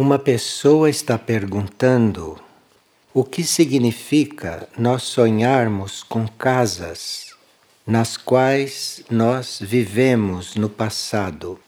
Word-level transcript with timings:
Uma 0.00 0.18
pessoa 0.18 0.88
está 0.88 1.18
perguntando 1.18 2.40
o 3.12 3.22
que 3.22 3.44
significa 3.44 4.66
nós 4.78 5.02
sonharmos 5.02 6.02
com 6.02 6.26
casas 6.26 7.34
nas 7.86 8.16
quais 8.16 9.04
nós 9.10 9.58
vivemos 9.60 10.54
no 10.54 10.70
passado. 10.70 11.60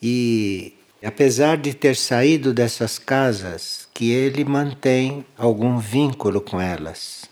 E 0.00 0.74
apesar 1.04 1.56
de 1.56 1.74
ter 1.74 1.96
saído 1.96 2.54
dessas 2.54 3.00
casas, 3.00 3.88
que 3.92 4.12
ele 4.12 4.44
mantém 4.44 5.26
algum 5.36 5.76
vínculo 5.76 6.40
com 6.40 6.60
elas. 6.60 7.24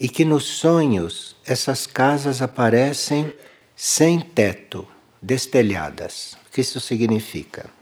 E 0.00 0.08
que 0.08 0.24
nos 0.24 0.44
sonhos 0.44 1.36
essas 1.44 1.86
casas 1.86 2.40
aparecem 2.40 3.30
sem 3.76 4.20
teto, 4.20 4.88
destelhadas. 5.20 6.38
O 6.46 6.50
que 6.50 6.62
isso 6.62 6.80
significa? 6.80 7.73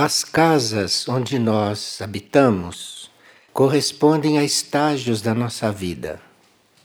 As 0.00 0.22
casas 0.22 1.08
onde 1.08 1.40
nós 1.40 2.00
habitamos 2.00 3.10
correspondem 3.52 4.38
a 4.38 4.44
estágios 4.44 5.20
da 5.20 5.34
nossa 5.34 5.72
vida. 5.72 6.20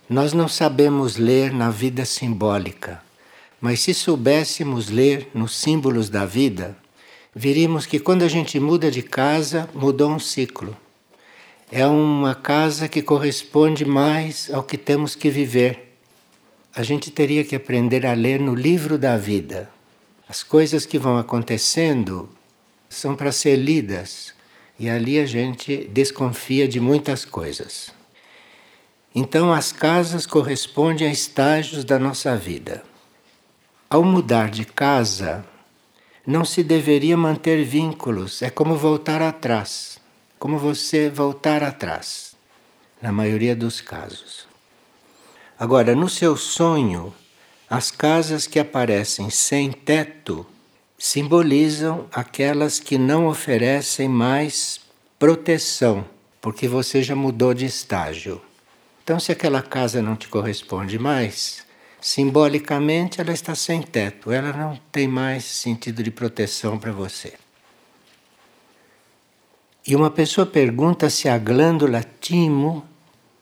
Nós 0.09 0.33
não 0.33 0.47
sabemos 0.47 1.15
ler 1.17 1.53
na 1.53 1.69
vida 1.69 2.05
simbólica, 2.05 3.03
mas 3.61 3.81
se 3.81 3.93
soubéssemos 3.93 4.89
ler 4.89 5.29
nos 5.31 5.55
símbolos 5.55 6.09
da 6.09 6.25
vida, 6.25 6.75
veríamos 7.35 7.85
que 7.85 7.99
quando 7.99 8.23
a 8.23 8.27
gente 8.27 8.59
muda 8.59 8.89
de 8.89 9.03
casa, 9.03 9.69
mudou 9.75 10.09
um 10.09 10.17
ciclo. 10.17 10.75
É 11.71 11.85
uma 11.85 12.33
casa 12.33 12.87
que 12.87 13.03
corresponde 13.03 13.85
mais 13.85 14.49
ao 14.51 14.63
que 14.63 14.75
temos 14.75 15.15
que 15.15 15.29
viver. 15.29 15.99
A 16.75 16.81
gente 16.81 17.11
teria 17.11 17.43
que 17.43 17.55
aprender 17.55 18.07
a 18.07 18.13
ler 18.13 18.39
no 18.39 18.55
livro 18.55 18.97
da 18.97 19.17
vida. 19.17 19.69
As 20.27 20.41
coisas 20.41 20.83
que 20.83 20.97
vão 20.97 21.15
acontecendo 21.19 22.27
são 22.93 23.15
para 23.15 23.31
ser 23.31 23.55
lidas 23.55 24.33
e 24.79 24.89
ali 24.89 25.19
a 25.19 25.25
gente 25.25 25.89
desconfia 25.91 26.67
de 26.67 26.79
muitas 26.79 27.25
coisas. 27.25 27.91
Então, 29.15 29.53
as 29.53 29.71
casas 29.71 30.25
correspondem 30.25 31.07
a 31.07 31.11
estágios 31.11 31.83
da 31.85 31.99
nossa 31.99 32.35
vida. 32.35 32.83
Ao 33.89 34.03
mudar 34.03 34.49
de 34.49 34.65
casa, 34.65 35.45
não 36.25 36.43
se 36.43 36.63
deveria 36.63 37.15
manter 37.15 37.63
vínculos, 37.63 38.41
é 38.41 38.49
como 38.49 38.75
voltar 38.75 39.21
atrás, 39.21 39.99
como 40.39 40.57
você 40.57 41.09
voltar 41.09 41.61
atrás, 41.61 42.35
na 43.01 43.11
maioria 43.11 43.55
dos 43.55 43.81
casos. 43.81 44.47
Agora, 45.59 45.93
no 45.95 46.09
seu 46.09 46.35
sonho, 46.35 47.13
as 47.69 47.91
casas 47.91 48.47
que 48.47 48.59
aparecem 48.59 49.29
sem 49.29 49.71
teto 49.71 50.45
simbolizam 51.03 52.07
aquelas 52.13 52.79
que 52.79 52.97
não 52.97 53.27
oferecem 53.27 54.07
mais 54.07 54.79
proteção, 55.19 56.05
porque 56.39 56.65
você 56.65 57.03
já 57.03 57.13
mudou 57.13 57.53
de 57.53 57.65
estágio. 57.65 58.41
Então, 59.03 59.19
se 59.19 59.29
aquela 59.29 59.61
casa 59.61 60.01
não 60.01 60.15
te 60.15 60.29
corresponde 60.29 60.97
mais, 60.97 61.65
simbolicamente 61.99 63.19
ela 63.19 63.33
está 63.33 63.53
sem 63.53 63.81
teto, 63.81 64.31
ela 64.31 64.53
não 64.53 64.79
tem 64.93 65.05
mais 65.05 65.43
sentido 65.43 66.01
de 66.01 66.09
proteção 66.09 66.79
para 66.79 66.93
você. 66.93 67.33
E 69.85 69.97
uma 69.97 70.09
pessoa 70.09 70.47
pergunta 70.47 71.09
se 71.09 71.27
a 71.27 71.37
glândula 71.37 72.01
timo 72.21 72.87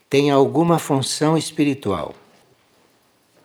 tem 0.10 0.32
alguma 0.32 0.80
função 0.80 1.38
espiritual. 1.38 2.16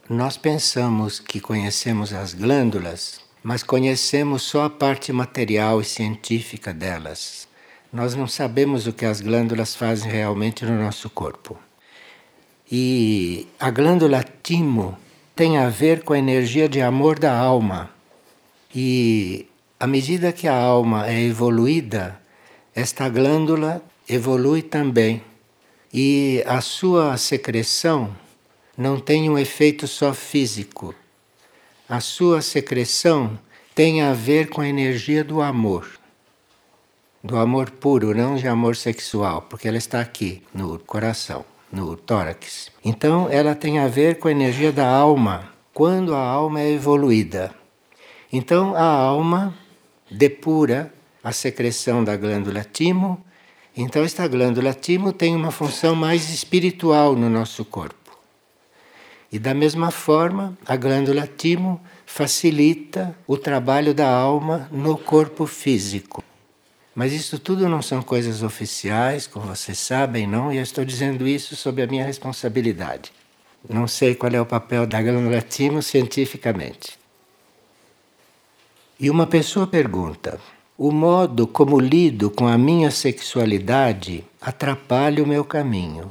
Nós 0.08 0.38
pensamos 0.38 1.20
que 1.20 1.38
conhecemos 1.38 2.14
as 2.14 2.32
glândulas 2.32 3.25
mas 3.46 3.62
conhecemos 3.62 4.42
só 4.42 4.64
a 4.64 4.70
parte 4.70 5.12
material 5.12 5.80
e 5.80 5.84
científica 5.84 6.74
delas. 6.74 7.46
Nós 7.92 8.12
não 8.16 8.26
sabemos 8.26 8.88
o 8.88 8.92
que 8.92 9.04
as 9.04 9.20
glândulas 9.20 9.72
fazem 9.72 10.10
realmente 10.10 10.64
no 10.64 10.76
nosso 10.76 11.08
corpo. 11.08 11.56
E 12.68 13.46
a 13.60 13.70
glândula 13.70 14.24
timo 14.42 14.98
tem 15.36 15.58
a 15.58 15.68
ver 15.68 16.02
com 16.02 16.12
a 16.12 16.18
energia 16.18 16.68
de 16.68 16.80
amor 16.82 17.20
da 17.20 17.38
alma. 17.38 17.88
E 18.74 19.46
à 19.78 19.86
medida 19.86 20.32
que 20.32 20.48
a 20.48 20.56
alma 20.56 21.08
é 21.08 21.22
evoluída, 21.22 22.20
esta 22.74 23.08
glândula 23.08 23.80
evolui 24.08 24.60
também. 24.60 25.22
E 25.94 26.42
a 26.48 26.60
sua 26.60 27.16
secreção 27.16 28.12
não 28.76 28.98
tem 28.98 29.30
um 29.30 29.38
efeito 29.38 29.86
só 29.86 30.12
físico, 30.12 30.92
a 31.88 32.00
sua 32.00 32.42
secreção 32.42 33.38
tem 33.76 34.00
a 34.00 34.14
ver 34.14 34.48
com 34.48 34.62
a 34.62 34.68
energia 34.68 35.22
do 35.22 35.42
amor. 35.42 35.86
Do 37.22 37.36
amor 37.36 37.70
puro, 37.70 38.16
não 38.16 38.34
de 38.34 38.48
amor 38.48 38.74
sexual, 38.74 39.42
porque 39.42 39.68
ela 39.68 39.76
está 39.76 40.00
aqui, 40.00 40.42
no 40.54 40.78
coração, 40.78 41.44
no 41.70 41.94
tórax. 41.94 42.70
Então, 42.82 43.28
ela 43.30 43.54
tem 43.54 43.78
a 43.78 43.86
ver 43.86 44.18
com 44.18 44.28
a 44.28 44.30
energia 44.30 44.72
da 44.72 44.88
alma, 44.88 45.50
quando 45.74 46.14
a 46.14 46.20
alma 46.20 46.62
é 46.62 46.72
evoluída. 46.72 47.54
Então, 48.32 48.74
a 48.74 48.82
alma 48.82 49.54
depura 50.10 50.90
a 51.22 51.30
secreção 51.30 52.02
da 52.02 52.16
glândula 52.16 52.64
timo. 52.64 53.22
Então, 53.76 54.02
esta 54.02 54.26
glândula 54.26 54.72
timo 54.72 55.12
tem 55.12 55.36
uma 55.36 55.50
função 55.50 55.94
mais 55.94 56.30
espiritual 56.30 57.14
no 57.14 57.28
nosso 57.28 57.62
corpo. 57.62 58.16
E 59.30 59.38
da 59.38 59.52
mesma 59.52 59.90
forma, 59.90 60.56
a 60.64 60.76
glândula 60.76 61.26
timo 61.26 61.78
facilita 62.06 63.14
o 63.26 63.36
trabalho 63.36 63.92
da 63.92 64.08
alma 64.08 64.68
no 64.70 64.96
corpo 64.96 65.44
físico. 65.44 66.24
Mas 66.94 67.12
isso 67.12 67.38
tudo 67.38 67.68
não 67.68 67.82
são 67.82 68.00
coisas 68.00 68.42
oficiais, 68.42 69.26
como 69.26 69.46
vocês 69.46 69.78
sabem, 69.78 70.26
não? 70.26 70.50
E 70.50 70.56
eu 70.56 70.62
estou 70.62 70.82
dizendo 70.82 71.28
isso 71.28 71.54
sob 71.54 71.82
a 71.82 71.86
minha 71.86 72.06
responsabilidade. 72.06 73.12
Não 73.68 73.86
sei 73.86 74.14
qual 74.14 74.32
é 74.32 74.40
o 74.40 74.46
papel 74.46 74.86
da 74.86 75.02
glândula 75.02 75.42
timo 75.42 75.82
cientificamente. 75.82 76.96
E 78.98 79.10
uma 79.10 79.26
pessoa 79.26 79.66
pergunta: 79.66 80.40
o 80.78 80.90
modo 80.90 81.46
como 81.46 81.78
lido 81.78 82.30
com 82.30 82.46
a 82.46 82.56
minha 82.56 82.90
sexualidade 82.90 84.24
atrapalha 84.40 85.22
o 85.22 85.26
meu 85.26 85.44
caminho. 85.44 86.10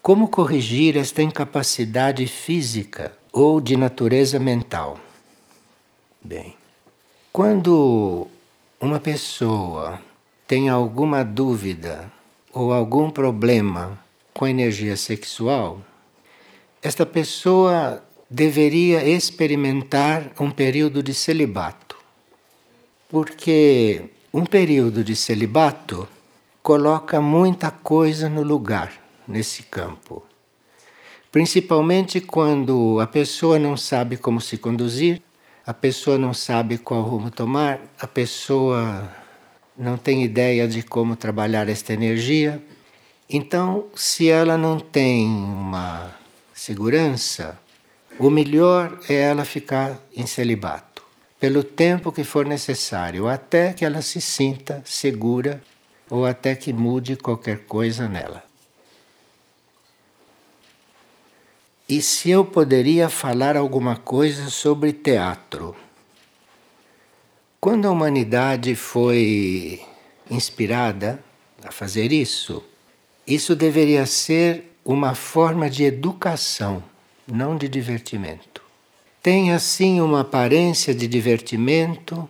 Como 0.00 0.28
corrigir 0.28 0.96
esta 0.96 1.22
incapacidade 1.22 2.26
física 2.26 3.19
ou 3.32 3.60
de 3.60 3.76
natureza 3.76 4.38
mental? 4.38 4.98
Bem, 6.22 6.54
quando 7.32 8.26
uma 8.80 8.98
pessoa 8.98 10.00
tem 10.46 10.68
alguma 10.68 11.24
dúvida 11.24 12.10
ou 12.52 12.72
algum 12.72 13.10
problema 13.10 13.98
com 14.34 14.44
a 14.44 14.50
energia 14.50 14.96
sexual, 14.96 15.80
esta 16.82 17.06
pessoa 17.06 18.02
deveria 18.28 19.04
experimentar 19.04 20.32
um 20.38 20.50
período 20.50 21.02
de 21.02 21.14
celibato. 21.14 21.96
Porque 23.08 24.10
um 24.32 24.44
período 24.44 25.02
de 25.02 25.16
celibato 25.16 26.08
coloca 26.62 27.20
muita 27.20 27.70
coisa 27.70 28.28
no 28.28 28.42
lugar 28.42 28.92
nesse 29.26 29.62
campo. 29.64 30.29
Principalmente 31.30 32.20
quando 32.20 32.98
a 33.00 33.06
pessoa 33.06 33.56
não 33.56 33.76
sabe 33.76 34.16
como 34.16 34.40
se 34.40 34.58
conduzir, 34.58 35.22
a 35.64 35.72
pessoa 35.72 36.18
não 36.18 36.34
sabe 36.34 36.76
qual 36.76 37.02
rumo 37.02 37.30
tomar, 37.30 37.80
a 38.00 38.06
pessoa 38.06 39.08
não 39.78 39.96
tem 39.96 40.24
ideia 40.24 40.66
de 40.66 40.82
como 40.82 41.14
trabalhar 41.14 41.68
esta 41.68 41.92
energia. 41.92 42.60
Então, 43.28 43.86
se 43.94 44.28
ela 44.28 44.58
não 44.58 44.80
tem 44.80 45.28
uma 45.28 46.12
segurança, 46.52 47.56
o 48.18 48.28
melhor 48.28 48.98
é 49.08 49.14
ela 49.14 49.44
ficar 49.44 50.00
em 50.16 50.26
celibato, 50.26 51.04
pelo 51.38 51.62
tempo 51.62 52.10
que 52.10 52.24
for 52.24 52.44
necessário, 52.44 53.28
até 53.28 53.72
que 53.72 53.84
ela 53.84 54.02
se 54.02 54.20
sinta 54.20 54.82
segura 54.84 55.62
ou 56.10 56.26
até 56.26 56.56
que 56.56 56.72
mude 56.72 57.14
qualquer 57.14 57.60
coisa 57.60 58.08
nela. 58.08 58.49
E 61.90 62.00
se 62.00 62.30
eu 62.30 62.44
poderia 62.44 63.08
falar 63.08 63.56
alguma 63.56 63.96
coisa 63.96 64.48
sobre 64.48 64.92
teatro. 64.92 65.74
Quando 67.60 67.88
a 67.88 67.90
humanidade 67.90 68.76
foi 68.76 69.82
inspirada 70.30 71.20
a 71.64 71.72
fazer 71.72 72.12
isso, 72.12 72.62
isso 73.26 73.56
deveria 73.56 74.06
ser 74.06 74.72
uma 74.84 75.16
forma 75.16 75.68
de 75.68 75.82
educação, 75.82 76.80
não 77.26 77.56
de 77.56 77.68
divertimento. 77.68 78.62
Tem 79.20 79.52
assim 79.52 80.00
uma 80.00 80.20
aparência 80.20 80.94
de 80.94 81.08
divertimento, 81.08 82.28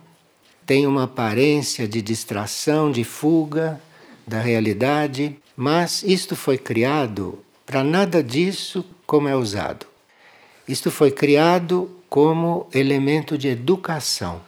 tem 0.65 0.87
uma 0.87 1.03
aparência 1.03 1.87
de 1.87 2.01
distração, 2.01 2.91
de 2.91 3.03
fuga 3.03 3.79
da 4.25 4.41
realidade, 4.41 5.37
mas 5.55 6.01
isto 6.01 6.35
foi 6.35 6.57
criado 6.57 7.37
para 7.71 7.85
nada 7.85 8.21
disso 8.21 8.83
como 9.05 9.29
é 9.29 9.35
usado. 9.35 9.85
Isto 10.67 10.91
foi 10.91 11.09
criado 11.09 11.89
como 12.09 12.67
elemento 12.73 13.37
de 13.37 13.47
educação. 13.47 14.41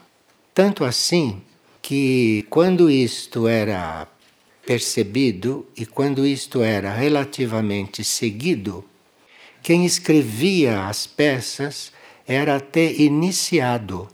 Tanto 0.54 0.84
assim 0.84 1.42
que, 1.82 2.46
quando 2.50 2.92
isto 2.92 3.48
era 3.48 4.06
percebido 4.66 5.66
e 5.78 5.86
quando 5.86 6.28
isto 6.28 6.62
era 6.62 6.94
relativamente 6.94 8.04
seguido, 8.04 8.84
quem 9.62 9.86
escrevia 9.86 10.86
as 10.86 11.08
peças 11.08 11.94
era 12.28 12.58
até 12.58 12.92
iniciado. 12.92 14.10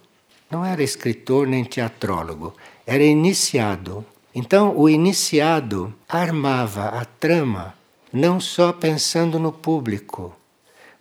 Não 0.51 0.63
era 0.63 0.83
escritor 0.83 1.47
nem 1.47 1.63
teatrólogo, 1.63 2.55
era 2.85 3.03
iniciado. 3.03 4.05
Então, 4.35 4.77
o 4.77 4.87
iniciado 4.87 5.91
armava 6.07 6.89
a 6.89 7.05
trama 7.05 7.78
não 8.11 8.39
só 8.39 8.73
pensando 8.73 9.37
no 9.37 9.51
público, 9.51 10.35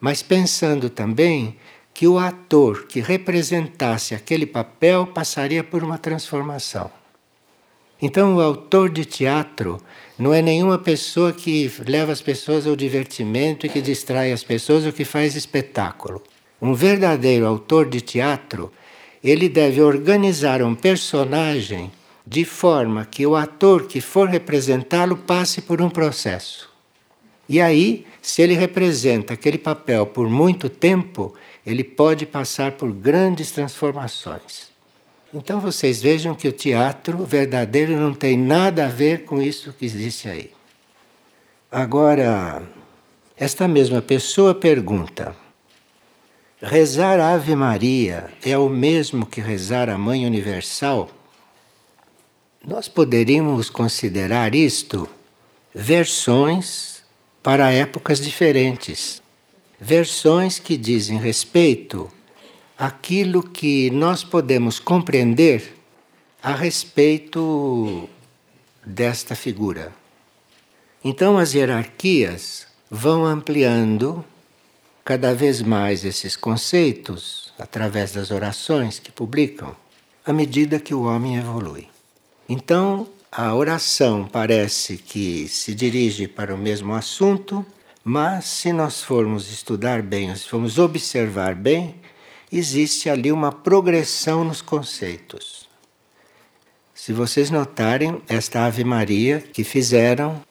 mas 0.00 0.22
pensando 0.22 0.90
também 0.90 1.56
que 1.94 2.06
o 2.06 2.18
ator 2.18 2.86
que 2.86 3.00
representasse 3.00 4.14
aquele 4.14 4.46
papel 4.46 5.06
passaria 5.06 5.64
por 5.64 5.82
uma 5.82 5.98
transformação. 5.98 6.90
Então, 8.00 8.36
o 8.36 8.40
autor 8.40 8.90
de 8.90 9.04
teatro 9.04 9.80
não 10.16 10.32
é 10.32 10.40
nenhuma 10.40 10.78
pessoa 10.78 11.32
que 11.32 11.70
leva 11.86 12.12
as 12.12 12.22
pessoas 12.22 12.66
ao 12.66 12.76
divertimento 12.76 13.66
e 13.66 13.68
que 13.68 13.80
distrai 13.80 14.30
as 14.30 14.44
pessoas 14.44 14.86
ou 14.86 14.92
que 14.92 15.04
faz 15.04 15.34
espetáculo. 15.34 16.22
Um 16.62 16.74
verdadeiro 16.74 17.46
autor 17.46 17.88
de 17.88 18.00
teatro, 18.00 18.72
ele 19.22 19.48
deve 19.48 19.80
organizar 19.80 20.62
um 20.62 20.74
personagem 20.74 21.90
de 22.24 22.44
forma 22.44 23.04
que 23.04 23.26
o 23.26 23.34
ator 23.34 23.86
que 23.86 24.00
for 24.00 24.28
representá-lo 24.28 25.16
passe 25.16 25.62
por 25.62 25.82
um 25.82 25.90
processo. 25.90 26.67
E 27.48 27.60
aí, 27.60 28.06
se 28.20 28.42
ele 28.42 28.54
representa 28.54 29.32
aquele 29.32 29.56
papel 29.56 30.04
por 30.04 30.28
muito 30.28 30.68
tempo, 30.68 31.34
ele 31.64 31.82
pode 31.82 32.26
passar 32.26 32.72
por 32.72 32.92
grandes 32.92 33.50
transformações. 33.50 34.68
Então 35.32 35.60
vocês 35.60 36.00
vejam 36.00 36.34
que 36.34 36.48
o 36.48 36.52
teatro 36.52 37.24
verdadeiro 37.24 37.96
não 37.96 38.14
tem 38.14 38.36
nada 38.36 38.86
a 38.86 38.88
ver 38.88 39.24
com 39.24 39.40
isso 39.40 39.72
que 39.72 39.84
existe 39.84 40.28
aí. 40.28 40.50
Agora, 41.70 42.62
esta 43.36 43.68
mesma 43.68 44.00
pessoa 44.00 44.54
pergunta: 44.54 45.36
rezar 46.62 47.20
a 47.20 47.34
Ave 47.34 47.54
Maria 47.54 48.30
é 48.42 48.56
o 48.56 48.68
mesmo 48.68 49.26
que 49.26 49.40
rezar 49.40 49.90
a 49.90 49.98
Mãe 49.98 50.26
Universal? 50.26 51.10
Nós 52.66 52.88
poderíamos 52.88 53.68
considerar 53.68 54.54
isto 54.54 55.08
versões 55.74 56.97
para 57.42 57.72
épocas 57.72 58.20
diferentes 58.20 59.22
versões 59.80 60.58
que 60.58 60.76
dizem 60.76 61.18
respeito 61.18 62.10
àquilo 62.76 63.42
que 63.42 63.90
nós 63.90 64.24
podemos 64.24 64.78
compreender 64.78 65.74
a 66.42 66.54
respeito 66.54 68.08
desta 68.84 69.34
figura. 69.34 69.92
Então 71.04 71.38
as 71.38 71.54
hierarquias 71.54 72.66
vão 72.90 73.24
ampliando 73.24 74.24
cada 75.04 75.34
vez 75.34 75.62
mais 75.62 76.04
esses 76.04 76.36
conceitos 76.36 77.52
através 77.58 78.12
das 78.12 78.30
orações 78.30 78.98
que 78.98 79.10
publicam, 79.10 79.74
à 80.24 80.32
medida 80.32 80.78
que 80.78 80.94
o 80.94 81.04
homem 81.04 81.36
evolui. 81.36 81.88
Então, 82.48 83.08
a 83.30 83.54
oração 83.54 84.26
parece 84.26 84.96
que 84.96 85.46
se 85.48 85.74
dirige 85.74 86.26
para 86.26 86.54
o 86.54 86.58
mesmo 86.58 86.94
assunto, 86.94 87.64
mas 88.02 88.46
se 88.46 88.72
nós 88.72 89.02
formos 89.02 89.50
estudar 89.52 90.02
bem, 90.02 90.34
se 90.34 90.48
formos 90.48 90.78
observar 90.78 91.54
bem, 91.54 91.96
existe 92.50 93.10
ali 93.10 93.30
uma 93.30 93.52
progressão 93.52 94.44
nos 94.44 94.62
conceitos. 94.62 95.68
Se 96.94 97.12
vocês 97.12 97.50
notarem, 97.50 98.22
esta 98.28 98.64
Ave 98.64 98.82
Maria 98.82 99.40
que 99.40 99.62
fizeram, 99.62 100.42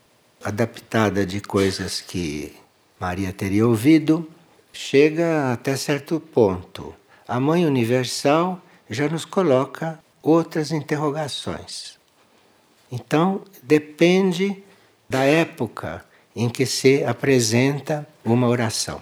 adaptada 0.44 1.25
de 1.25 1.41
coisas 1.41 2.00
que 2.00 2.56
Maria 3.00 3.33
teria 3.33 3.68
ouvido, 3.68 4.30
chega 4.71 5.51
até 5.51 5.75
certo 5.75 6.19
ponto. 6.19 6.95
A 7.27 7.39
Mãe 7.39 7.65
Universal 7.65 8.62
já 8.88 9.09
nos 9.09 9.25
coloca 9.25 10.00
outras 10.21 10.71
interrogações. 10.71 11.96
Então, 12.91 13.41
depende 13.61 14.63
da 15.09 15.23
época 15.23 16.05
em 16.35 16.49
que 16.49 16.65
se 16.65 17.03
apresenta 17.03 18.07
uma 18.23 18.47
oração. 18.47 19.01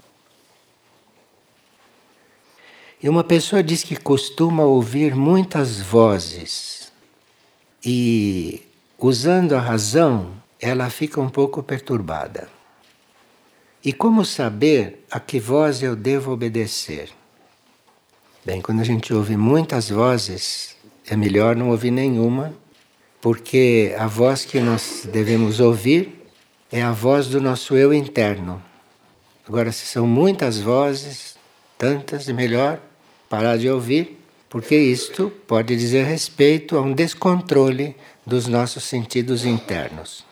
E 3.02 3.10
uma 3.10 3.24
pessoa 3.24 3.62
diz 3.62 3.84
que 3.84 3.96
costuma 3.96 4.64
ouvir 4.64 5.14
muitas 5.14 5.80
vozes 5.80 6.92
e, 7.86 8.64
usando 8.98 9.54
a 9.54 9.60
razão, 9.60 10.34
ela 10.60 10.90
fica 10.90 11.22
um 11.22 11.30
pouco 11.30 11.62
perturbada. 11.62 12.50
E 13.84 13.94
como 13.94 14.26
saber 14.26 15.06
a 15.12 15.20
que 15.20 15.40
voz 15.40 15.84
eu 15.84 15.96
devo 15.96 16.32
obedecer? 16.32 17.12
Bem, 18.44 18.62
quando 18.62 18.80
a 18.80 18.84
gente 18.84 19.14
ouve 19.14 19.38
muitas 19.38 19.90
vozes, 19.90 20.76
é 21.06 21.16
melhor 21.16 21.56
não 21.56 21.70
ouvir 21.70 21.92
nenhuma, 21.92 22.54
porque 23.26 23.96
a 23.98 24.06
voz 24.06 24.46
que 24.46 24.60
nós 24.60 25.10
devemos 25.12 25.60
ouvir 25.60 26.28
é 26.72 26.84
a 26.84 26.92
voz 26.92 27.26
do 27.26 27.42
nosso 27.42 27.76
eu 27.76 27.92
interno. 27.92 28.62
Agora, 29.48 29.72
se 29.72 29.88
são 29.88 30.06
muitas 30.06 30.60
vozes, 30.60 31.36
tantas, 31.76 32.28
melhor 32.28 32.80
parar 33.28 33.58
de 33.58 33.68
ouvir, 33.68 34.20
porque 34.48 34.78
isto 34.78 35.32
pode 35.48 35.76
dizer 35.76 36.06
respeito 36.06 36.78
a 36.78 36.82
um 36.82 36.94
descontrole 36.94 37.96
dos 38.24 38.46
nossos 38.46 38.84
sentidos 38.84 39.44
internos. 39.44 40.24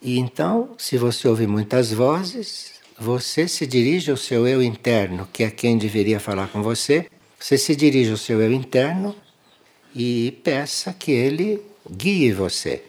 E 0.00 0.20
então, 0.20 0.70
se 0.78 0.96
você 0.96 1.26
ouve 1.26 1.48
muitas 1.48 1.92
vozes, 1.92 2.74
você 2.96 3.48
se 3.48 3.66
dirige 3.66 4.12
ao 4.12 4.16
seu 4.16 4.46
eu 4.46 4.62
interno, 4.62 5.28
que 5.32 5.42
é 5.42 5.50
quem 5.50 5.76
deveria 5.78 6.20
falar 6.20 6.46
com 6.46 6.62
você. 6.62 7.10
Você 7.40 7.58
se 7.58 7.74
dirige 7.74 8.12
ao 8.12 8.16
seu 8.16 8.40
eu 8.40 8.52
interno 8.52 9.16
e 9.94 10.38
peça 10.42 10.92
que 10.92 11.12
ele 11.12 11.62
guie 11.88 12.32
você 12.32 12.82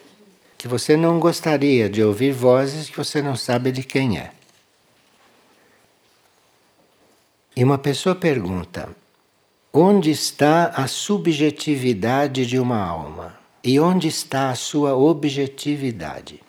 que 0.65 0.67
você 0.67 0.97
não 0.97 1.19
gostaria 1.19 1.87
de 1.87 2.01
ouvir 2.01 2.31
vozes 2.31 2.89
que 2.89 2.97
você 2.97 3.21
não 3.21 3.35
sabe 3.35 3.71
de 3.71 3.83
quem 3.83 4.17
é. 4.17 4.31
E 7.55 7.63
uma 7.63 7.77
pessoa 7.77 8.15
pergunta: 8.15 8.89
onde 9.71 10.09
está 10.09 10.69
a 10.69 10.87
subjetividade 10.87 12.47
de 12.47 12.57
uma 12.57 12.83
alma? 12.83 13.37
E 13.63 13.79
onde 13.79 14.07
está 14.07 14.49
a 14.49 14.55
sua 14.55 14.95
objetividade? 14.95 16.41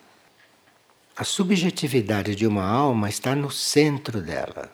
A 1.15 1.23
subjetividade 1.23 2.33
de 2.33 2.47
uma 2.47 2.65
alma 2.67 3.09
está 3.09 3.35
no 3.35 3.51
centro 3.51 4.19
dela, 4.19 4.71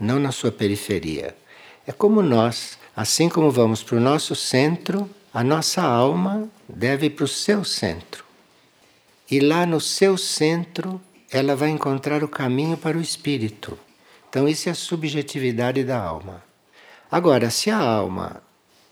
não 0.00 0.18
na 0.18 0.32
sua 0.32 0.50
periferia. 0.50 1.36
É 1.86 1.92
como 1.92 2.20
nós, 2.20 2.76
assim 2.94 3.28
como 3.28 3.50
vamos 3.50 3.82
para 3.82 3.96
o 3.96 4.00
nosso 4.00 4.34
centro, 4.34 5.08
a 5.32 5.42
nossa 5.42 5.82
alma 5.82 6.48
deve 6.68 7.06
ir 7.06 7.10
para 7.10 7.24
o 7.24 7.28
seu 7.28 7.64
centro. 7.64 8.24
E 9.30 9.40
lá 9.40 9.64
no 9.64 9.80
seu 9.80 10.18
centro, 10.18 11.00
ela 11.30 11.56
vai 11.56 11.70
encontrar 11.70 12.22
o 12.22 12.28
caminho 12.28 12.76
para 12.76 12.98
o 12.98 13.00
espírito. 13.00 13.78
Então, 14.28 14.46
isso 14.46 14.68
é 14.68 14.72
a 14.72 14.74
subjetividade 14.74 15.84
da 15.84 15.98
alma. 15.98 16.42
Agora, 17.10 17.50
se 17.50 17.70
a 17.70 17.78
alma 17.78 18.42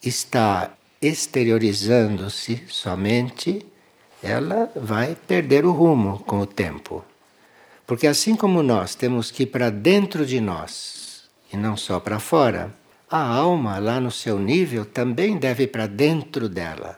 está 0.02 0.72
exteriorizando-se 1.00 2.64
somente, 2.68 3.64
ela 4.22 4.70
vai 4.74 5.14
perder 5.14 5.64
o 5.64 5.72
rumo 5.72 6.18
com 6.20 6.40
o 6.40 6.46
tempo. 6.46 7.04
Porque 7.86 8.06
assim 8.06 8.36
como 8.36 8.62
nós 8.62 8.94
temos 8.94 9.30
que 9.30 9.42
ir 9.42 9.46
para 9.46 9.70
dentro 9.70 10.24
de 10.24 10.40
nós 10.40 11.28
e 11.52 11.56
não 11.56 11.76
só 11.76 11.98
para 11.98 12.18
fora, 12.18 12.72
a 13.10 13.26
alma, 13.26 13.78
lá 13.80 14.00
no 14.00 14.10
seu 14.10 14.38
nível, 14.38 14.84
também 14.84 15.36
deve 15.36 15.64
ir 15.64 15.66
para 15.66 15.88
dentro 15.88 16.48
dela. 16.48 16.96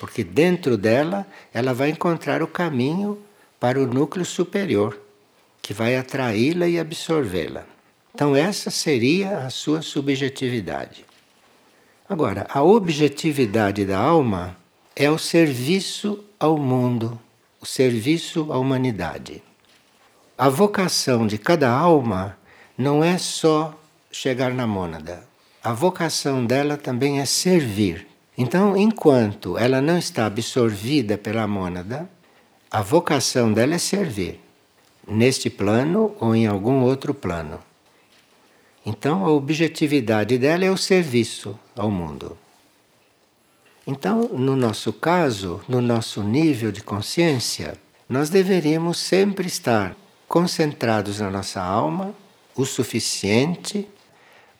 Porque 0.00 0.24
dentro 0.24 0.76
dela 0.76 1.24
ela 1.54 1.72
vai 1.72 1.90
encontrar 1.90 2.42
o 2.42 2.48
caminho 2.48 3.16
para 3.60 3.80
o 3.80 3.86
núcleo 3.86 4.24
superior, 4.24 4.98
que 5.62 5.72
vai 5.72 5.96
atraí-la 5.96 6.66
e 6.66 6.78
absorvê-la. 6.78 7.64
Então, 8.12 8.34
essa 8.34 8.68
seria 8.68 9.38
a 9.38 9.50
sua 9.50 9.80
subjetividade. 9.80 11.04
Agora, 12.08 12.46
a 12.48 12.62
objetividade 12.62 13.84
da 13.84 13.98
alma 13.98 14.56
é 14.96 15.08
o 15.08 15.18
serviço 15.18 16.24
ao 16.40 16.58
mundo, 16.58 17.20
o 17.60 17.66
serviço 17.66 18.52
à 18.52 18.58
humanidade. 18.58 19.40
A 20.36 20.48
vocação 20.48 21.28
de 21.28 21.38
cada 21.38 21.70
alma 21.70 22.36
não 22.76 23.04
é 23.04 23.18
só 23.18 23.78
chegar 24.10 24.52
na 24.52 24.66
mônada. 24.66 25.27
A 25.62 25.72
vocação 25.72 26.46
dela 26.46 26.76
também 26.76 27.20
é 27.20 27.24
servir. 27.24 28.06
Então, 28.36 28.76
enquanto 28.76 29.58
ela 29.58 29.80
não 29.80 29.98
está 29.98 30.26
absorvida 30.26 31.18
pela 31.18 31.46
mônada, 31.48 32.08
a 32.70 32.80
vocação 32.80 33.52
dela 33.52 33.74
é 33.74 33.78
servir, 33.78 34.40
neste 35.06 35.50
plano 35.50 36.14
ou 36.20 36.36
em 36.36 36.46
algum 36.46 36.82
outro 36.82 37.12
plano. 37.12 37.58
Então, 38.86 39.24
a 39.26 39.30
objetividade 39.30 40.38
dela 40.38 40.64
é 40.64 40.70
o 40.70 40.76
serviço 40.76 41.58
ao 41.74 41.90
mundo. 41.90 42.38
Então, 43.86 44.28
no 44.28 44.54
nosso 44.54 44.92
caso, 44.92 45.60
no 45.68 45.80
nosso 45.80 46.22
nível 46.22 46.70
de 46.70 46.82
consciência, 46.82 47.74
nós 48.08 48.30
deveríamos 48.30 48.98
sempre 48.98 49.48
estar 49.48 49.96
concentrados 50.28 51.18
na 51.18 51.30
nossa 51.30 51.60
alma 51.60 52.14
o 52.54 52.64
suficiente 52.64 53.88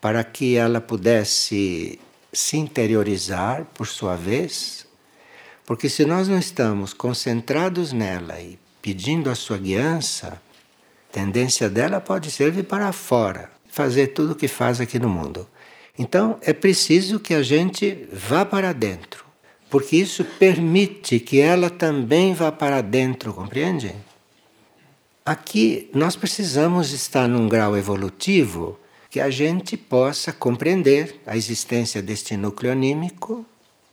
para 0.00 0.23
que 0.23 0.57
ela 0.57 0.81
pudesse 0.81 1.99
se 2.33 2.57
interiorizar 2.57 3.64
por 3.75 3.87
sua 3.87 4.17
vez, 4.17 4.87
porque 5.67 5.88
se 5.88 6.05
nós 6.05 6.28
não 6.28 6.38
estamos 6.38 6.95
concentrados 6.95 7.93
nela 7.93 8.40
e 8.40 8.59
pedindo 8.81 9.28
a 9.28 9.35
sua 9.35 9.59
guiança, 9.59 10.40
a 11.09 11.12
tendência 11.12 11.69
dela 11.69 12.00
pode 12.00 12.31
ser 12.31 12.50
vir 12.50 12.64
para 12.64 12.93
fora, 12.93 13.50
fazer 13.69 14.09
tudo 14.09 14.33
o 14.33 14.37
que 14.37 14.49
faz 14.49 14.81
aqui 14.81 14.99
no 14.99 15.09
mundo. 15.09 15.47
Então 15.99 16.38
é 16.43 16.52
preciso 16.52 17.19
que 17.19 17.35
a 17.35 17.43
gente 17.43 18.09
vá 18.12 18.45
para 18.45 18.73
dentro, 18.73 19.25
porque 19.69 19.97
isso 19.97 20.25
permite 20.25 21.19
que 21.19 21.40
ela 21.40 21.69
também 21.69 22.35
vá 22.35 22.52
para 22.52 22.81
dentro, 22.81 23.35
compreende? 23.35 23.95
Aqui 25.26 25.90
nós 25.93 26.17
precisamos 26.17 26.93
estar 26.93 27.28
num 27.28 27.49
grau 27.49 27.76
evolutivo 27.76 28.78
que 29.11 29.21
a 29.21 29.31
gente 29.31 29.77
possa 29.77 30.33
compreender 30.33 31.21
a 31.27 31.37
existência 31.37 32.03
deste 32.03 32.37
núcleo 32.37 32.73
anímico, 32.73 33.45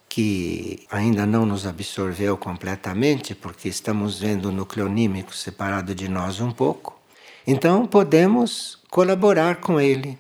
que 0.09 0.85
ainda 0.91 1.25
não 1.25 1.45
nos 1.45 1.65
absorveu 1.65 2.37
completamente, 2.37 3.33
porque 3.33 3.67
estamos 3.67 4.19
vendo 4.19 4.49
o 4.49 4.51
núcleo 4.51 4.85
anímico 4.85 5.35
separado 5.35 5.95
de 5.95 6.07
nós 6.07 6.39
um 6.39 6.51
pouco. 6.51 6.99
Então 7.45 7.85
podemos 7.85 8.79
colaborar 8.89 9.57
com 9.57 9.79
ele, 9.79 10.17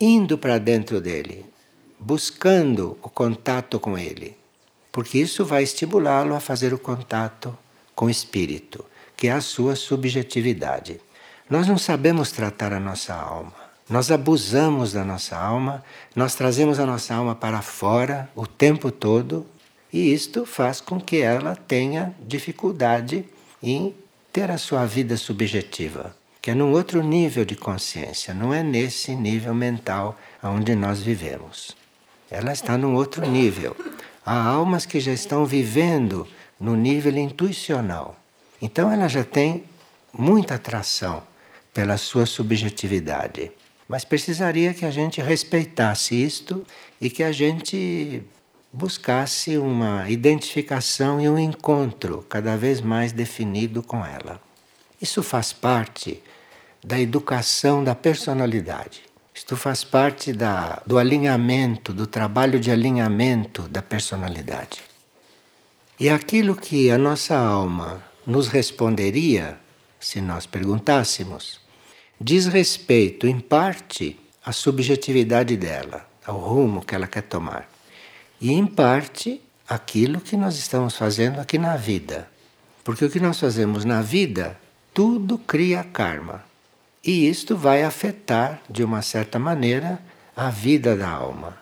indo 0.00 0.36
para 0.36 0.58
dentro 0.58 1.00
dele, 1.00 1.44
buscando 1.98 2.98
o 3.02 3.08
contato 3.08 3.80
com 3.80 3.96
ele, 3.96 4.36
porque 4.92 5.18
isso 5.18 5.44
vai 5.44 5.62
estimulá-lo 5.62 6.34
a 6.34 6.40
fazer 6.40 6.74
o 6.74 6.78
contato 6.78 7.56
com 7.94 8.06
o 8.06 8.10
espírito 8.10 8.84
que 9.16 9.28
é 9.28 9.32
a 9.32 9.40
sua 9.40 9.74
subjetividade. 9.74 11.00
Nós 11.48 11.66
não 11.66 11.78
sabemos 11.78 12.30
tratar 12.30 12.72
a 12.72 12.80
nossa 12.80 13.14
alma. 13.14 13.65
Nós 13.88 14.10
abusamos 14.10 14.92
da 14.92 15.04
nossa 15.04 15.36
alma, 15.36 15.84
nós 16.14 16.34
trazemos 16.34 16.80
a 16.80 16.86
nossa 16.86 17.14
alma 17.14 17.36
para 17.36 17.62
fora 17.62 18.28
o 18.34 18.44
tempo 18.44 18.90
todo, 18.90 19.46
e 19.92 20.12
isto 20.12 20.44
faz 20.44 20.80
com 20.80 21.00
que 21.00 21.18
ela 21.18 21.54
tenha 21.54 22.12
dificuldade 22.26 23.24
em 23.62 23.94
ter 24.32 24.50
a 24.50 24.58
sua 24.58 24.84
vida 24.84 25.16
subjetiva, 25.16 26.16
que 26.42 26.50
é 26.50 26.54
num 26.54 26.72
outro 26.72 27.00
nível 27.00 27.44
de 27.44 27.54
consciência, 27.54 28.34
não 28.34 28.52
é 28.52 28.60
nesse 28.60 29.14
nível 29.14 29.54
mental 29.54 30.18
onde 30.42 30.74
nós 30.74 31.00
vivemos. 31.00 31.76
Ela 32.28 32.52
está 32.52 32.76
num 32.76 32.94
outro 32.96 33.24
nível. 33.24 33.76
Há 34.24 34.48
almas 34.48 34.84
que 34.84 34.98
já 34.98 35.12
estão 35.12 35.46
vivendo 35.46 36.26
no 36.58 36.74
nível 36.74 37.16
intuicional. 37.16 38.16
Então 38.60 38.90
ela 38.90 39.06
já 39.06 39.22
tem 39.22 39.62
muita 40.12 40.56
atração 40.56 41.22
pela 41.72 41.96
sua 41.96 42.26
subjetividade. 42.26 43.52
Mas 43.88 44.04
precisaria 44.04 44.74
que 44.74 44.84
a 44.84 44.90
gente 44.90 45.20
respeitasse 45.20 46.14
isto 46.14 46.64
e 47.00 47.08
que 47.08 47.22
a 47.22 47.30
gente 47.32 48.22
buscasse 48.72 49.56
uma 49.56 50.10
identificação 50.10 51.20
e 51.20 51.28
um 51.28 51.38
encontro 51.38 52.24
cada 52.28 52.56
vez 52.56 52.80
mais 52.80 53.12
definido 53.12 53.82
com 53.82 54.04
ela. 54.04 54.40
Isso 55.00 55.22
faz 55.22 55.52
parte 55.52 56.22
da 56.84 57.00
educação 57.00 57.82
da 57.82 57.94
personalidade. 57.94 59.02
Isto 59.34 59.56
faz 59.56 59.84
parte 59.84 60.32
da, 60.32 60.82
do 60.86 60.98
alinhamento, 60.98 61.92
do 61.92 62.06
trabalho 62.06 62.58
de 62.58 62.70
alinhamento 62.70 63.62
da 63.68 63.82
personalidade. 63.82 64.82
E 66.00 66.08
aquilo 66.08 66.56
que 66.56 66.90
a 66.90 66.98
nossa 66.98 67.36
alma 67.36 68.02
nos 68.26 68.48
responderia, 68.48 69.58
se 70.00 70.20
nós 70.20 70.46
perguntássemos, 70.46 71.60
diz 72.20 72.46
respeito, 72.46 73.26
em 73.26 73.38
parte, 73.38 74.18
à 74.44 74.52
subjetividade 74.52 75.56
dela, 75.56 76.08
ao 76.24 76.38
rumo 76.38 76.84
que 76.84 76.94
ela 76.94 77.06
quer 77.06 77.22
tomar, 77.22 77.68
e 78.40 78.52
em 78.52 78.66
parte, 78.66 79.40
aquilo 79.68 80.20
que 80.20 80.36
nós 80.36 80.56
estamos 80.56 80.96
fazendo 80.96 81.40
aqui 81.40 81.58
na 81.58 81.76
vida. 81.76 82.28
Porque 82.84 83.04
o 83.04 83.10
que 83.10 83.18
nós 83.18 83.40
fazemos 83.40 83.84
na 83.84 84.02
vida, 84.02 84.58
tudo 84.94 85.38
cria 85.38 85.82
karma. 85.82 86.44
E 87.02 87.28
isto 87.28 87.56
vai 87.56 87.82
afetar, 87.82 88.60
de 88.68 88.84
uma 88.84 89.02
certa 89.02 89.38
maneira, 89.38 89.98
a 90.36 90.50
vida 90.50 90.96
da 90.96 91.08
alma. 91.08 91.56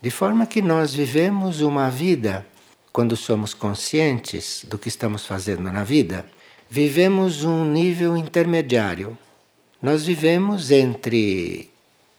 De 0.00 0.10
forma 0.10 0.46
que 0.46 0.60
nós 0.60 0.92
vivemos 0.92 1.60
uma 1.60 1.88
vida 1.88 2.44
quando 2.92 3.16
somos 3.16 3.54
conscientes 3.54 4.64
do 4.68 4.76
que 4.76 4.88
estamos 4.88 5.24
fazendo 5.24 5.62
na 5.72 5.84
vida, 5.84 6.26
vivemos 6.68 7.44
um 7.44 7.64
nível 7.64 8.16
intermediário. 8.16 9.16
Nós 9.82 10.06
vivemos 10.06 10.70
entre 10.70 11.68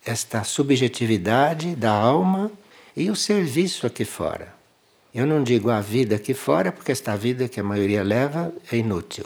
esta 0.05 0.43
subjetividade 0.43 1.77
da 1.77 1.91
alma 1.91 2.51
e 2.93 3.09
o 3.09 3.15
serviço 3.15 3.87
aqui 3.87 4.03
fora. 4.03 4.53
Eu 5.15 5.25
não 5.25 5.41
digo 5.41 5.69
a 5.69 5.79
vida 5.79 6.17
aqui 6.17 6.33
fora, 6.33 6.73
porque 6.73 6.91
esta 6.91 7.15
vida 7.15 7.47
que 7.47 7.61
a 7.61 7.63
maioria 7.63 8.03
leva 8.03 8.53
é 8.69 8.75
inútil 8.75 9.25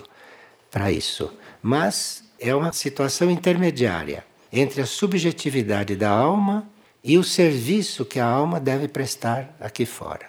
para 0.70 0.92
isso. 0.92 1.34
Mas 1.64 2.24
é 2.40 2.54
uma 2.54 2.72
situação 2.74 3.32
intermediária 3.32 4.24
entre 4.54 4.82
a 4.82 4.86
subjetividade 4.86 5.96
da 5.96 6.12
alma 6.12 6.70
e 7.04 7.18
o 7.18 7.24
serviço 7.24 8.06
que 8.06 8.20
a 8.20 8.26
alma 8.26 8.60
deve 8.60 8.88
prestar 8.88 9.56
aqui 9.60 9.84
fora. 9.84 10.28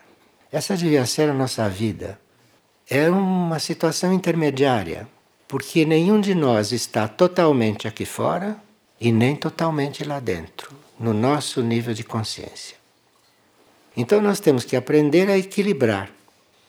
Essa 0.50 0.74
devia 0.74 1.04
ser 1.04 1.28
a 1.28 1.34
nossa 1.34 1.68
vida. 1.68 2.18
É 2.88 3.10
uma 3.10 3.58
situação 3.58 4.14
intermediária, 4.14 5.06
porque 5.48 5.86
nenhum 5.86 6.20
de 6.20 6.34
nós 6.34 6.72
está 6.72 7.08
totalmente 7.08 7.88
aqui 7.88 8.04
fora 8.04 8.56
e 9.00 9.10
nem 9.10 9.34
totalmente 9.34 10.04
lá 10.04 10.20
dentro, 10.20 10.70
no 11.00 11.14
nosso 11.14 11.62
nível 11.62 11.94
de 11.94 12.04
consciência. 12.04 12.76
Então 13.96 14.20
nós 14.20 14.38
temos 14.38 14.64
que 14.64 14.76
aprender 14.76 15.30
a 15.30 15.38
equilibrar 15.38 16.10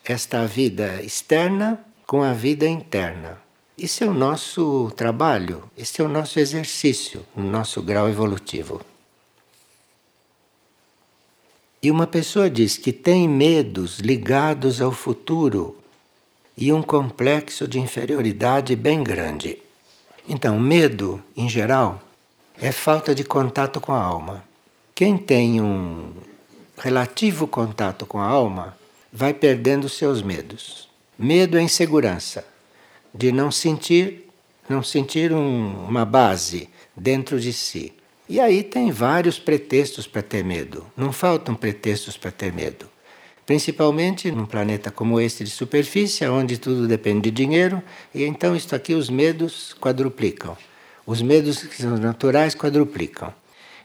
esta 0.06 0.48
vida 0.48 1.04
externa 1.04 1.80
com 2.08 2.24
a 2.24 2.34
vida 2.34 2.68
interna. 2.68 3.38
Isso 3.78 4.04
é 4.04 4.08
o 4.08 4.14
nosso 4.14 4.92
trabalho, 4.96 5.70
esse 5.78 6.02
é 6.02 6.04
o 6.04 6.10
nosso 6.10 6.40
exercício, 6.40 7.26
no 7.36 7.44
nosso 7.44 7.82
grau 7.82 8.10
evolutivo. 8.10 8.82
E 11.82 11.92
uma 11.92 12.08
pessoa 12.08 12.50
diz 12.50 12.78
que 12.78 12.92
tem 12.92 13.28
medos 13.28 14.00
ligados 14.00 14.82
ao 14.82 14.92
futuro 14.92 15.79
e 16.62 16.74
um 16.74 16.82
complexo 16.82 17.66
de 17.66 17.80
inferioridade 17.80 18.76
bem 18.76 19.02
grande. 19.02 19.58
Então, 20.28 20.60
medo, 20.60 21.24
em 21.36 21.48
geral, 21.48 22.02
é 22.62 22.70
falta 22.70 23.16
de 23.16 23.24
contato 23.24 23.80
com 23.80 23.94
a 23.94 24.02
alma. 24.02 24.44
Quem 24.94 25.18
tem 25.18 25.62
um 25.62 26.12
relativo 26.78 27.48
contato 27.48 28.06
com 28.06 28.20
a 28.20 28.26
alma 28.26 28.78
vai 29.12 29.34
perdendo 29.34 29.88
seus 29.88 30.22
medos. 30.22 30.90
Medo 31.18 31.58
é 31.58 31.62
insegurança, 31.62 32.46
de 33.14 33.32
não 33.32 33.50
sentir, 33.50 34.30
não 34.68 34.84
sentir 34.84 35.32
um, 35.32 35.86
uma 35.88 36.04
base 36.04 36.68
dentro 36.94 37.40
de 37.40 37.54
si. 37.54 37.94
E 38.28 38.38
aí 38.38 38.64
tem 38.64 38.92
vários 38.92 39.40
pretextos 39.40 40.06
para 40.06 40.22
ter 40.22 40.44
medo. 40.44 40.86
Não 40.98 41.14
faltam 41.14 41.56
pretextos 41.56 42.18
para 42.18 42.32
ter 42.32 42.52
medo. 42.52 42.89
Principalmente 43.50 44.32
num 44.32 44.46
planeta 44.46 44.92
como 44.92 45.20
este 45.20 45.44
de 45.44 45.50
superfície, 45.50 46.24
onde 46.28 46.60
tudo 46.60 46.88
depende 46.88 47.22
de 47.22 47.32
dinheiro, 47.32 47.82
e 48.14 48.24
então 48.24 48.56
isto 48.56 48.76
aqui 48.76 48.94
os 48.94 49.10
medos 49.10 49.76
quadruplicam. 49.82 50.56
Os 51.04 51.20
medos 51.20 51.64
que 51.64 51.82
são 51.82 51.98
naturais 51.98 52.54
quadruplicam. 52.54 53.34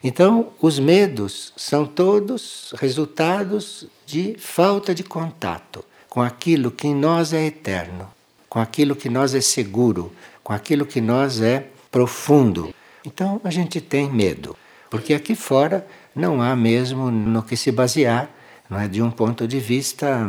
Então, 0.02 0.48
os 0.60 0.78
medos 0.78 1.54
são 1.56 1.86
todos 1.86 2.74
resultados 2.76 3.86
de 4.04 4.36
falta 4.38 4.94
de 4.94 5.02
contato 5.02 5.82
com 6.10 6.20
aquilo 6.20 6.70
que 6.70 6.88
em 6.88 6.94
nós 6.94 7.32
é 7.32 7.46
eterno, 7.46 8.06
com 8.50 8.58
aquilo 8.58 8.94
que 8.94 9.08
nós 9.08 9.34
é 9.34 9.40
seguro, 9.40 10.12
com 10.42 10.52
aquilo 10.52 10.84
que 10.84 11.00
nós 11.00 11.40
é 11.40 11.68
profundo. 11.90 12.68
Então 13.02 13.40
a 13.42 13.50
gente 13.50 13.80
tem 13.80 14.10
medo, 14.10 14.54
porque 14.90 15.14
aqui 15.14 15.34
fora 15.34 15.86
não 16.14 16.42
há 16.42 16.54
mesmo 16.54 17.10
no 17.10 17.42
que 17.42 17.56
se 17.56 17.72
basear, 17.72 18.28
não 18.74 18.80
é 18.80 18.88
de 18.88 19.00
um 19.00 19.08
ponto 19.08 19.46
de 19.46 19.60
vista 19.60 20.28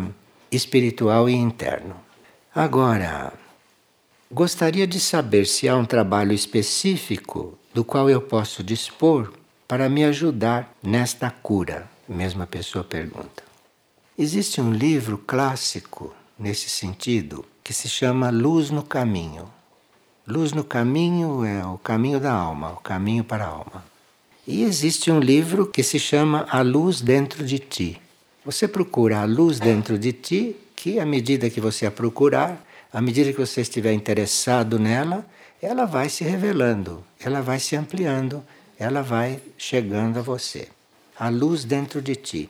espiritual 0.51 1.27
e 1.27 1.33
interno. 1.33 1.95
Agora, 2.53 3.33
gostaria 4.31 4.85
de 4.85 4.99
saber 4.99 5.47
se 5.47 5.67
há 5.67 5.75
um 5.75 5.83
trabalho 5.83 6.31
específico 6.31 7.57
do 7.73 7.83
qual 7.83 8.07
eu 8.07 8.21
posso 8.21 8.63
dispor 8.63 9.33
para 9.67 9.89
me 9.89 10.05
ajudar 10.05 10.71
nesta 10.83 11.31
cura. 11.31 11.89
Mesma 12.07 12.45
pessoa 12.45 12.83
pergunta. 12.83 13.43
Existe 14.15 14.61
um 14.61 14.71
livro 14.71 15.17
clássico 15.17 16.13
nesse 16.37 16.69
sentido 16.69 17.43
que 17.63 17.73
se 17.73 17.89
chama 17.89 18.29
Luz 18.29 18.69
no 18.69 18.83
Caminho. 18.83 19.49
Luz 20.27 20.53
no 20.53 20.63
caminho 20.63 21.43
é 21.43 21.65
o 21.65 21.79
caminho 21.79 22.19
da 22.19 22.31
alma, 22.31 22.73
o 22.73 22.77
caminho 22.77 23.23
para 23.23 23.43
a 23.43 23.49
alma. 23.49 23.83
E 24.45 24.61
existe 24.61 25.09
um 25.09 25.19
livro 25.19 25.65
que 25.65 25.81
se 25.81 25.97
chama 25.97 26.45
A 26.47 26.61
Luz 26.61 27.01
Dentro 27.01 27.43
de 27.43 27.57
Ti. 27.57 28.04
Você 28.45 28.67
procura 28.67 29.21
a 29.21 29.25
luz 29.25 29.59
dentro 29.59 29.97
de 29.97 30.13
ti, 30.13 30.55
que 30.75 30.99
à 30.99 31.05
medida 31.05 31.49
que 31.49 31.59
você 31.59 31.87
a 31.87 31.91
procurar, 31.91 32.63
à 32.93 33.01
medida 33.01 33.33
que 33.33 33.39
você 33.39 33.61
estiver 33.61 33.91
interessado 33.91 34.77
nela, 34.77 35.25
ela 35.59 35.85
vai 35.85 36.09
se 36.09 36.23
revelando, 36.23 37.03
ela 37.19 37.41
vai 37.41 37.59
se 37.59 37.75
ampliando, 37.75 38.43
ela 38.77 39.01
vai 39.01 39.41
chegando 39.57 40.19
a 40.19 40.21
você. 40.21 40.67
A 41.17 41.29
luz 41.29 41.65
dentro 41.65 42.01
de 42.01 42.15
ti. 42.15 42.49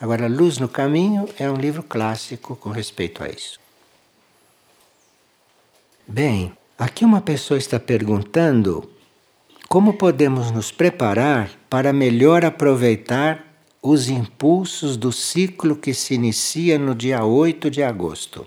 Agora, 0.00 0.26
Luz 0.26 0.58
no 0.58 0.68
Caminho 0.68 1.28
é 1.38 1.48
um 1.50 1.56
livro 1.56 1.82
clássico 1.82 2.56
com 2.56 2.70
respeito 2.70 3.22
a 3.22 3.28
isso. 3.28 3.58
Bem, 6.06 6.52
aqui 6.78 7.04
uma 7.04 7.20
pessoa 7.20 7.56
está 7.56 7.78
perguntando 7.80 8.90
como 9.68 9.94
podemos 9.94 10.50
nos 10.50 10.70
preparar 10.70 11.50
para 11.70 11.92
melhor 11.92 12.44
aproveitar 12.44 13.45
os 13.82 14.08
impulsos 14.08 14.96
do 14.96 15.12
ciclo 15.12 15.76
que 15.76 15.94
se 15.94 16.14
inicia 16.14 16.78
no 16.78 16.94
dia 16.94 17.24
8 17.24 17.70
de 17.70 17.82
agosto. 17.82 18.46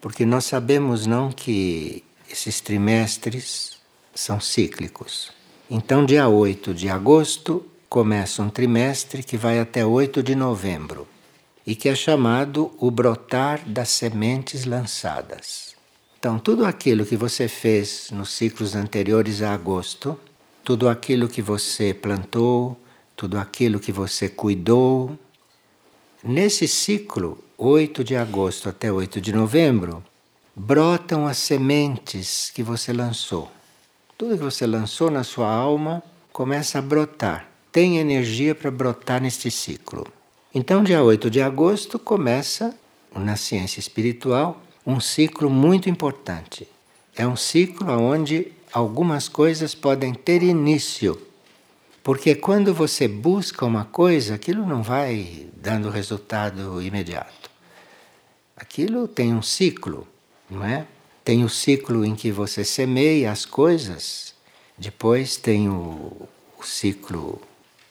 Porque 0.00 0.26
nós 0.26 0.44
sabemos 0.44 1.06
não 1.06 1.32
que 1.32 2.04
esses 2.30 2.60
trimestres 2.60 3.78
são 4.14 4.40
cíclicos. 4.40 5.32
Então, 5.70 6.04
dia 6.04 6.28
8 6.28 6.74
de 6.74 6.88
agosto 6.88 7.64
começa 7.88 8.42
um 8.42 8.50
trimestre 8.50 9.22
que 9.22 9.36
vai 9.36 9.58
até 9.58 9.84
8 9.84 10.22
de 10.22 10.34
novembro 10.34 11.08
e 11.66 11.74
que 11.74 11.88
é 11.88 11.94
chamado 11.94 12.72
o 12.78 12.90
brotar 12.90 13.62
das 13.66 13.88
sementes 13.88 14.64
lançadas. 14.64 15.74
Então, 16.18 16.38
tudo 16.38 16.64
aquilo 16.64 17.06
que 17.06 17.16
você 17.16 17.48
fez 17.48 18.10
nos 18.10 18.30
ciclos 18.30 18.74
anteriores 18.74 19.42
a 19.42 19.54
agosto, 19.54 20.18
tudo 20.62 20.88
aquilo 20.88 21.28
que 21.28 21.42
você 21.42 21.94
plantou, 21.94 22.78
tudo 23.16 23.38
aquilo 23.38 23.80
que 23.80 23.92
você 23.92 24.28
cuidou, 24.28 25.18
nesse 26.22 26.66
ciclo, 26.66 27.38
8 27.56 28.02
de 28.02 28.16
agosto 28.16 28.68
até 28.68 28.90
8 28.92 29.20
de 29.20 29.32
novembro, 29.32 30.02
brotam 30.54 31.26
as 31.26 31.38
sementes 31.38 32.50
que 32.54 32.62
você 32.62 32.92
lançou. 32.92 33.50
Tudo 34.16 34.36
que 34.36 34.42
você 34.42 34.66
lançou 34.66 35.10
na 35.10 35.24
sua 35.24 35.52
alma 35.52 36.02
começa 36.32 36.78
a 36.78 36.82
brotar. 36.82 37.48
Tem 37.70 37.98
energia 37.98 38.54
para 38.54 38.70
brotar 38.70 39.20
neste 39.20 39.50
ciclo. 39.50 40.06
Então, 40.54 40.84
dia 40.84 41.02
8 41.02 41.28
de 41.28 41.42
agosto 41.42 41.98
começa, 41.98 42.76
na 43.14 43.36
ciência 43.36 43.80
espiritual, 43.80 44.62
um 44.86 45.00
ciclo 45.00 45.50
muito 45.50 45.88
importante. 45.88 46.68
É 47.16 47.26
um 47.26 47.36
ciclo 47.36 47.90
onde 47.90 48.52
algumas 48.72 49.28
coisas 49.28 49.74
podem 49.74 50.12
ter 50.12 50.42
início. 50.42 51.20
Porque 52.04 52.36
quando 52.36 52.72
você 52.72 53.08
busca 53.08 53.64
uma 53.64 53.84
coisa, 53.84 54.36
aquilo 54.36 54.64
não 54.64 54.82
vai 54.82 55.48
dando 55.56 55.90
resultado 55.90 56.80
imediato. 56.80 57.50
Aquilo 58.56 59.08
tem 59.08 59.34
um 59.34 59.42
ciclo 59.42 60.06
não 60.48 60.64
é? 60.64 60.86
Tem 61.24 61.44
o 61.44 61.48
ciclo 61.48 62.04
em 62.04 62.14
que 62.14 62.30
você 62.30 62.64
semeia 62.64 63.32
as 63.32 63.46
coisas, 63.46 64.34
depois 64.76 65.36
tem 65.36 65.68
o, 65.68 66.28
o 66.58 66.62
ciclo 66.62 67.40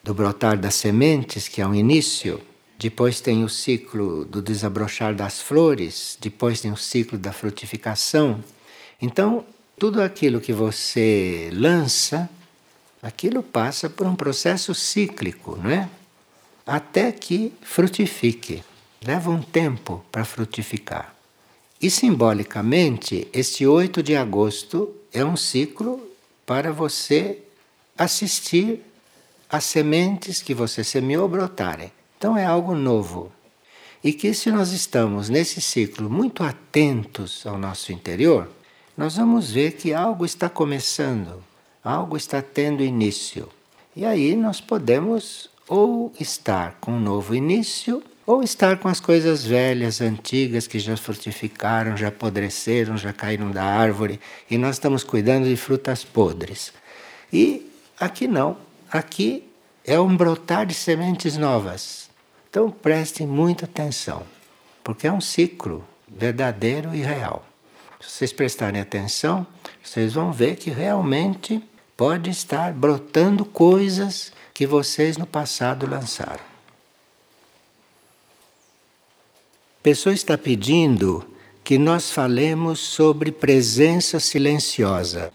do 0.02 0.14
brotar 0.14 0.58
das 0.58 0.74
sementes, 0.74 1.48
que 1.48 1.60
é 1.60 1.66
um 1.66 1.74
início, 1.74 2.40
depois 2.78 3.20
tem 3.20 3.42
o 3.42 3.48
ciclo 3.48 4.24
do 4.24 4.40
desabrochar 4.40 5.14
das 5.14 5.40
flores, 5.40 6.16
depois 6.20 6.60
tem 6.60 6.70
o 6.70 6.76
ciclo 6.76 7.18
da 7.18 7.32
frutificação. 7.32 8.42
Então, 9.00 9.44
tudo 9.78 10.00
aquilo 10.00 10.40
que 10.40 10.52
você 10.52 11.50
lança, 11.52 12.28
aquilo 13.04 13.42
passa 13.42 13.90
por 13.90 14.06
um 14.06 14.16
processo 14.16 14.74
cíclico, 14.74 15.58
não 15.62 15.70
é? 15.70 15.90
Até 16.66 17.12
que 17.12 17.52
frutifique. 17.60 18.64
Leva 19.04 19.30
um 19.30 19.42
tempo 19.42 20.02
para 20.10 20.24
frutificar. 20.24 21.14
E 21.80 21.90
simbolicamente, 21.90 23.28
este 23.30 23.66
8 23.66 24.02
de 24.02 24.16
agosto 24.16 24.90
é 25.12 25.22
um 25.22 25.36
ciclo 25.36 26.00
para 26.46 26.72
você 26.72 27.42
assistir 27.98 28.80
as 29.50 29.64
sementes 29.64 30.40
que 30.40 30.54
você 30.54 30.82
semeou 30.82 31.28
brotarem. 31.28 31.92
Então 32.16 32.38
é 32.38 32.46
algo 32.46 32.74
novo. 32.74 33.30
E 34.02 34.14
que 34.14 34.32
se 34.32 34.50
nós 34.50 34.72
estamos 34.72 35.28
nesse 35.28 35.60
ciclo 35.60 36.08
muito 36.08 36.42
atentos 36.42 37.46
ao 37.46 37.58
nosso 37.58 37.92
interior, 37.92 38.50
nós 38.96 39.16
vamos 39.16 39.50
ver 39.50 39.72
que 39.72 39.92
algo 39.92 40.24
está 40.24 40.48
começando, 40.48 41.44
algo 41.84 42.16
está 42.16 42.40
tendo 42.40 42.82
início. 42.82 43.48
E 43.94 44.04
aí 44.04 44.34
nós 44.34 44.60
podemos 44.60 45.50
ou 45.68 46.12
estar 46.18 46.78
com 46.80 46.92
um 46.92 47.00
novo 47.00 47.34
início 47.34 48.02
ou 48.26 48.42
estar 48.42 48.78
com 48.78 48.88
as 48.88 49.00
coisas 49.00 49.44
velhas, 49.44 50.00
antigas, 50.00 50.66
que 50.66 50.78
já 50.78 50.96
frutificaram, 50.96 51.94
já 51.94 52.08
apodreceram, 52.08 52.96
já 52.96 53.12
caíram 53.12 53.50
da 53.50 53.62
árvore, 53.62 54.18
e 54.50 54.56
nós 54.56 54.76
estamos 54.76 55.04
cuidando 55.04 55.46
de 55.46 55.56
frutas 55.56 56.02
podres. 56.02 56.72
E 57.30 57.70
aqui 58.00 58.26
não, 58.26 58.56
aqui 58.90 59.46
é 59.84 60.00
um 60.00 60.16
brotar 60.16 60.64
de 60.64 60.72
sementes 60.72 61.36
novas. 61.36 62.08
Então 62.48 62.70
prestem 62.70 63.26
muita 63.26 63.66
atenção, 63.66 64.22
porque 64.82 65.06
é 65.06 65.12
um 65.12 65.20
ciclo 65.20 65.84
verdadeiro 66.08 66.94
e 66.94 67.02
real. 67.02 67.44
Se 68.00 68.10
vocês 68.10 68.32
prestarem 68.32 68.80
atenção, 68.80 69.46
vocês 69.82 70.14
vão 70.14 70.32
ver 70.32 70.56
que 70.56 70.70
realmente 70.70 71.62
pode 71.96 72.30
estar 72.30 72.72
brotando 72.72 73.44
coisas 73.44 74.32
que 74.52 74.66
vocês 74.66 75.16
no 75.16 75.26
passado 75.26 75.86
lançaram. 75.86 76.54
pessoa 79.84 80.14
está 80.14 80.38
pedindo 80.38 81.22
que 81.62 81.76
nós 81.76 82.10
falemos 82.10 82.80
sobre 82.80 83.30
presença 83.30 84.18
silenciosa. 84.18 85.30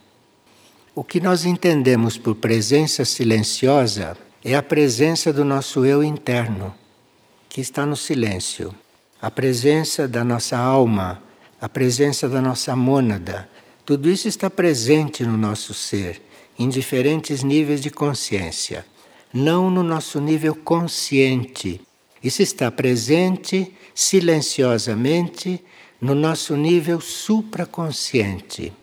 O 0.95 1.03
que 1.03 1.19
nós 1.19 1.45
entendemos 1.45 2.17
por 2.17 2.33
presença 2.33 3.05
silenciosa 3.05 4.17
é 4.43 4.55
a 4.55 4.63
presença 4.63 5.31
do 5.31 5.45
nosso 5.45 5.85
eu 5.85 6.03
interno, 6.03 6.73
que 7.47 7.61
está 7.61 7.85
no 7.85 7.95
silêncio. 7.95 8.73
A 9.21 9.29
presença 9.29 10.07
da 10.07 10.23
nossa 10.23 10.57
alma, 10.57 11.21
a 11.61 11.69
presença 11.69 12.27
da 12.27 12.41
nossa 12.41 12.75
mônada. 12.75 13.47
Tudo 13.85 14.09
isso 14.09 14.27
está 14.27 14.49
presente 14.49 15.23
no 15.23 15.37
nosso 15.37 15.75
ser, 15.75 16.23
em 16.59 16.67
diferentes 16.67 17.41
níveis 17.41 17.79
de 17.79 17.89
consciência. 17.89 18.85
Não 19.33 19.71
no 19.71 19.81
nosso 19.81 20.19
nível 20.19 20.53
consciente. 20.53 21.79
Isso 22.21 22.41
está 22.41 22.69
presente 22.69 23.73
silenciosamente 23.95 25.63
no 26.01 26.13
nosso 26.13 26.57
nível 26.57 26.99
supraconsciente. 26.99 28.73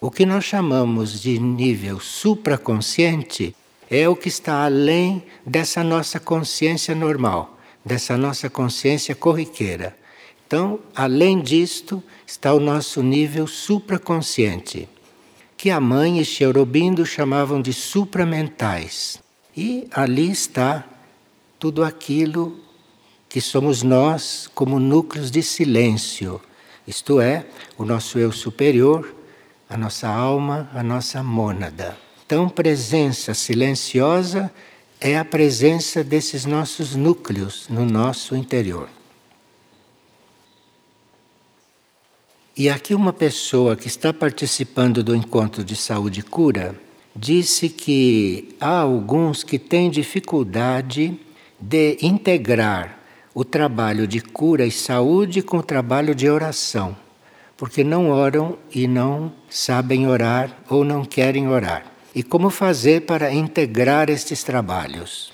O 0.00 0.10
que 0.10 0.26
nós 0.26 0.44
chamamos 0.44 1.20
de 1.20 1.38
nível 1.38 2.00
supraconsciente 2.00 3.54
é 3.90 4.08
o 4.08 4.16
que 4.16 4.28
está 4.28 4.64
além 4.64 5.22
dessa 5.46 5.82
nossa 5.82 6.20
consciência 6.20 6.94
normal, 6.94 7.58
dessa 7.84 8.16
nossa 8.16 8.50
consciência 8.50 9.14
corriqueira. 9.14 9.96
Então, 10.46 10.80
além 10.94 11.40
disto, 11.40 12.02
está 12.26 12.54
o 12.54 12.60
nosso 12.60 13.02
nível 13.02 13.46
supraconsciente, 13.46 14.88
que 15.58 15.70
a 15.70 15.80
mãe 15.80 16.20
e 16.20 16.24
Cherubindo 16.24 17.04
chamavam 17.04 17.60
de 17.60 17.72
supramentais. 17.72 19.20
E 19.56 19.88
ali 19.90 20.30
está 20.30 20.84
tudo 21.58 21.82
aquilo 21.82 22.60
que 23.28 23.40
somos 23.40 23.82
nós 23.82 24.48
como 24.54 24.78
núcleos 24.78 25.32
de 25.32 25.42
silêncio, 25.42 26.40
isto 26.86 27.20
é, 27.20 27.44
o 27.76 27.84
nosso 27.84 28.20
eu 28.20 28.30
superior, 28.30 29.12
a 29.68 29.76
nossa 29.76 30.08
alma, 30.08 30.70
a 30.72 30.82
nossa 30.82 31.24
mônada. 31.24 31.98
Então, 32.24 32.48
presença 32.48 33.34
silenciosa 33.34 34.50
é 35.00 35.18
a 35.18 35.24
presença 35.24 36.04
desses 36.04 36.46
nossos 36.46 36.94
núcleos 36.94 37.66
no 37.68 37.84
nosso 37.84 38.36
interior. 38.36 38.88
E 42.58 42.68
aqui 42.68 42.92
uma 42.92 43.12
pessoa 43.12 43.76
que 43.76 43.86
está 43.86 44.12
participando 44.12 45.00
do 45.00 45.14
encontro 45.14 45.62
de 45.62 45.76
saúde 45.76 46.18
e 46.18 46.22
cura 46.24 46.74
disse 47.14 47.68
que 47.68 48.56
há 48.60 48.80
alguns 48.80 49.44
que 49.44 49.60
têm 49.60 49.88
dificuldade 49.88 51.16
de 51.60 51.96
integrar 52.02 52.98
o 53.32 53.44
trabalho 53.44 54.08
de 54.08 54.20
cura 54.20 54.66
e 54.66 54.72
saúde 54.72 55.40
com 55.40 55.58
o 55.58 55.62
trabalho 55.62 56.16
de 56.16 56.28
oração, 56.28 56.96
porque 57.56 57.84
não 57.84 58.10
oram 58.10 58.58
e 58.74 58.88
não 58.88 59.32
sabem 59.48 60.08
orar 60.08 60.50
ou 60.68 60.82
não 60.82 61.04
querem 61.04 61.46
orar. 61.46 61.86
E 62.12 62.24
como 62.24 62.50
fazer 62.50 63.02
para 63.02 63.32
integrar 63.32 64.10
estes 64.10 64.42
trabalhos? 64.42 65.32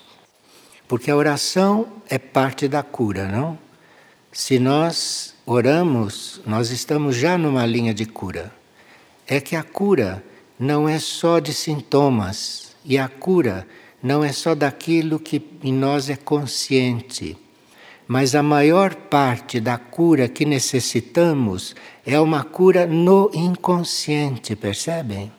Porque 0.87 1.11
a 1.11 1.17
oração 1.17 1.87
é 2.07 2.19
parte 2.19 2.69
da 2.69 2.83
cura, 2.83 3.27
não? 3.27 3.59
Se 4.31 4.59
nós 4.59 5.34
oramos, 5.47 6.41
nós 6.47 6.71
estamos 6.71 7.17
já 7.17 7.37
numa 7.37 7.67
linha 7.67 7.93
de 7.93 8.07
cura. 8.07 8.53
É 9.27 9.41
que 9.41 9.57
a 9.57 9.63
cura 9.63 10.25
não 10.59 10.89
é 10.89 10.99
só 10.99 11.39
de 11.39 11.53
sintomas, 11.53 12.75
e 12.85 12.99
a 12.99 13.09
cura 13.09 13.67
não 14.03 14.23
é 14.23 14.33
só 14.33 14.55
daquilo 14.55 15.19
que 15.19 15.43
em 15.63 15.73
nós 15.73 16.11
é 16.11 16.17
consciente, 16.17 17.37
mas 18.07 18.35
a 18.35 18.43
maior 18.43 18.95
parte 18.95 19.59
da 19.59 19.79
cura 19.79 20.29
que 20.29 20.45
necessitamos 20.45 21.75
é 22.05 22.21
uma 22.21 22.45
cura 22.45 22.87
no 22.87 23.31
inconsciente, 23.33 24.55
percebem? 24.55 25.33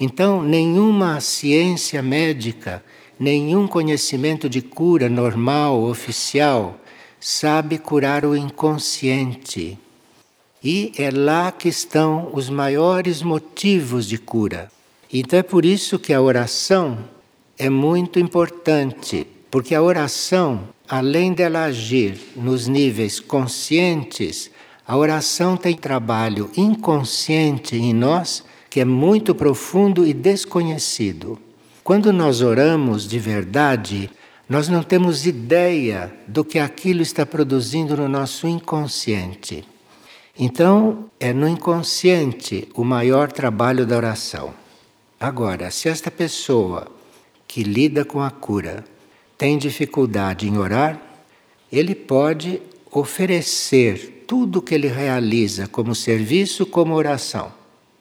Então, 0.00 0.42
nenhuma 0.42 1.20
ciência 1.20 2.02
médica, 2.02 2.82
nenhum 3.18 3.68
conhecimento 3.68 4.48
de 4.48 4.60
cura 4.62 5.08
normal, 5.08 5.82
oficial, 5.84 6.80
sabe 7.20 7.78
curar 7.78 8.24
o 8.24 8.36
inconsciente. 8.36 9.78
E 10.62 10.92
é 10.96 11.10
lá 11.10 11.52
que 11.52 11.68
estão 11.68 12.30
os 12.32 12.48
maiores 12.50 13.22
motivos 13.22 14.06
de 14.06 14.18
cura. 14.18 14.70
Então 15.12 15.38
é 15.38 15.42
por 15.42 15.64
isso 15.64 15.98
que 15.98 16.12
a 16.12 16.20
oração 16.20 16.98
é 17.56 17.70
muito 17.70 18.18
importante, 18.18 19.26
porque 19.50 19.74
a 19.74 19.82
oração, 19.82 20.68
além 20.88 21.32
dela 21.32 21.64
agir 21.64 22.18
nos 22.36 22.66
níveis 22.66 23.18
conscientes, 23.18 24.50
a 24.86 24.96
oração 24.96 25.56
tem 25.56 25.76
trabalho 25.76 26.50
inconsciente 26.56 27.76
em 27.76 27.92
nós 27.92 28.44
que 28.70 28.80
é 28.80 28.84
muito 28.84 29.34
profundo 29.34 30.06
e 30.06 30.12
desconhecido. 30.12 31.38
Quando 31.82 32.12
nós 32.12 32.42
oramos 32.42 33.08
de 33.08 33.18
verdade, 33.18 34.10
nós 34.48 34.68
não 34.68 34.82
temos 34.82 35.26
ideia 35.26 36.12
do 36.26 36.42
que 36.44 36.58
aquilo 36.58 37.02
está 37.02 37.26
produzindo 37.26 37.96
no 37.96 38.08
nosso 38.08 38.48
inconsciente. 38.48 39.62
Então, 40.38 41.10
é 41.20 41.32
no 41.32 41.46
inconsciente 41.46 42.68
o 42.74 42.82
maior 42.82 43.30
trabalho 43.30 43.84
da 43.84 43.96
oração. 43.96 44.54
Agora, 45.20 45.70
se 45.70 45.88
esta 45.88 46.10
pessoa 46.10 46.86
que 47.46 47.62
lida 47.62 48.04
com 48.04 48.22
a 48.22 48.30
cura 48.30 48.84
tem 49.36 49.58
dificuldade 49.58 50.48
em 50.48 50.56
orar, 50.56 51.00
ele 51.70 51.94
pode 51.94 52.62
oferecer 52.90 54.24
tudo 54.26 54.62
que 54.62 54.74
ele 54.74 54.88
realiza 54.88 55.66
como 55.66 55.94
serviço 55.94 56.64
como 56.64 56.94
oração. 56.94 57.52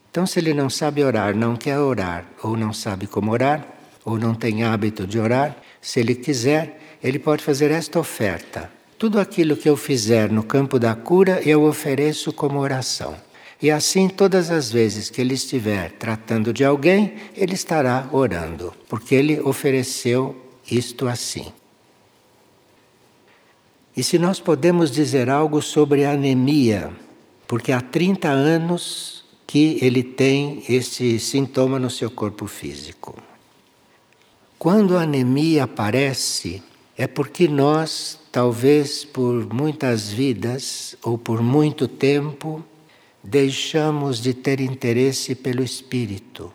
Então, 0.09 0.25
se 0.25 0.39
ele 0.39 0.53
não 0.53 0.69
sabe 0.69 1.03
orar, 1.03 1.35
não 1.35 1.55
quer 1.55 1.77
orar, 1.77 2.25
ou 2.41 2.55
não 2.55 2.71
sabe 2.71 3.05
como 3.05 3.31
orar, 3.31 3.67
ou 4.05 4.17
não 4.17 4.33
tem 4.33 4.63
hábito 4.63 5.05
de 5.05 5.19
orar, 5.19 5.55
se 5.87 6.01
ele 6.01 6.15
quiser, 6.15 6.97
ele 7.01 7.17
pode 7.17 7.41
fazer 7.41 7.71
esta 7.71 7.97
oferta. 7.97 8.69
Tudo 8.99 9.21
aquilo 9.21 9.55
que 9.55 9.69
eu 9.69 9.77
fizer 9.77 10.29
no 10.29 10.43
campo 10.43 10.77
da 10.77 10.93
cura, 10.93 11.41
eu 11.45 11.63
ofereço 11.63 12.33
como 12.33 12.59
oração. 12.59 13.15
E 13.61 13.71
assim, 13.71 14.09
todas 14.09 14.51
as 14.51 14.69
vezes 14.69 15.09
que 15.09 15.21
ele 15.21 15.33
estiver 15.33 15.93
tratando 15.93 16.51
de 16.51 16.65
alguém, 16.65 17.15
ele 17.33 17.53
estará 17.53 18.05
orando, 18.11 18.73
porque 18.89 19.15
ele 19.15 19.39
ofereceu 19.39 20.35
isto 20.69 21.07
assim. 21.07 21.53
E 23.95 24.03
se 24.03 24.19
nós 24.19 24.41
podemos 24.41 24.91
dizer 24.91 25.29
algo 25.29 25.61
sobre 25.61 26.03
a 26.03 26.11
anemia, 26.11 26.91
porque 27.47 27.71
há 27.71 27.79
30 27.79 28.27
anos 28.27 29.23
que 29.47 29.79
ele 29.81 30.03
tem 30.03 30.65
esse 30.67 31.17
sintoma 31.17 31.79
no 31.79 31.89
seu 31.89 32.11
corpo 32.11 32.45
físico. 32.45 33.15
Quando 34.59 34.97
a 34.97 35.03
anemia 35.03 35.65
aparece, 35.65 36.63
é 36.97 37.05
porque 37.05 37.47
nós, 37.47 38.19
talvez 38.31 39.05
por 39.05 39.53
muitas 39.53 40.09
vidas 40.09 40.95
ou 41.03 41.15
por 41.15 41.43
muito 41.43 41.87
tempo, 41.87 42.63
deixamos 43.23 44.19
de 44.19 44.33
ter 44.33 44.59
interesse 44.59 45.35
pelo 45.35 45.63
espírito. 45.63 46.51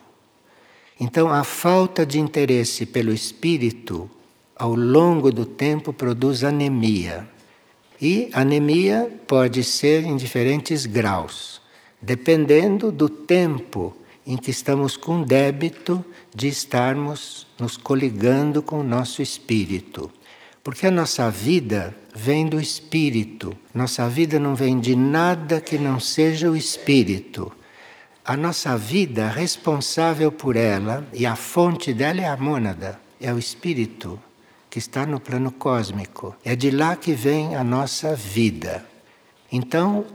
Então, 0.99 1.29
a 1.29 1.45
falta 1.45 2.05
de 2.05 2.19
interesse 2.19 2.85
pelo 2.85 3.13
espírito, 3.13 4.11
ao 4.53 4.75
longo 4.75 5.31
do 5.31 5.45
tempo, 5.45 5.93
produz 5.93 6.43
anemia. 6.43 7.25
E 8.01 8.29
anemia 8.33 9.09
pode 9.25 9.63
ser 9.63 10.03
em 10.03 10.17
diferentes 10.17 10.85
graus, 10.85 11.61
dependendo 12.01 12.91
do 12.91 13.07
tempo 13.07 13.95
em 14.27 14.35
que 14.35 14.51
estamos 14.51 14.97
com 14.97 15.21
débito 15.21 16.03
de 16.35 16.47
estarmos 16.47 17.47
nos 17.63 17.77
coligando 17.77 18.61
com 18.61 18.81
o 18.81 18.83
nosso 18.83 19.21
espírito. 19.21 20.11
Porque 20.61 20.85
a 20.85 20.91
nossa 20.91 21.31
vida 21.31 21.95
vem 22.13 22.45
do 22.45 22.59
espírito. 22.59 23.57
Nossa 23.73 24.09
vida 24.09 24.37
não 24.37 24.53
vem 24.53 24.81
de 24.81 24.97
nada 24.97 25.61
que 25.61 25.77
não 25.77 25.97
seja 25.97 26.51
o 26.51 26.57
espírito. 26.57 27.49
A 28.25 28.35
nossa 28.35 28.77
vida 28.77 29.29
responsável 29.29 30.29
por 30.29 30.57
ela 30.57 31.07
e 31.13 31.25
a 31.25 31.37
fonte 31.37 31.93
dela 31.93 32.19
é 32.19 32.27
a 32.27 32.35
mônada, 32.35 32.99
é 33.19 33.33
o 33.33 33.39
espírito 33.39 34.19
que 34.69 34.79
está 34.79 35.05
no 35.05 35.21
plano 35.21 35.49
cósmico. 35.49 36.35
É 36.43 36.57
de 36.57 36.69
lá 36.69 36.97
que 36.97 37.13
vem 37.13 37.55
a 37.55 37.63
nossa 37.63 38.13
vida. 38.13 38.85
Então, 39.49 40.05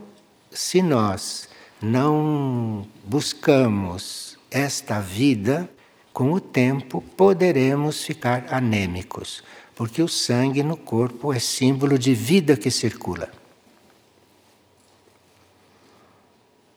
se 0.51 0.83
nós 0.83 1.49
não 1.81 2.85
buscamos 3.05 4.37
esta 4.51 4.99
vida, 4.99 5.67
com 6.19 6.33
o 6.33 6.39
tempo 6.41 7.01
poderemos 7.15 8.03
ficar 8.03 8.47
anêmicos, 8.49 9.41
porque 9.73 10.01
o 10.01 10.07
sangue 10.09 10.61
no 10.61 10.75
corpo 10.75 11.31
é 11.31 11.39
símbolo 11.39 11.97
de 11.97 12.13
vida 12.13 12.57
que 12.57 12.69
circula. 12.69 13.31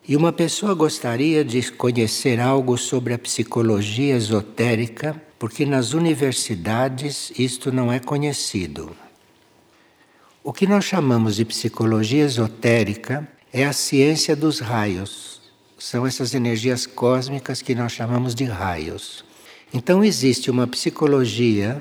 E 0.07 0.14
uma 0.14 0.33
pessoa 0.33 0.74
gostaria 0.74 1.44
de 1.44 1.72
conhecer 1.72 2.38
algo 2.38 2.78
sobre 2.78 3.14
a 3.14 3.18
psicologia 3.18 4.14
esotérica, 4.14 5.20
porque 5.40 5.66
nas 5.66 5.92
universidades 5.92 7.33
isto 7.37 7.72
não 7.72 7.92
é 7.92 7.98
conhecido. 7.98 8.96
O 10.44 10.52
que 10.52 10.68
nós 10.68 10.85
chamamos 10.85 11.35
de 11.35 11.44
psicologia 11.44 12.22
esotérica 12.22 13.28
é 13.52 13.64
a 13.64 13.72
ciência 13.72 14.37
dos 14.37 14.61
raios. 14.61 15.42
São 15.76 16.07
essas 16.07 16.33
energias 16.33 16.87
cósmicas 16.87 17.61
que 17.61 17.74
nós 17.74 17.90
chamamos 17.90 18.37
de 18.37 18.44
raios. 18.44 19.31
Então 19.74 20.04
existe 20.04 20.50
uma 20.50 20.66
psicologia 20.66 21.80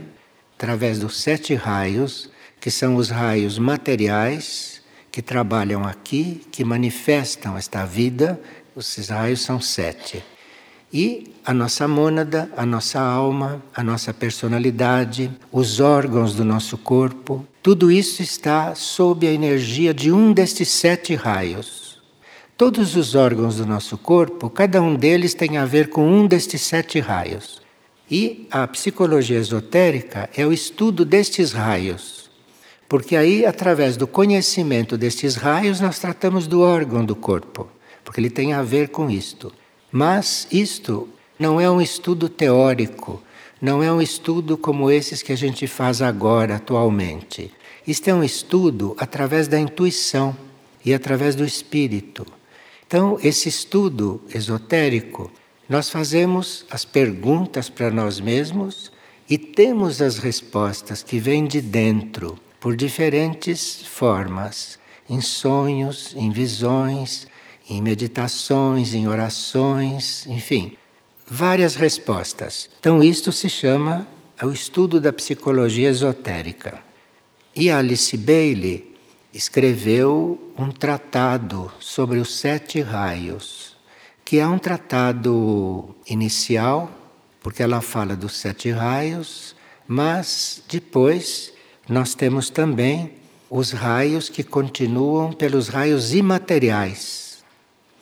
através 0.55 0.99
dos 0.99 1.19
sete 1.19 1.53
raios, 1.55 2.29
que 2.59 2.71
são 2.71 2.95
os 2.95 3.09
raios 3.09 3.59
materiais 3.59 4.81
que 5.11 5.21
trabalham 5.21 5.83
aqui, 5.83 6.41
que 6.51 6.63
manifestam 6.63 7.57
esta 7.57 7.85
vida. 7.85 8.39
Esses 8.77 9.09
raios 9.09 9.41
são 9.41 9.59
sete. 9.59 10.23
E 10.93 11.33
a 11.45 11.53
nossa 11.53 11.85
mônada, 11.85 12.49
a 12.55 12.65
nossa 12.65 12.99
alma, 12.99 13.61
a 13.75 13.83
nossa 13.83 14.13
personalidade, 14.13 15.29
os 15.51 15.81
órgãos 15.81 16.33
do 16.33 16.45
nosso 16.45 16.77
corpo, 16.77 17.45
tudo 17.61 17.91
isso 17.91 18.21
está 18.21 18.73
sob 18.73 19.27
a 19.27 19.31
energia 19.31 19.93
de 19.93 20.11
um 20.11 20.31
destes 20.31 20.69
sete 20.69 21.13
raios. 21.15 22.01
Todos 22.55 22.95
os 22.95 23.15
órgãos 23.15 23.57
do 23.57 23.65
nosso 23.65 23.97
corpo, 23.97 24.49
cada 24.49 24.81
um 24.81 24.95
deles 24.95 25.33
tem 25.33 25.57
a 25.57 25.65
ver 25.65 25.89
com 25.89 26.07
um 26.07 26.25
destes 26.25 26.61
sete 26.61 26.99
raios. 26.99 27.61
E 28.11 28.45
a 28.51 28.67
psicologia 28.67 29.39
esotérica 29.39 30.29
é 30.35 30.45
o 30.45 30.51
estudo 30.51 31.05
destes 31.05 31.53
raios. 31.53 32.29
Porque 32.89 33.15
aí, 33.15 33.45
através 33.45 33.95
do 33.95 34.05
conhecimento 34.05 34.97
destes 34.97 35.35
raios, 35.35 35.79
nós 35.79 35.97
tratamos 35.97 36.45
do 36.45 36.59
órgão 36.59 37.05
do 37.05 37.15
corpo, 37.15 37.69
porque 38.03 38.19
ele 38.19 38.29
tem 38.29 38.51
a 38.51 38.61
ver 38.61 38.89
com 38.89 39.09
isto. 39.09 39.53
Mas 39.89 40.45
isto 40.51 41.07
não 41.39 41.61
é 41.61 41.71
um 41.71 41.79
estudo 41.79 42.27
teórico, 42.27 43.23
não 43.61 43.81
é 43.81 43.89
um 43.89 44.01
estudo 44.01 44.57
como 44.57 44.91
esses 44.91 45.23
que 45.23 45.31
a 45.31 45.37
gente 45.37 45.65
faz 45.65 46.01
agora, 46.01 46.55
atualmente. 46.57 47.49
Isto 47.87 48.09
é 48.09 48.13
um 48.13 48.25
estudo 48.25 48.93
através 48.99 49.47
da 49.47 49.57
intuição 49.57 50.35
e 50.83 50.93
através 50.93 51.33
do 51.33 51.45
espírito. 51.45 52.25
Então, 52.85 53.17
esse 53.23 53.47
estudo 53.47 54.19
esotérico, 54.35 55.31
nós 55.71 55.89
fazemos 55.89 56.65
as 56.69 56.83
perguntas 56.83 57.69
para 57.69 57.89
nós 57.89 58.19
mesmos 58.19 58.91
e 59.29 59.37
temos 59.37 60.01
as 60.01 60.17
respostas 60.17 61.01
que 61.01 61.17
vêm 61.17 61.47
de 61.47 61.61
dentro, 61.61 62.37
por 62.59 62.75
diferentes 62.75 63.81
formas, 63.85 64.77
em 65.09 65.21
sonhos, 65.21 66.13
em 66.13 66.29
visões, 66.29 67.25
em 67.69 67.81
meditações, 67.81 68.93
em 68.93 69.07
orações, 69.07 70.27
enfim, 70.27 70.75
várias 71.25 71.75
respostas. 71.75 72.69
Então, 72.77 73.01
isto 73.01 73.31
se 73.31 73.47
chama 73.47 74.05
o 74.43 74.49
estudo 74.49 74.99
da 74.99 75.13
psicologia 75.13 75.87
esotérica. 75.87 76.79
E 77.55 77.71
Alice 77.71 78.17
Bailey 78.17 78.93
escreveu 79.33 80.51
um 80.57 80.69
tratado 80.69 81.71
sobre 81.79 82.19
os 82.19 82.35
sete 82.35 82.81
raios, 82.81 83.70
que 84.31 84.39
é 84.39 84.47
um 84.47 84.57
tratado 84.57 85.93
inicial, 86.07 86.89
porque 87.41 87.61
ela 87.61 87.81
fala 87.81 88.15
dos 88.15 88.37
sete 88.37 88.71
raios, 88.71 89.53
mas 89.85 90.63
depois 90.69 91.51
nós 91.89 92.15
temos 92.15 92.49
também 92.49 93.11
os 93.49 93.71
raios 93.71 94.29
que 94.29 94.41
continuam 94.41 95.33
pelos 95.33 95.67
raios 95.67 96.13
imateriais. 96.13 97.43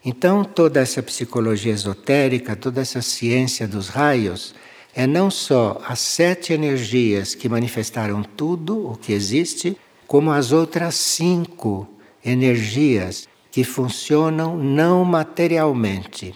Então, 0.05 0.43
toda 0.43 0.79
essa 0.79 1.01
psicologia 1.01 1.73
esotérica, 1.73 2.55
toda 2.55 2.79
essa 2.79 3.01
ciência 3.01 3.67
dos 3.67 3.87
raios, 3.89 4.53
é 4.93 5.07
não 5.07 5.31
só 5.31 5.81
as 5.83 5.97
sete 5.97 6.53
energias 6.53 7.33
que 7.33 7.49
manifestaram 7.49 8.21
tudo 8.21 8.91
o 8.91 8.95
que 8.95 9.13
existe, 9.13 9.75
como 10.05 10.29
as 10.29 10.51
outras 10.51 10.93
cinco 10.93 11.89
energias 12.23 13.27
que 13.51 13.63
funcionam 13.63 14.57
não 14.57 15.03
materialmente. 15.03 16.33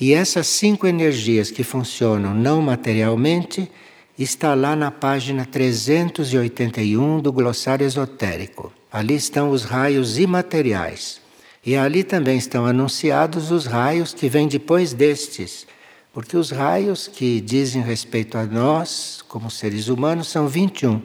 E 0.00 0.12
essas 0.12 0.46
cinco 0.46 0.86
energias 0.86 1.50
que 1.50 1.62
funcionam 1.62 2.34
não 2.34 2.60
materialmente 2.60 3.70
está 4.18 4.54
lá 4.54 4.76
na 4.76 4.90
página 4.90 5.46
381 5.46 7.20
do 7.20 7.32
glossário 7.32 7.86
esotérico. 7.86 8.72
Ali 8.90 9.14
estão 9.14 9.50
os 9.50 9.64
raios 9.64 10.18
imateriais. 10.18 11.20
E 11.64 11.76
ali 11.76 12.02
também 12.02 12.36
estão 12.36 12.66
anunciados 12.66 13.50
os 13.50 13.66
raios 13.66 14.12
que 14.12 14.28
vêm 14.28 14.48
depois 14.48 14.92
destes. 14.92 15.66
Porque 16.12 16.36
os 16.36 16.50
raios 16.50 17.08
que 17.08 17.40
dizem 17.40 17.80
respeito 17.80 18.36
a 18.36 18.44
nós, 18.44 19.24
como 19.28 19.50
seres 19.50 19.88
humanos, 19.88 20.28
são 20.28 20.46
21, 20.46 21.00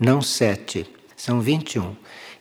não 0.00 0.20
7, 0.20 0.84
são 1.14 1.40
21. 1.40 1.94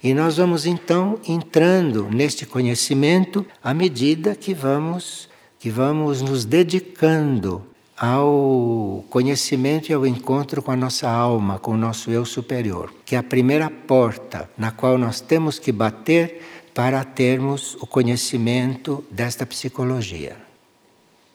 E 0.07 0.13
nós 0.13 0.37
vamos 0.37 0.65
então 0.65 1.19
entrando 1.27 2.07
neste 2.09 2.45
conhecimento 2.45 3.45
à 3.61 3.73
medida 3.73 4.35
que 4.35 4.53
vamos 4.53 5.27
que 5.59 5.69
vamos 5.69 6.21
nos 6.21 6.45
dedicando 6.45 7.61
ao 7.97 9.03
conhecimento 9.09 9.89
e 9.89 9.93
ao 9.93 10.07
encontro 10.07 10.63
com 10.63 10.71
a 10.71 10.77
nossa 10.77 11.09
alma, 11.09 11.59
com 11.59 11.71
o 11.71 11.77
nosso 11.77 12.09
eu 12.09 12.23
superior, 12.23 12.93
que 13.05 13.15
é 13.15 13.17
a 13.17 13.23
primeira 13.23 13.69
porta 13.69 14.49
na 14.57 14.71
qual 14.71 14.97
nós 14.97 15.19
temos 15.19 15.59
que 15.59 15.73
bater 15.73 16.41
para 16.73 17.03
termos 17.03 17.75
o 17.81 17.85
conhecimento 17.85 19.03
desta 19.11 19.45
psicologia. 19.45 20.37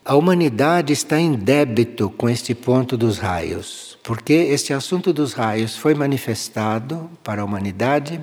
A 0.02 0.16
humanidade 0.16 0.94
está 0.94 1.20
em 1.20 1.35
débito 1.35 2.08
com 2.08 2.26
este 2.26 2.54
ponto 2.54 2.96
dos 2.96 3.18
raios, 3.18 3.98
porque 4.02 4.32
este 4.32 4.72
assunto 4.72 5.12
dos 5.12 5.35
raios 5.35 5.76
foi 5.76 5.94
manifestado 5.94 7.11
para 7.22 7.42
a 7.42 7.44
humanidade 7.44 8.18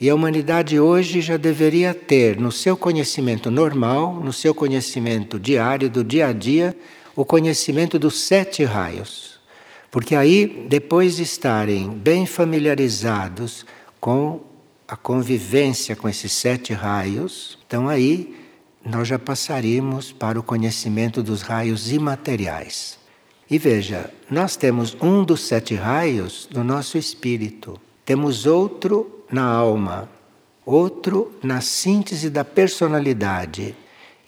e 0.00 0.10
a 0.10 0.14
humanidade 0.14 0.78
hoje 0.78 1.20
já 1.20 1.36
deveria 1.36 1.94
ter 1.94 2.38
no 2.38 2.52
seu 2.52 2.76
conhecimento 2.76 3.50
normal, 3.50 4.14
no 4.14 4.32
seu 4.32 4.54
conhecimento 4.54 5.38
diário, 5.38 5.88
do 5.88 6.04
dia 6.04 6.28
a 6.28 6.32
dia, 6.32 6.76
o 7.14 7.24
conhecimento 7.24 7.98
dos 7.98 8.20
sete 8.20 8.62
raios. 8.62 9.40
Porque 9.90 10.14
aí, 10.14 10.66
depois 10.68 11.16
de 11.16 11.22
estarem 11.22 11.88
bem 11.88 12.26
familiarizados 12.26 13.64
com 13.98 14.40
a 14.86 14.96
convivência 14.96 15.96
com 15.96 16.08
esses 16.08 16.30
sete 16.30 16.74
raios, 16.74 17.58
então 17.66 17.88
aí 17.88 18.36
nós 18.84 19.08
já 19.08 19.18
passaríamos 19.18 20.12
para 20.12 20.38
o 20.38 20.42
conhecimento 20.42 21.22
dos 21.22 21.40
raios 21.40 21.90
imateriais. 21.90 22.98
E 23.50 23.58
veja, 23.58 24.10
nós 24.30 24.56
temos 24.56 24.94
um 25.00 25.24
dos 25.24 25.40
sete 25.46 25.74
raios 25.74 26.48
no 26.52 26.62
nosso 26.62 26.98
espírito, 26.98 27.80
temos 28.04 28.44
outro 28.44 29.15
na 29.30 29.44
alma, 29.44 30.08
outro 30.64 31.32
na 31.42 31.60
síntese 31.60 32.30
da 32.30 32.44
personalidade, 32.44 33.74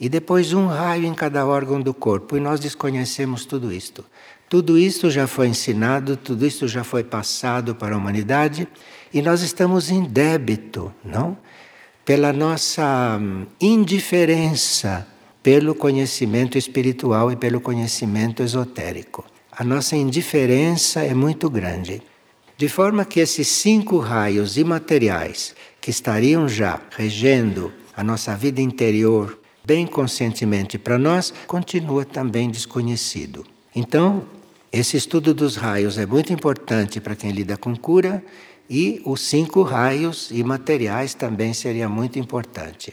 e 0.01 0.09
depois 0.09 0.53
um 0.53 0.67
raio 0.67 1.07
em 1.07 1.15
cada 1.15 1.45
órgão 1.47 1.81
do 1.81 1.93
corpo, 1.93 2.37
e 2.37 2.41
nós 2.41 2.61
desconhecemos 2.61 3.45
tudo 3.45 3.73
isto. 3.73 4.05
Tudo 4.49 4.79
isto 4.79 5.11
já 5.11 5.27
foi 5.27 5.49
ensinado, 5.49 6.17
tudo 6.17 6.47
isto 6.47 6.67
já 6.69 6.83
foi 6.85 7.05
passado 7.05 7.75
para 7.75 7.95
a 7.95 7.99
humanidade, 7.99 8.67
e 9.13 9.21
nós 9.21 9.43
estamos 9.43 9.91
em 9.91 10.05
débito, 10.05 10.93
não? 11.05 11.37
Pela 12.05 12.33
nossa 12.33 13.19
hum, 13.21 13.45
indiferença 13.61 15.07
pelo 15.43 15.75
conhecimento 15.75 16.59
espiritual 16.59 17.33
e 17.33 17.37
pelo 17.37 17.61
conhecimento 17.61 18.43
esotérico. 18.43 19.25
A 19.51 19.65
nossa 19.65 19.97
indiferença 19.97 21.01
é 21.01 21.15
muito 21.15 21.49
grande. 21.49 22.03
De 22.59 22.68
forma 22.68 23.05
que 23.05 23.21
esses 23.21 23.47
cinco 23.47 23.99
raios 23.99 24.57
imateriais 24.57 25.55
que 25.81 25.90
estariam 25.90 26.49
já 26.49 26.81
regendo 26.90 27.73
a 27.97 28.03
nossa 28.03 28.35
vida 28.35 28.61
interior 28.61 29.38
bem 29.64 29.87
conscientemente 29.87 30.77
para 30.77 30.99
nós, 30.99 31.33
continua 31.47 32.05
também 32.05 32.51
desconhecido. 32.51 33.47
Então, 33.77 34.25
esse 34.73 34.97
estudo 34.97 35.33
dos 35.33 35.55
raios 35.55 35.99
é 35.99 36.05
muito 36.05 36.33
importante 36.33 37.01
para 37.01 37.14
quem 37.14 37.31
lida 37.31 37.57
com 37.57 37.77
cura 37.77 38.25
e 38.68 39.01
os 39.05 39.21
cinco 39.21 39.62
raios 39.62 40.29
imateriais 40.33 41.14
também 41.14 41.55
seria 41.55 41.88
muito 41.88 42.18
importante. 42.18 42.92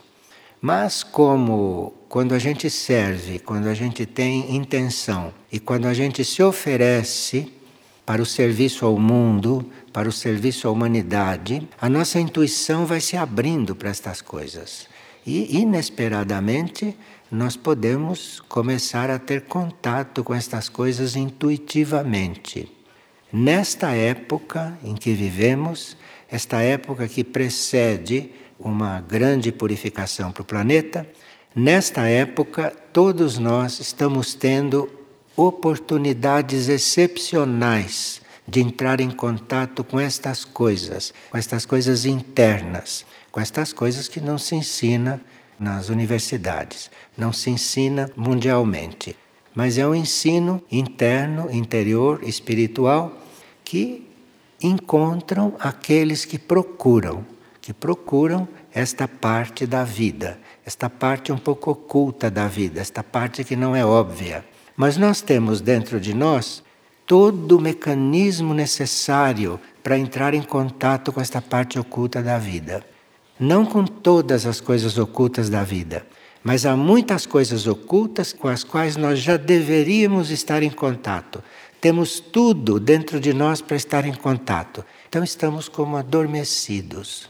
Mas 0.62 1.02
como 1.02 1.92
quando 2.08 2.36
a 2.36 2.40
gente 2.40 2.70
serve, 2.70 3.40
quando 3.40 3.66
a 3.66 3.74
gente 3.74 4.06
tem 4.06 4.56
intenção 4.56 5.34
e 5.52 5.60
quando 5.60 5.88
a 5.88 5.94
gente 5.94 6.24
se 6.24 6.44
oferece 6.44 7.52
para 8.06 8.22
o 8.22 8.26
serviço 8.26 8.86
ao 8.86 8.98
mundo, 9.00 9.66
para 9.92 10.08
o 10.08 10.12
serviço 10.12 10.68
à 10.68 10.72
humanidade, 10.72 11.68
a 11.82 11.90
nossa 11.90 12.20
intuição 12.20 12.86
vai 12.86 13.02
se 13.02 13.18
abrindo 13.18 13.76
para 13.76 13.90
estas 13.90 14.22
coisas. 14.22 14.88
E, 15.26 15.58
inesperadamente, 15.60 16.96
nós 17.32 17.56
podemos 17.58 18.40
começar 18.48 19.10
a 19.10 19.18
ter 19.18 19.42
contato 19.42 20.24
com 20.24 20.34
estas 20.34 20.70
coisas 20.70 21.16
intuitivamente. 21.16 22.72
Nesta 23.34 23.92
época 23.92 24.78
em 24.84 24.94
que 24.94 25.12
vivemos, 25.14 25.98
esta 26.30 26.62
época 26.62 27.08
que 27.08 27.24
precede 27.24 28.30
uma 28.60 29.02
grande 29.02 29.52
purificação 29.52 30.32
para 30.32 30.44
o 30.44 30.46
planeta, 30.46 31.08
nesta 31.56 32.08
época 32.08 32.72
todos 32.94 33.38
nós 33.40 33.80
estamos 33.80 34.36
tendo 34.36 34.90
oportunidades 35.36 36.70
excepcionais 36.70 38.22
de 38.48 38.62
entrar 38.62 39.02
em 39.02 39.10
contato 39.10 39.84
com 39.84 40.00
estas 40.00 40.46
coisas, 40.46 41.14
com 41.30 41.38
estas 41.38 41.66
coisas 41.66 42.06
internas, 42.06 43.06
com 43.32 43.40
estas 43.40 43.74
coisas 43.74 44.08
que 44.08 44.22
não 44.22 44.38
se 44.38 44.56
ensina 44.56 45.22
nas 45.60 45.90
universidades, 45.90 46.92
não 47.18 47.34
se 47.34 47.50
ensina 47.50 48.10
mundialmente, 48.16 49.16
mas 49.54 49.78
é 49.78 49.88
um 49.88 49.96
ensino 49.96 50.62
interno, 50.72 51.50
interior, 51.52 52.22
espiritual 52.24 53.18
que 53.64 54.08
encontram 54.62 55.56
aqueles 55.60 56.26
que 56.26 56.38
procuram, 56.38 57.26
que 57.62 57.74
procuram 57.74 58.48
esta 58.74 59.08
parte 59.08 59.66
da 59.66 59.84
vida, 59.84 60.38
esta 60.66 60.90
parte 60.90 61.32
um 61.32 61.38
pouco 61.38 61.72
oculta 61.72 62.30
da 62.30 62.48
vida, 62.48 62.82
esta 62.82 63.04
parte 63.04 63.44
que 63.44 63.56
não 63.56 63.76
é 63.76 63.86
óbvia. 63.86 64.46
Mas 64.76 64.98
nós 64.98 65.22
temos 65.22 65.62
dentro 65.62 66.00
de 66.00 66.14
nós 66.14 66.64
todo 67.06 67.58
o 67.58 67.62
mecanismo 67.62 68.54
necessário 68.54 69.60
para 69.84 69.98
entrar 69.98 70.34
em 70.34 70.42
contato 70.42 71.14
com 71.14 71.22
esta 71.22 71.42
parte 71.42 71.80
oculta 71.80 72.22
da 72.22 72.38
vida. 72.38 72.84
Não 73.40 73.66
com 73.66 73.86
todas 73.86 74.46
as 74.46 74.60
coisas 74.60 74.98
ocultas 74.98 75.50
da 75.50 75.64
vida, 75.64 76.06
mas 76.44 76.66
há 76.66 76.76
muitas 76.76 77.26
coisas 77.26 77.68
ocultas 77.68 78.34
com 78.34 78.48
as 78.48 78.64
quais 78.64 78.96
nós 78.96 79.20
já 79.20 79.38
deveríamos 79.38 80.30
estar 80.32 80.64
em 80.64 80.70
contato. 80.70 81.44
Temos 81.80 82.20
tudo 82.20 82.80
dentro 82.80 83.20
de 83.20 83.34
nós 83.34 83.62
para 83.62 83.78
estar 83.78 84.06
em 84.06 84.14
contato. 84.14 84.84
Então 85.08 85.24
estamos 85.24 85.68
como 85.70 85.98
adormecidos. 85.98 87.30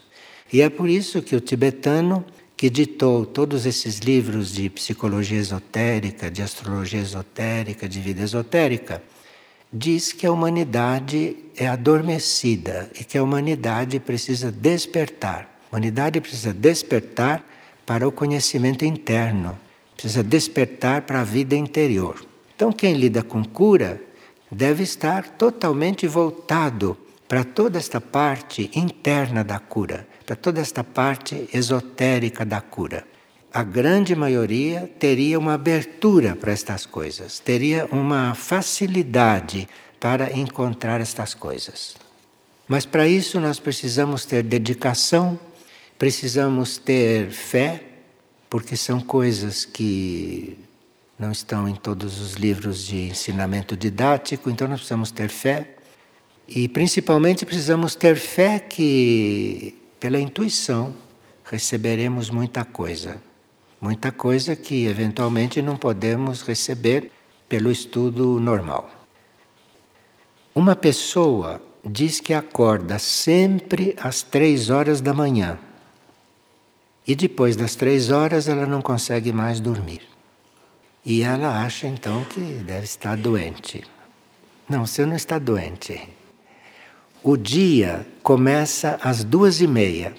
E 0.51 0.62
é 0.62 0.69
por 0.69 0.88
isso 0.88 1.21
que 1.21 1.36
o 1.36 1.41
tibetano 1.41 2.23
que 2.58 2.70
ditou 2.70 3.26
todos 3.26 3.65
esses 3.65 4.00
livros 4.00 4.54
de 4.54 4.70
psicologia 4.70 5.39
esotérica, 5.39 6.32
de 6.32 6.41
astrologia 6.41 7.02
esotérica, 7.02 7.88
de 7.88 8.00
vida 8.00 8.24
esotérica, 8.24 9.04
diz 9.72 10.13
que 10.13 10.26
a 10.26 10.32
humanidade 10.32 11.36
é 11.58 11.68
adormecida 11.68 12.89
e 13.00 13.04
que 13.04 13.18
a 13.18 13.24
humanidade 13.24 14.00
precisa 14.00 14.52
despertar. 14.52 15.60
A 15.70 15.76
humanidade 15.76 16.22
precisa 16.22 16.54
despertar 16.54 17.44
para 17.86 18.08
o 18.08 18.12
conhecimento 18.12 18.86
interno, 18.86 19.60
precisa 19.94 20.24
despertar 20.24 21.02
para 21.02 21.22
a 21.22 21.26
vida 21.26 21.56
interior. 21.56 22.26
Então, 22.56 22.72
quem 22.72 22.94
lida 22.94 23.22
com 23.22 23.44
cura 23.44 24.02
deve 24.50 24.84
estar 24.84 25.28
totalmente 25.32 26.08
voltado 26.08 26.98
para 27.28 27.44
toda 27.44 27.78
esta 27.78 28.00
parte 28.00 28.72
interna 28.74 29.44
da 29.44 29.60
cura 29.60 30.08
para 30.26 30.36
toda 30.36 30.60
esta 30.60 30.84
parte 30.84 31.48
esotérica 31.54 32.44
da 32.44 32.60
cura. 32.60 33.06
A 33.54 33.64
grande 33.64 34.16
maioria 34.16 34.92
teria 35.00 35.40
uma 35.40 35.54
abertura 35.54 36.36
para 36.36 36.52
estas 36.52 36.86
coisas, 36.86 37.40
teria 37.40 37.86
uma 37.92 38.34
facilidade 38.36 39.68
para 40.00 40.34
encontrar 40.38 41.00
estas 41.00 41.34
coisas. 41.34 41.96
Mas 42.68 42.86
para 42.86 43.08
isso 43.08 43.40
nós 43.40 43.60
precisamos 43.60 44.26
ter 44.26 44.44
dedicação, 44.44 45.40
precisamos 45.98 46.78
ter 46.78 47.30
fé, 47.32 47.84
porque 48.50 48.76
são 48.76 49.00
coisas 49.00 49.64
que 49.64 50.58
não 51.18 51.32
estão 51.32 51.70
em 51.70 51.76
todos 51.76 52.20
os 52.20 52.34
livros 52.34 52.86
de 52.86 53.10
ensinamento 53.10 53.78
didático, 53.78 54.50
então 54.50 54.68
nós 54.68 54.80
precisamos 54.80 55.12
ter 55.12 55.30
fé. 55.30 55.76
E 56.48 56.68
principalmente 56.68 57.46
precisamos 57.46 57.96
ter 57.96 58.18
fé 58.18 58.60
que 58.60 59.76
pela 59.99 60.19
intuição, 60.19 60.93
receberemos 61.43 62.29
muita 62.29 62.63
coisa. 62.65 63.21
Muita 63.79 64.12
coisa 64.12 64.55
que 64.55 64.86
eventualmente 64.86 65.62
não 65.62 65.77
podemos 65.77 66.41
receber 66.41 67.12
pelo 67.47 67.71
estudo 67.71 68.39
normal. 68.39 68.89
Uma 70.53 70.75
pessoa 70.75 71.62
diz 71.84 72.19
que 72.19 72.34
acorda 72.34 72.97
sempre 72.97 73.95
às 74.01 74.23
três 74.23 74.69
horas 74.69 75.01
da 75.01 75.13
manhã 75.13 75.60
e 77.08 77.15
depois 77.15 77.55
das 77.55 77.75
três 77.75 78.10
horas 78.10 78.47
ela 78.47 78.65
não 78.65 78.81
consegue 78.81 79.31
mais 79.31 79.60
dormir. 79.60 80.01
E 81.05 81.21
ela 81.21 81.63
acha 81.63 81.86
então 81.86 82.23
que 82.25 82.39
deve 82.39 82.86
estar 82.86 83.15
doente. 83.15 83.84
Não, 84.67 84.88
você 84.88 85.05
não 85.05 85.15
está 85.15 85.38
doente. 85.38 86.10
O 87.28 87.36
dia 87.36 88.06
começa 88.22 89.00
às 89.02 89.24
duas 89.24 89.60
e 89.60 89.66
meia. 89.66 90.14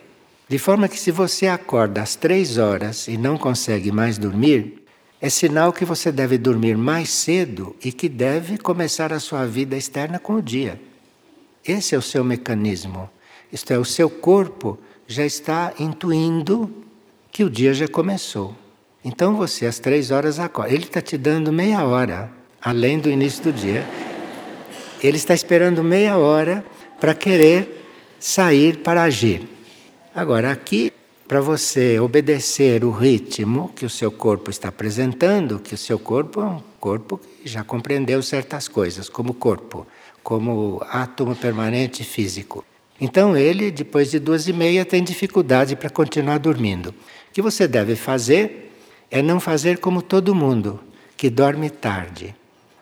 De 0.48 0.58
forma 0.58 0.88
que 0.88 0.98
se 0.98 1.12
você 1.12 1.46
acorda 1.46 2.02
às 2.02 2.16
três 2.16 2.58
horas 2.58 3.06
e 3.06 3.16
não 3.16 3.38
consegue 3.38 3.92
mais 3.92 4.18
dormir, 4.18 4.82
é 5.20 5.28
sinal 5.28 5.72
que 5.72 5.84
você 5.84 6.10
deve 6.10 6.36
dormir 6.36 6.76
mais 6.76 7.10
cedo 7.10 7.76
e 7.84 7.92
que 7.92 8.08
deve 8.08 8.58
começar 8.58 9.12
a 9.12 9.20
sua 9.20 9.46
vida 9.46 9.76
externa 9.76 10.18
com 10.18 10.34
o 10.34 10.42
dia. 10.42 10.80
Esse 11.64 11.94
é 11.94 11.98
o 11.98 12.02
seu 12.02 12.24
mecanismo. 12.24 13.08
Isto 13.52 13.72
é, 13.72 13.78
o 13.78 13.84
seu 13.84 14.10
corpo 14.10 14.76
já 15.06 15.24
está 15.24 15.74
intuindo 15.78 16.68
que 17.30 17.44
o 17.44 17.50
dia 17.50 17.72
já 17.72 17.86
começou. 17.86 18.52
Então 19.04 19.36
você, 19.36 19.64
às 19.64 19.78
três 19.78 20.10
horas, 20.10 20.40
acorda. 20.40 20.74
Ele 20.74 20.82
está 20.82 21.00
te 21.00 21.16
dando 21.16 21.52
meia 21.52 21.84
hora, 21.84 22.32
além 22.60 22.98
do 22.98 23.08
início 23.08 23.44
do 23.44 23.52
dia. 23.52 23.86
Ele 25.00 25.16
está 25.16 25.34
esperando 25.34 25.84
meia 25.84 26.16
hora 26.16 26.64
para 27.00 27.14
querer 27.14 27.84
sair 28.18 28.78
para 28.78 29.02
agir. 29.02 29.48
Agora, 30.14 30.50
aqui, 30.50 30.92
para 31.28 31.40
você 31.40 31.98
obedecer 31.98 32.84
o 32.84 32.90
ritmo 32.90 33.72
que 33.74 33.84
o 33.84 33.90
seu 33.90 34.10
corpo 34.10 34.50
está 34.50 34.68
apresentando, 34.68 35.58
que 35.58 35.74
o 35.74 35.78
seu 35.78 35.98
corpo 35.98 36.40
é 36.40 36.44
um 36.44 36.62
corpo 36.80 37.18
que 37.18 37.48
já 37.48 37.62
compreendeu 37.64 38.22
certas 38.22 38.68
coisas, 38.68 39.08
como 39.08 39.34
corpo 39.34 39.86
como 40.26 40.84
átomo 40.90 41.36
permanente 41.36 42.02
físico. 42.02 42.64
Então 43.00 43.36
ele, 43.36 43.70
depois 43.70 44.10
de 44.10 44.18
duas 44.18 44.48
e 44.48 44.52
meia, 44.52 44.84
tem 44.84 45.04
dificuldade 45.04 45.76
para 45.76 45.88
continuar 45.88 46.38
dormindo. 46.38 46.88
O 46.88 46.94
que 47.32 47.40
você 47.40 47.68
deve 47.68 47.94
fazer 47.94 48.72
é 49.08 49.22
não 49.22 49.38
fazer 49.38 49.78
como 49.78 50.02
todo 50.02 50.34
mundo, 50.34 50.80
que 51.16 51.30
dorme 51.30 51.70
tarde. 51.70 52.34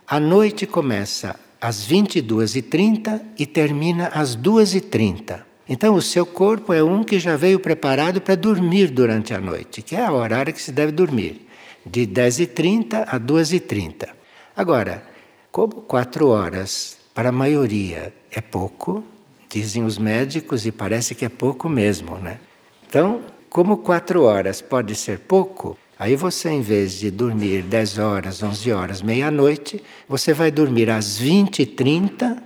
A 0.06 0.18
noite 0.18 0.66
começa 0.66 1.38
às 1.64 1.88
22h30 1.88 3.22
e 3.38 3.46
termina 3.46 4.08
às 4.08 4.36
2h30. 4.36 5.40
Então 5.66 5.94
o 5.94 6.02
seu 6.02 6.26
corpo 6.26 6.74
é 6.74 6.84
um 6.84 7.02
que 7.02 7.18
já 7.18 7.38
veio 7.38 7.58
preparado 7.58 8.20
para 8.20 8.34
dormir 8.34 8.90
durante 8.90 9.32
a 9.32 9.40
noite, 9.40 9.80
que 9.80 9.96
é 9.96 10.10
o 10.10 10.12
horário 10.12 10.52
que 10.52 10.60
se 10.60 10.70
deve 10.70 10.92
dormir, 10.92 11.48
de 11.86 12.06
10h30 12.06 13.04
a 13.08 13.18
2h30. 13.18 14.10
Agora, 14.54 15.04
como 15.50 15.76
quatro 15.76 16.28
horas 16.28 16.98
para 17.14 17.30
a 17.30 17.32
maioria 17.32 18.12
é 18.30 18.42
pouco, 18.42 19.02
dizem 19.48 19.84
os 19.84 19.96
médicos, 19.96 20.66
e 20.66 20.70
parece 20.70 21.14
que 21.14 21.24
é 21.24 21.30
pouco 21.30 21.66
mesmo, 21.66 22.18
né? 22.18 22.40
Então, 22.86 23.22
como 23.48 23.78
quatro 23.78 24.24
horas 24.24 24.60
pode 24.60 24.94
ser 24.94 25.20
pouco, 25.20 25.78
aí 25.98 26.16
você, 26.16 26.50
em 26.50 26.60
vez 26.60 26.94
de 26.94 27.10
dormir 27.10 27.62
10 27.62 27.98
horas, 27.98 28.42
11 28.42 28.72
horas, 28.72 29.02
meia-noite, 29.02 29.82
você 30.08 30.32
vai 30.32 30.50
dormir 30.50 30.90
às 30.90 31.18
20 31.18 31.60
e 31.60 31.66
30, 31.66 32.42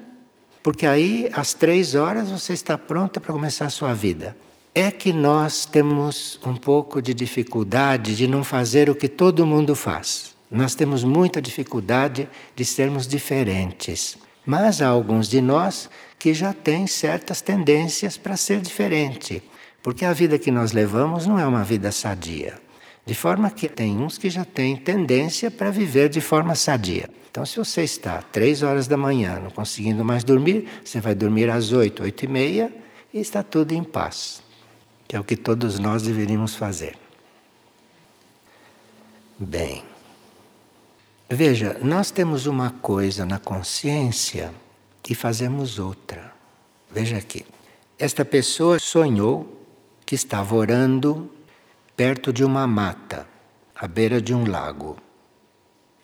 porque 0.63 0.87
aí, 0.87 1.31
às 1.33 1.55
três 1.55 1.95
horas, 1.95 2.31
você 2.31 2.53
está 2.53 2.77
pronta 2.77 3.21
para 3.21 3.33
começar 3.33 3.67
a 3.67 3.71
sua 3.71 3.95
vida. 3.95 4.37
É 4.75 4.91
que 4.91 5.13
nós 5.13 5.65
temos 5.65 6.39
um 6.45 6.55
pouco 6.55 7.01
de 7.01 7.15
dificuldade 7.15 8.15
de 8.15 8.27
não 8.27 8.45
fazer 8.45 8.91
o 8.91 8.95
que 8.95 9.09
todo 9.09 9.47
mundo 9.47 9.75
faz. 9.75 10.37
Nós 10.51 10.75
temos 10.75 11.05
muita 11.05 11.43
dificuldade 11.43 12.29
de 12.55 12.65
sermos 12.65 13.07
diferentes. 13.07 14.17
Mas 14.45 14.81
há 14.81 14.89
alguns 14.89 15.29
de 15.29 15.41
nós 15.41 15.91
que 16.19 16.33
já 16.33 16.53
têm 16.53 16.87
certas 16.87 17.41
tendências 17.41 18.17
para 18.17 18.37
ser 18.37 18.61
diferente, 18.61 19.43
porque 19.83 20.05
a 20.05 20.13
vida 20.13 20.39
que 20.39 20.51
nós 20.51 20.73
levamos 20.73 21.27
não 21.27 21.39
é 21.39 21.47
uma 21.47 21.63
vida 21.63 21.93
sadia. 21.93 22.59
De 23.09 23.15
forma 23.15 23.51
que 23.51 23.71
tem 23.71 23.97
uns 23.97 24.19
que 24.19 24.29
já 24.29 24.45
têm 24.45 24.77
tendência 24.77 25.51
para 25.51 25.71
viver 25.71 26.11
de 26.11 26.21
forma 26.21 26.55
sadia. 26.55 27.09
Então, 27.31 27.47
se 27.47 27.57
você 27.57 27.83
está 27.83 28.21
três 28.21 28.63
horas 28.63 28.87
da 28.87 28.99
manhã 28.99 29.41
não 29.41 29.51
conseguindo 29.51 30.05
mais 30.05 30.23
dormir, 30.23 30.69
você 30.85 31.01
vai 31.01 31.15
dormir 31.15 31.49
às 31.49 31.73
oito, 31.73 32.03
oito 32.03 32.27
e 32.27 32.29
meia 32.29 32.71
e 33.11 33.19
está 33.19 33.43
tudo 33.43 33.73
em 33.73 33.83
paz, 33.83 34.43
que 35.09 35.17
é 35.17 35.21
o 35.21 35.25
que 35.25 35.37
todos 35.37 35.79
nós 35.79 36.03
deveríamos 36.03 36.55
fazer. 36.55 36.99
Bem. 39.39 39.83
Veja, 41.31 41.79
nós 41.83 42.11
temos 42.11 42.45
uma 42.45 42.73
coisa 42.73 43.25
na 43.25 43.39
consciência 43.39 44.53
e 45.09 45.15
fazemos 45.15 45.79
outra. 45.79 46.31
Veja 46.91 47.17
aqui. 47.17 47.47
Esta 47.99 48.23
pessoa 48.23 48.79
sonhou 48.79 49.65
que 50.05 50.15
estava 50.15 50.55
orando 50.55 51.38
perto 51.99 52.33
de 52.33 52.45
uma 52.45 52.65
mata, 52.65 53.27
à 53.75 53.89
beira 53.89 54.23
de 54.23 54.33
um 54.33 54.49
lago. 54.49 54.97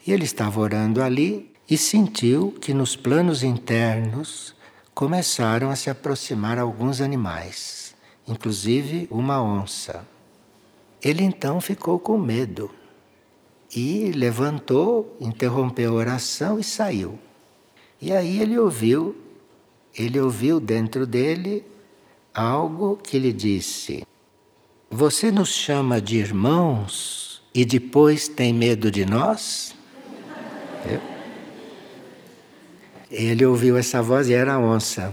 E 0.04 0.10
ele 0.10 0.24
estava 0.24 0.58
orando 0.58 1.00
ali 1.00 1.54
e 1.70 1.78
sentiu 1.78 2.50
que 2.60 2.74
nos 2.74 2.96
planos 2.96 3.44
internos 3.44 4.56
começaram 4.92 5.70
a 5.70 5.76
se 5.76 5.88
aproximar 5.88 6.58
alguns 6.58 7.00
animais, 7.00 7.94
inclusive 8.26 9.06
uma 9.08 9.40
onça. 9.40 10.04
Ele 11.00 11.22
então 11.22 11.60
ficou 11.60 12.00
com 12.00 12.18
medo 12.18 12.72
e 13.72 14.10
levantou, 14.10 15.16
interrompeu 15.20 15.92
a 15.92 15.94
oração 15.94 16.58
e 16.58 16.64
saiu. 16.64 17.16
E 18.02 18.12
aí 18.12 18.40
ele 18.40 18.58
ouviu, 18.58 19.16
ele 19.96 20.18
ouviu 20.18 20.58
dentro 20.58 21.06
dele 21.06 21.64
algo 22.34 22.96
que 22.96 23.16
lhe 23.16 23.32
disse: 23.32 24.04
Você 24.96 25.32
nos 25.32 25.48
chama 25.48 26.00
de 26.00 26.18
irmãos 26.18 27.42
e 27.52 27.64
depois 27.64 28.28
tem 28.28 28.54
medo 28.54 28.92
de 28.92 29.04
nós? 29.04 29.74
Ele 33.10 33.44
ouviu 33.44 33.76
essa 33.76 34.00
voz 34.00 34.28
e 34.28 34.34
era 34.34 34.56
onça. 34.56 35.12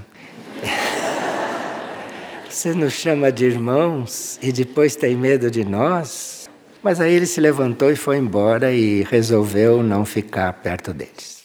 Você 2.47 2.75
nos 2.75 2.93
chama 2.93 3.31
de 3.31 3.45
irmãos 3.45 4.37
e 4.39 4.51
depois 4.51 4.95
tem 4.95 5.15
medo 5.17 5.49
de 5.49 5.65
nós? 5.65 6.47
Mas 6.83 7.01
aí 7.01 7.15
ele 7.15 7.25
se 7.25 7.41
levantou 7.41 7.91
e 7.91 7.95
foi 7.95 8.17
embora 8.17 8.71
e 8.71 9.01
resolveu 9.01 9.81
não 9.81 10.05
ficar 10.05 10.53
perto 10.61 10.93
deles. 10.93 11.43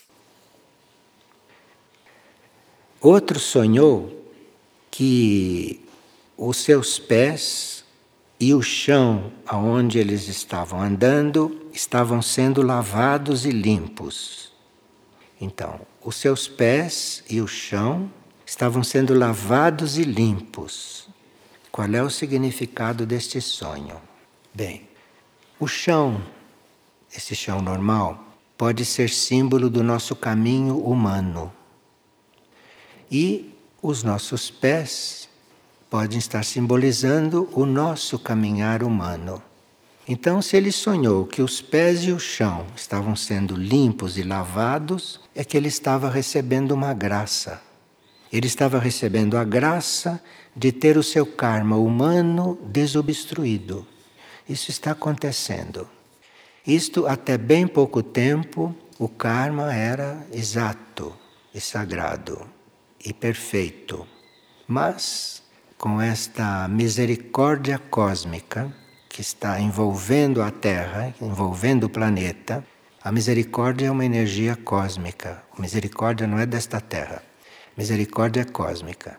Outro 3.00 3.40
sonhou 3.40 4.30
que 4.90 5.80
os 6.36 6.58
seus 6.58 6.98
pés 6.98 7.75
e 8.38 8.52
o 8.52 8.62
chão 8.62 9.32
aonde 9.46 9.98
eles 9.98 10.28
estavam 10.28 10.80
andando 10.80 11.68
estavam 11.72 12.20
sendo 12.20 12.62
lavados 12.62 13.46
e 13.46 13.50
limpos. 13.50 14.52
Então, 15.40 15.80
os 16.02 16.16
seus 16.16 16.46
pés 16.46 17.24
e 17.28 17.40
o 17.40 17.46
chão 17.46 18.10
estavam 18.44 18.82
sendo 18.82 19.14
lavados 19.14 19.98
e 19.98 20.02
limpos. 20.02 21.08
Qual 21.70 21.88
é 21.88 22.02
o 22.02 22.10
significado 22.10 23.04
deste 23.04 23.40
sonho? 23.40 24.00
Bem, 24.54 24.88
o 25.58 25.66
chão, 25.66 26.22
esse 27.14 27.34
chão 27.34 27.60
normal, 27.60 28.24
pode 28.56 28.84
ser 28.84 29.10
símbolo 29.10 29.68
do 29.68 29.82
nosso 29.82 30.16
caminho 30.16 30.78
humano. 30.78 31.52
E 33.10 33.54
os 33.82 34.02
nossos 34.02 34.50
pés 34.50 35.25
podem 35.90 36.18
estar 36.18 36.44
simbolizando 36.44 37.48
o 37.52 37.64
nosso 37.64 38.18
caminhar 38.18 38.82
humano. 38.82 39.42
Então, 40.08 40.40
se 40.40 40.56
ele 40.56 40.70
sonhou 40.70 41.26
que 41.26 41.42
os 41.42 41.60
pés 41.60 42.04
e 42.04 42.12
o 42.12 42.18
chão 42.18 42.66
estavam 42.76 43.16
sendo 43.16 43.56
limpos 43.56 44.16
e 44.16 44.22
lavados, 44.22 45.20
é 45.34 45.42
que 45.44 45.56
ele 45.56 45.68
estava 45.68 46.08
recebendo 46.08 46.72
uma 46.72 46.94
graça. 46.94 47.60
Ele 48.32 48.46
estava 48.46 48.78
recebendo 48.78 49.36
a 49.36 49.44
graça 49.44 50.22
de 50.54 50.70
ter 50.70 50.96
o 50.96 51.02
seu 51.02 51.26
karma 51.26 51.76
humano 51.76 52.58
desobstruído. 52.66 53.86
Isso 54.48 54.70
está 54.70 54.92
acontecendo. 54.92 55.88
Isto 56.66 57.06
até 57.06 57.36
bem 57.36 57.66
pouco 57.66 58.02
tempo 58.02 58.74
o 58.98 59.08
karma 59.08 59.74
era 59.74 60.26
exato 60.32 61.14
e 61.54 61.60
sagrado 61.60 62.48
e 63.04 63.12
perfeito. 63.12 64.06
Mas 64.66 65.42
com 65.78 66.00
esta 66.00 66.66
misericórdia 66.68 67.78
cósmica 67.78 68.72
que 69.08 69.20
está 69.20 69.60
envolvendo 69.60 70.42
a 70.42 70.50
Terra, 70.50 71.14
envolvendo 71.20 71.84
o 71.84 71.90
planeta, 71.90 72.64
a 73.02 73.12
misericórdia 73.12 73.86
é 73.86 73.90
uma 73.90 74.04
energia 74.04 74.56
cósmica. 74.56 75.42
A 75.56 75.60
misericórdia 75.60 76.26
não 76.26 76.38
é 76.38 76.46
desta 76.46 76.80
Terra. 76.80 77.22
Misericórdia 77.76 78.40
é 78.40 78.44
cósmica. 78.44 79.18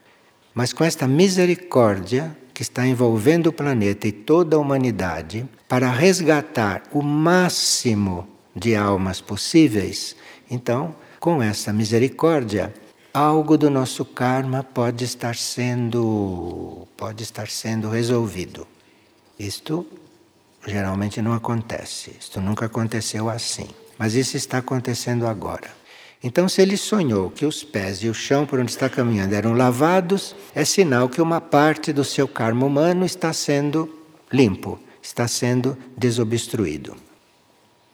Mas 0.53 0.73
com 0.73 0.83
esta 0.83 1.07
misericórdia 1.07 2.35
que 2.53 2.63
está 2.63 2.85
envolvendo 2.85 3.47
o 3.47 3.53
planeta 3.53 4.07
e 4.07 4.11
toda 4.11 4.55
a 4.55 4.59
humanidade 4.59 5.47
para 5.67 5.91
resgatar 5.91 6.83
o 6.91 7.03
máximo 7.03 8.27
de 8.55 8.75
almas 8.75 9.21
possíveis, 9.21 10.15
então, 10.49 10.95
com 11.19 11.41
essa 11.41 11.71
misericórdia, 11.71 12.73
algo 13.13 13.57
do 13.57 13.69
nosso 13.69 14.05
karma 14.05 14.63
pode 14.63 15.03
estar 15.03 15.35
sendo 15.35 16.87
pode 16.95 17.23
estar 17.23 17.47
sendo 17.47 17.89
resolvido. 17.89 18.67
Isto 19.39 19.85
geralmente 20.65 21.21
não 21.21 21.33
acontece. 21.33 22.15
Isto 22.19 22.41
nunca 22.41 22.65
aconteceu 22.65 23.29
assim, 23.29 23.67
mas 23.97 24.13
isso 24.13 24.35
está 24.35 24.59
acontecendo 24.59 25.27
agora. 25.27 25.75
Então, 26.23 26.49
se 26.49 26.61
ele 26.61 26.75
sonhou 26.75 27.29
que 27.29 27.45
os 27.45 27.63
pés 27.63 27.99
e 27.99 28.09
o 28.09 28.13
chão 28.13 28.45
por 28.45 28.59
onde 28.59 28.71
está 28.71 28.89
caminhando 28.89 29.35
eram 29.35 29.53
lavados, 29.53 30.35
é 30.53 30.65
sinal 30.65 31.07
que 31.07 31.21
uma 31.21 31.39
parte 31.39 31.93
do 31.93 32.03
seu 32.03 32.27
karma 32.27 32.65
humano 32.65 33.05
está 33.05 33.31
sendo 33.31 33.87
limpo, 34.31 34.79
está 35.01 35.27
sendo 35.27 35.77
desobstruído. 35.95 36.95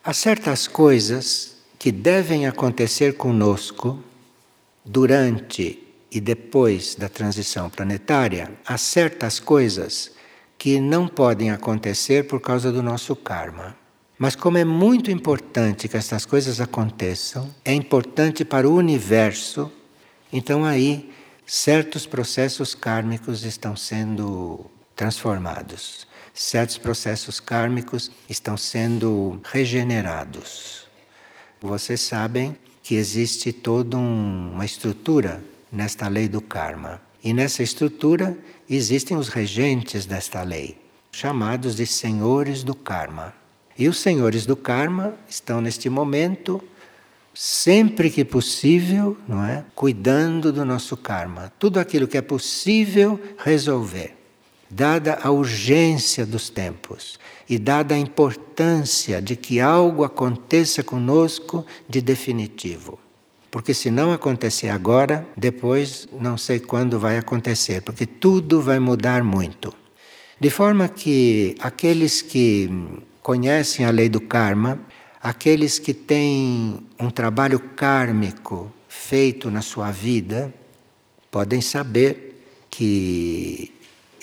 Há 0.04 0.14
certas 0.14 0.68
coisas 0.68 1.58
que 1.78 1.92
devem 1.92 2.48
acontecer 2.48 3.18
conosco 3.18 4.00
durante 4.86 5.80
e 6.12 6.20
depois 6.22 6.96
da 6.96 7.10
transição 7.10 7.70
planetária, 7.70 8.52
há 8.66 8.78
certas 8.78 9.40
coisas 9.40 10.12
que 10.58 10.80
não 10.80 11.08
podem 11.08 11.50
acontecer 11.50 12.28
por 12.28 12.40
causa 12.40 12.72
do 12.72 12.84
nosso 12.84 13.16
karma. 13.16 13.76
Mas, 14.18 14.36
como 14.36 14.58
é 14.58 14.64
muito 14.64 15.10
importante 15.10 15.88
que 15.88 15.98
essas 15.98 16.26
coisas 16.26 16.62
aconteçam, 16.62 17.54
é 17.66 17.74
importante 17.74 18.46
para 18.46 18.70
o 18.70 18.76
universo, 18.76 19.72
então 20.32 20.64
aí 20.64 21.12
certos 21.46 22.06
processos 22.06 22.76
kármicos 22.76 23.44
estão 23.44 23.76
sendo 23.76 24.66
transformados, 24.96 26.08
certos 26.34 26.78
processos 26.78 27.40
kármicos 27.40 28.12
estão 28.30 28.56
sendo 28.56 29.42
regenerados. 29.44 30.88
Vocês 31.60 32.02
sabem 32.02 32.56
que 32.84 32.96
existe 32.96 33.54
toda 33.54 33.98
um, 33.98 34.52
uma 34.54 34.66
estrutura 34.66 35.42
nesta 35.72 36.10
lei 36.10 36.28
do 36.28 36.42
karma. 36.42 37.02
E 37.24 37.34
nessa 37.34 37.64
estrutura 37.64 38.38
existem 38.70 39.16
os 39.16 39.30
regentes 39.30 40.06
desta 40.06 40.44
lei, 40.44 40.78
chamados 41.12 41.78
de 41.78 41.88
senhores 41.88 42.62
do 42.62 42.76
karma. 42.76 43.34
E 43.80 43.88
os 43.88 43.98
senhores 43.98 44.46
do 44.46 44.58
karma 44.58 45.16
estão 45.28 45.62
neste 45.62 45.90
momento, 45.90 46.62
sempre 47.34 48.10
que 48.10 48.26
possível, 48.26 49.18
não 49.28 49.44
é? 49.44 49.64
Cuidando 49.74 50.52
do 50.52 50.66
nosso 50.66 50.98
karma, 50.98 51.52
tudo 51.58 51.80
aquilo 51.80 52.08
que 52.08 52.18
é 52.18 52.22
possível 52.22 53.20
resolver, 53.38 54.16
dada 54.74 55.20
a 55.22 55.30
urgência 55.30 56.26
dos 56.26 56.50
tempos 56.50 57.20
e 57.48 57.60
dada 57.60 57.94
a 57.94 57.98
importância 57.98 59.22
de 59.22 59.36
que 59.36 59.60
algo 59.60 60.04
aconteça 60.04 60.84
conosco 60.84 61.66
de 61.88 62.02
definitivo. 62.02 63.00
Porque 63.52 63.74
se 63.74 63.92
não 63.92 64.12
acontecer 64.12 64.70
agora, 64.70 65.28
depois 65.38 66.08
não 66.20 66.38
sei 66.38 66.60
quando 66.60 67.00
vai 67.00 67.18
acontecer, 67.18 67.84
porque 67.84 68.08
tudo 68.08 68.62
vai 68.62 68.80
mudar 68.80 69.24
muito. 69.24 69.72
De 70.40 70.50
forma 70.50 70.90
que 70.90 71.56
aqueles 71.60 72.24
que 72.24 72.68
conhecem 73.22 73.86
a 73.86 73.92
lei 73.92 74.10
do 74.10 74.20
karma, 74.20 74.80
aqueles 75.22 75.78
que 75.78 75.94
têm 75.94 76.80
um 77.00 77.12
trabalho 77.12 77.60
kármico 77.60 78.72
feito 78.88 79.52
na 79.52 79.62
sua 79.62 79.92
vida, 79.92 80.52
podem 81.30 81.62
saber 81.62 82.44
que 82.72 83.72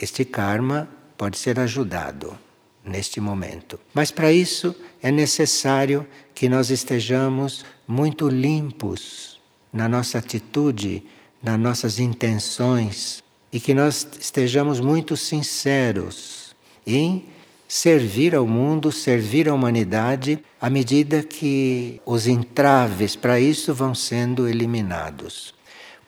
este 0.01 0.24
karma 0.24 0.88
pode 1.16 1.38
ser 1.38 1.61
ajudado 1.61 2.36
neste 2.84 3.20
momento. 3.20 3.78
Mas 3.92 4.11
para 4.11 4.32
isso 4.32 4.74
é 5.03 5.11
necessário 5.11 6.07
que 6.34 6.48
nós 6.48 6.70
estejamos 6.70 7.64
muito 7.86 8.28
limpos 8.28 9.40
na 9.72 9.88
nossa 9.88 10.18
atitude, 10.18 11.03
nas 11.42 11.59
nossas 11.59 11.98
intenções 11.98 13.22
e 13.53 13.61
que 13.61 13.74
nós 13.74 14.07
estejamos 14.18 14.80
muito 14.80 15.16
sinceros 15.16 16.55
em 16.86 17.26
servir 17.68 18.34
ao 18.34 18.46
mundo, 18.46 18.90
servir 18.90 19.48
à 19.48 19.55
humanidade, 19.55 20.42
à 20.61 20.68
medida 20.68 21.22
que 21.22 22.01
os 22.05 22.26
entraves 22.26 23.14
para 23.14 23.38
isso 23.38 23.72
vão 23.72 23.94
sendo 23.94 24.48
eliminados. 24.48 25.55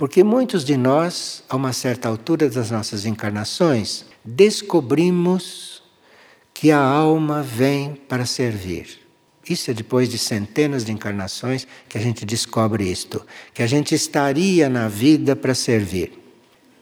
Porque 0.02 0.24
muitos 0.24 0.64
de 0.64 0.76
nós, 0.76 1.44
a 1.48 1.54
uma 1.54 1.72
certa 1.72 2.08
altura 2.08 2.50
das 2.50 2.72
nossas 2.72 3.06
encarnações, 3.06 4.04
descobrimos 4.24 5.80
que 6.52 6.72
a 6.72 6.80
alma 6.80 7.40
vem 7.40 7.94
para 7.94 8.26
servir. 8.26 8.98
Isso 9.48 9.70
é 9.70 9.74
depois 9.74 10.08
de 10.08 10.18
centenas 10.18 10.84
de 10.84 10.90
encarnações 10.90 11.68
que 11.88 11.96
a 11.96 12.00
gente 12.00 12.26
descobre 12.26 12.90
isto, 12.90 13.24
que 13.54 13.62
a 13.62 13.66
gente 13.68 13.94
estaria 13.94 14.68
na 14.68 14.88
vida 14.88 15.36
para 15.36 15.54
servir. 15.54 16.18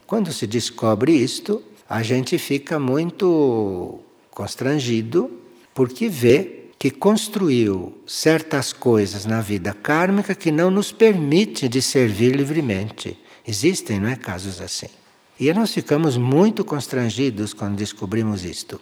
Quando 0.07 0.33
se 0.33 0.47
descobre 0.47 1.11
isto, 1.11 1.61
a 1.87 2.01
gente 2.01 2.39
fica 2.39 2.79
muito 2.79 3.99
constrangido 4.31 5.29
porque 5.75 6.09
vê 6.09 6.60
que 6.81 6.89
construiu 6.89 7.93
certas 8.07 8.73
coisas 8.73 9.23
na 9.23 9.39
vida 9.39 9.71
kármica 9.71 10.33
que 10.33 10.51
não 10.51 10.71
nos 10.71 10.91
permite 10.91 11.69
de 11.69 11.79
servir 11.79 12.35
livremente. 12.35 13.19
Existem, 13.47 13.99
não 13.99 14.09
é, 14.09 14.15
casos 14.15 14.59
assim. 14.59 14.87
E 15.39 15.53
nós 15.53 15.71
ficamos 15.71 16.17
muito 16.17 16.65
constrangidos 16.65 17.53
quando 17.53 17.75
descobrimos 17.75 18.43
isto. 18.43 18.81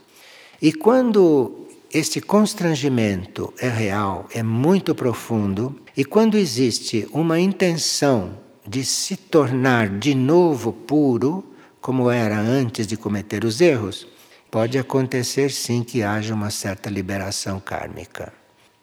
E 0.61 0.71
quando 0.71 1.67
este 1.93 2.21
constrangimento 2.21 3.53
é 3.59 3.67
real, 3.67 4.29
é 4.33 4.41
muito 4.41 4.95
profundo, 4.95 5.75
e 5.97 6.05
quando 6.05 6.37
existe 6.37 7.05
uma 7.11 7.37
intenção 7.37 8.39
de 8.65 8.85
se 8.85 9.17
tornar 9.17 9.89
de 9.89 10.15
novo 10.15 10.71
puro, 10.71 11.43
como 11.81 12.09
era 12.09 12.39
antes 12.39 12.87
de 12.87 12.95
cometer 12.95 13.43
os 13.43 13.59
erros, 13.59 14.07
pode 14.51 14.77
acontecer 14.77 15.51
sim 15.51 15.83
que 15.83 16.01
haja 16.03 16.33
uma 16.33 16.49
certa 16.49 16.89
liberação 16.89 17.59
kármica. 17.59 18.33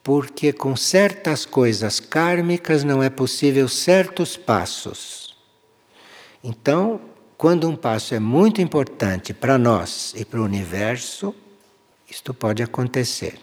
Porque 0.03 0.53
com 0.53 0.77
certas 0.77 1.45
coisas 1.45 1.99
kármicas 1.99 2.85
não 2.85 3.03
é 3.03 3.11
possível 3.11 3.69
certos 3.69 4.37
passos. 4.37 5.37
Então, 6.43 7.01
quando 7.37 7.69
um 7.69 7.75
passo 7.75 8.15
é 8.15 8.21
muito 8.21 8.63
importante 8.63 9.35
para 9.35 9.59
nós 9.59 10.15
e 10.17 10.25
para 10.25 10.41
o 10.41 10.45
universo, 10.45 11.35
isto 12.09 12.33
pode 12.33 12.63
acontecer. 12.63 13.39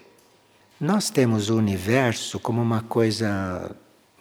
Nós 0.80 1.10
temos 1.10 1.50
o 1.50 1.58
universo 1.58 2.40
como 2.40 2.62
uma 2.62 2.82
coisa 2.82 3.76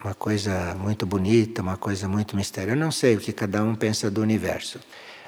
uma 0.04 0.14
coisa 0.14 0.74
muito 0.74 1.06
bonita, 1.06 1.62
uma 1.62 1.76
coisa 1.76 2.08
muito 2.08 2.34
misteriosa. 2.34 2.76
Eu 2.76 2.80
não 2.80 2.90
sei 2.90 3.14
o 3.14 3.20
que 3.20 3.32
cada 3.32 3.62
um 3.62 3.76
pensa 3.76 4.10
do 4.10 4.20
universo. 4.20 4.80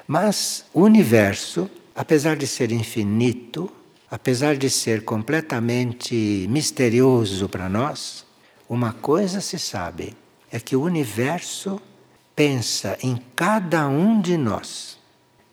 Mas 0.05 0.65
o 0.73 0.81
universo 0.81 1.69
apesar 1.95 2.35
de 2.35 2.45
ser 2.45 2.71
infinito, 2.71 3.71
apesar 4.11 4.57
de 4.57 4.69
ser 4.69 5.03
completamente 5.05 6.45
misterioso 6.49 7.47
para 7.47 7.69
nós, 7.69 8.25
uma 8.67 8.91
coisa 8.91 9.39
se 9.39 9.57
sabe: 9.57 10.13
é 10.51 10.59
que 10.59 10.75
o 10.75 10.81
universo 10.81 11.81
pensa 12.35 12.97
em 13.01 13.19
cada 13.35 13.87
um 13.87 14.19
de 14.19 14.37
nós. 14.37 14.99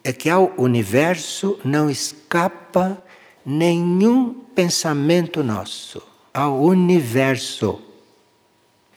É 0.04 0.12
que 0.12 0.28
ao 0.28 0.52
universo 0.58 1.60
não 1.64 1.88
escapa 1.88 3.00
nenhum 3.46 4.34
pensamento 4.54 5.44
nosso. 5.44 6.02
Ao 6.34 6.60
universo. 6.60 7.80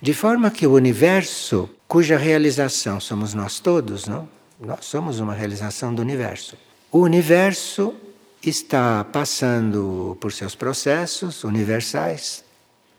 De 0.01 0.13
forma 0.13 0.49
que 0.49 0.65
o 0.65 0.73
universo, 0.73 1.69
cuja 1.87 2.17
realização 2.17 2.99
somos 2.99 3.35
nós 3.35 3.59
todos, 3.59 4.07
não? 4.07 4.27
Nós 4.59 4.85
somos 4.85 5.19
uma 5.19 5.33
realização 5.33 5.93
do 5.93 6.01
universo. 6.01 6.57
O 6.91 6.99
universo 6.99 7.93
está 8.41 9.03
passando 9.03 10.17
por 10.21 10.31
seus 10.31 10.55
processos 10.55 11.43
universais 11.43 12.43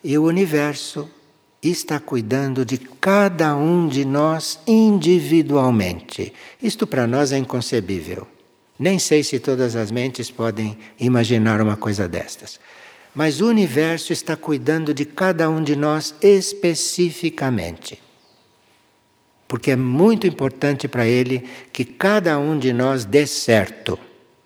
e 0.03 0.19
o 0.19 0.25
universo 0.25 1.09
está 1.63 1.99
cuidando 1.99 2.65
de 2.65 2.79
cada 2.79 3.57
um 3.57 3.89
de 3.89 4.05
nós 4.05 4.59
individualmente. 4.67 6.33
Isto 6.63 6.87
para 6.87 7.07
nós 7.07 7.33
é 7.33 7.39
inconcebível. 7.39 8.27
Nem 8.79 8.99
sei 8.99 9.23
se 9.23 9.39
todas 9.39 9.75
as 9.75 9.91
mentes 9.91 10.31
podem 10.31 10.77
imaginar 11.01 11.63
uma 11.63 11.77
coisa 11.77 12.07
destas. 12.07 12.61
Mas 13.15 13.41
o 13.41 13.47
universo 13.47 14.13
está 14.13 14.37
cuidando 14.37 14.93
de 14.93 15.07
cada 15.07 15.49
um 15.49 15.63
de 15.63 15.75
nós 15.75 16.15
especificamente 16.21 18.06
porque 19.49 19.71
é 19.71 19.77
muito 19.77 20.27
importante 20.27 20.89
para 20.89 21.07
ele 21.07 21.45
que 21.73 21.85
cada 21.85 22.39
um 22.39 22.59
de 22.59 22.73
nós 22.73 23.05
dê 23.05 23.27
certo, 23.27 23.99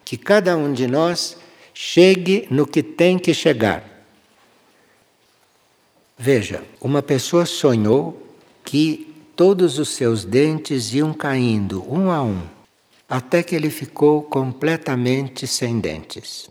que 0.05 0.17
cada 0.17 0.57
um 0.57 0.73
de 0.73 0.87
nós 0.87 1.37
chegue 1.75 2.47
no 2.51 2.67
que 2.67 2.83
tem 2.83 3.19
que 3.19 3.33
chegar. 3.33 3.85
Veja, 6.19 6.63
uma 6.81 7.03
pessoa 7.03 7.47
sonhou 7.47 8.37
que 8.65 9.15
todos 9.35 9.79
os 9.79 9.89
seus 9.89 10.25
dentes 10.25 10.93
iam 10.93 11.15
caindo 11.15 11.83
um 11.91 12.11
a 12.11 12.23
um, 12.23 12.43
até 13.09 13.43
que 13.43 13.57
ele 13.57 13.71
ficou 13.71 14.23
completamente 14.23 15.47
sem 15.47 15.81
dentes. 15.81 16.51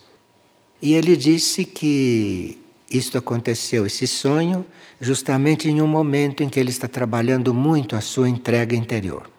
E 0.82 0.93
ele 0.93 1.16
disse 1.16 1.66
que 1.66 2.59
isto 2.90 3.18
aconteceu, 3.18 3.86
esse 3.86 4.08
sonho, 4.08 4.66
justamente 5.00 5.70
em 5.70 5.82
um 5.82 5.88
momento 5.88 6.44
em 6.44 6.50
que 6.50 6.60
ele 6.60 6.72
está 6.72 6.88
trabalhando 6.88 7.54
muito 7.54 7.96
a 7.96 8.02
sua 8.02 8.28
entrega 8.28 8.76
interior. 8.76 9.30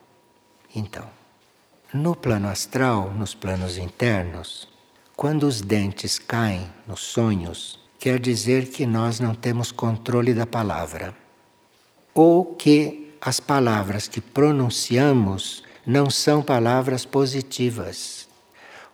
Então, 0.75 1.09
no 1.93 2.15
plano 2.15 2.49
astral, 2.49 3.13
nos 3.13 3.35
planos 3.35 3.77
internos, 3.77 4.69
quando 5.17 5.43
os 5.43 5.61
dentes 5.61 6.19
caem 6.19 6.67
nos 6.87 7.01
sonhos, 7.01 7.79
quer 7.99 8.19
dizer 8.19 8.71
que 8.71 8.87
nós 8.87 9.19
não 9.21 9.35
temos 9.35 9.73
controle 9.73 10.33
da 10.33 10.47
palavra. 10.47 11.15
Ou 12.15 12.55
que 12.55 13.13
as 13.21 13.41
palavras 13.41 14.09
que 14.09 14.21
pronunciamos 14.21 15.63
não 15.85 16.09
são 16.09 16.43
palavras 16.43 17.05
positivas. 17.05 18.20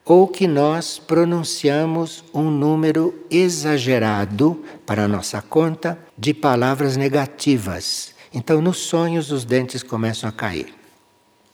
Ou 0.07 0.27
que 0.29 0.47
nós 0.47 0.99
pronunciamos 0.99 2.25
um 2.33 2.51
número 2.51 3.13
exagerado, 3.29 4.65
para 4.87 5.05
a 5.05 5.09
nossa 5.09 5.43
conta, 5.43 5.99
de 6.17 6.33
palavras 6.33 6.97
negativas. 6.97 8.15
Então, 8.33 8.63
nos 8.63 8.79
sonhos, 8.79 9.31
os 9.31 9.45
dentes 9.45 9.83
começam 9.83 10.29
a 10.29 10.33
cair. 10.33 10.73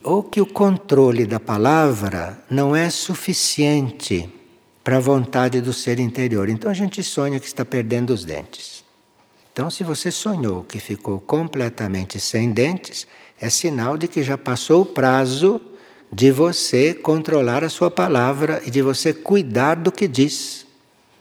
Ou 0.05 0.23
que 0.23 0.41
o 0.41 0.47
controle 0.47 1.27
da 1.27 1.41
palavra 1.41 2.45
não 2.51 2.77
é 2.77 2.91
suficiente 2.91 4.31
para 4.83 4.97
a 4.97 5.01
vontade 5.01 5.61
do 5.61 5.73
ser 5.73 5.99
interior. 5.99 6.49
Então 6.49 6.71
a 6.71 6.75
gente 6.75 7.03
sonha 7.03 7.39
que 7.39 7.47
está 7.47 7.65
perdendo 7.65 8.11
os 8.11 8.25
dentes. 8.25 8.85
Então, 9.53 9.71
se 9.71 9.85
você 9.85 10.11
sonhou 10.11 10.65
que 10.65 10.81
ficou 10.81 11.21
completamente 11.21 12.19
sem 12.19 12.51
dentes, 12.51 13.07
é 13.41 13.51
sinal 13.51 13.99
de 13.99 14.09
que 14.09 14.23
já 14.23 14.39
passou 14.39 14.83
o 14.83 14.87
prazo 14.87 15.61
de 16.13 16.31
você 16.31 16.93
controlar 16.93 17.65
a 17.65 17.71
sua 17.71 17.91
palavra 17.91 18.61
e 18.67 18.71
de 18.71 18.83
você 18.83 19.15
cuidar 19.15 19.77
do 19.77 19.91
que 19.91 20.07
diz. 20.07 20.67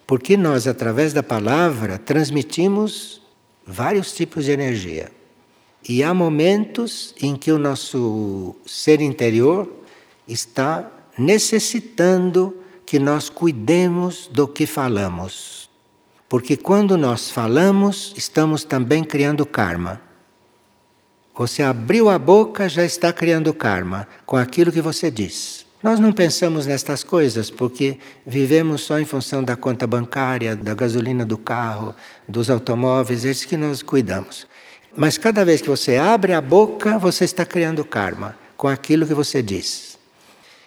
Porque 0.06 0.36
nós, 0.36 0.68
através 0.68 1.14
da 1.14 1.24
palavra, 1.24 1.98
transmitimos 1.98 3.22
vários 3.66 4.14
tipos 4.14 4.46
de 4.46 4.52
energia. 4.52 5.10
E 5.88 6.04
há 6.04 6.14
momentos 6.14 7.16
em 7.22 7.36
que 7.36 7.52
o 7.52 7.58
nosso 7.58 8.54
ser 8.66 9.00
interior 9.00 9.72
está 10.28 10.92
necessitando 11.18 12.58
que 12.86 13.00
nós 13.00 13.30
cuidemos 13.30 14.30
do 14.32 14.46
que 14.46 14.66
falamos. 14.66 15.70
Porque 16.28 16.58
quando 16.58 16.98
nós 16.98 17.32
falamos, 17.32 18.14
estamos 18.18 18.66
também 18.66 19.04
criando 19.04 19.46
karma. 19.46 20.02
Você 21.42 21.64
abriu 21.64 22.08
a 22.08 22.20
boca, 22.20 22.70
já 22.70 22.86
está 22.86 23.12
criando 23.12 23.52
karma 23.52 24.08
com 24.28 24.38
aquilo 24.38 24.72
que 24.72 24.80
você 24.80 25.10
diz. 25.10 25.66
Nós 25.82 26.00
não 26.00 26.14
pensamos 26.14 26.68
nestas 26.68 27.04
coisas 27.04 27.50
porque 27.50 27.98
vivemos 28.24 28.82
só 28.82 29.00
em 29.00 29.06
função 29.06 29.44
da 29.44 29.56
conta 29.56 29.88
bancária, 29.88 30.56
da 30.56 30.76
gasolina 30.76 31.26
do 31.26 31.40
carro, 31.40 31.96
dos 32.28 32.48
automóveis, 32.52 33.26
esses 33.26 33.44
que 33.44 33.58
nós 33.58 33.82
cuidamos. 33.82 34.46
Mas 34.96 35.18
cada 35.18 35.44
vez 35.44 35.62
que 35.62 35.68
você 35.68 35.98
abre 35.98 36.32
a 36.32 36.42
boca, 36.42 37.00
você 37.00 37.26
está 37.26 37.44
criando 37.44 37.84
karma 37.84 38.38
com 38.56 38.68
aquilo 38.68 39.08
que 39.08 39.14
você 39.16 39.42
diz. 39.42 39.98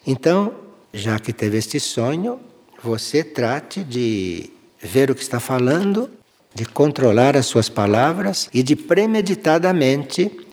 Então, 0.05 0.57
já 0.93 1.21
que 1.21 1.33
teve 1.33 1.57
este 1.57 1.79
sonho, 1.79 2.41
você 2.83 3.23
trate 3.23 3.85
de 3.85 4.51
ver 4.83 5.09
o 5.09 5.15
que 5.15 5.23
está 5.23 5.39
falando, 5.39 6.11
de 6.53 6.65
controlar 6.65 7.37
as 7.37 7.47
suas 7.47 7.69
palavras 7.69 8.49
e 8.53 8.61
de 8.61 8.75
premeditadamente 8.75 10.44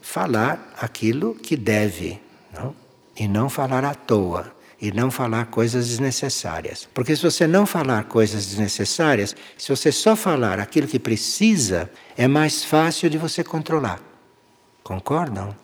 falar 0.00 0.74
aquilo 0.80 1.34
que 1.34 1.56
deve, 1.56 2.20
não? 2.52 2.74
e 3.16 3.28
não 3.28 3.48
falar 3.48 3.84
à 3.84 3.94
toa, 3.94 4.52
e 4.80 4.90
não 4.90 5.10
falar 5.10 5.46
coisas 5.46 5.88
desnecessárias. 5.88 6.88
Porque 6.94 7.14
se 7.14 7.22
você 7.22 7.46
não 7.46 7.66
falar 7.66 8.04
coisas 8.04 8.46
desnecessárias, 8.46 9.36
se 9.58 9.68
você 9.68 9.92
só 9.92 10.16
falar 10.16 10.58
aquilo 10.58 10.86
que 10.86 10.98
precisa, 10.98 11.90
é 12.16 12.26
mais 12.26 12.64
fácil 12.64 13.10
de 13.10 13.18
você 13.18 13.44
controlar. 13.44 14.00
Concordam? 14.82 15.54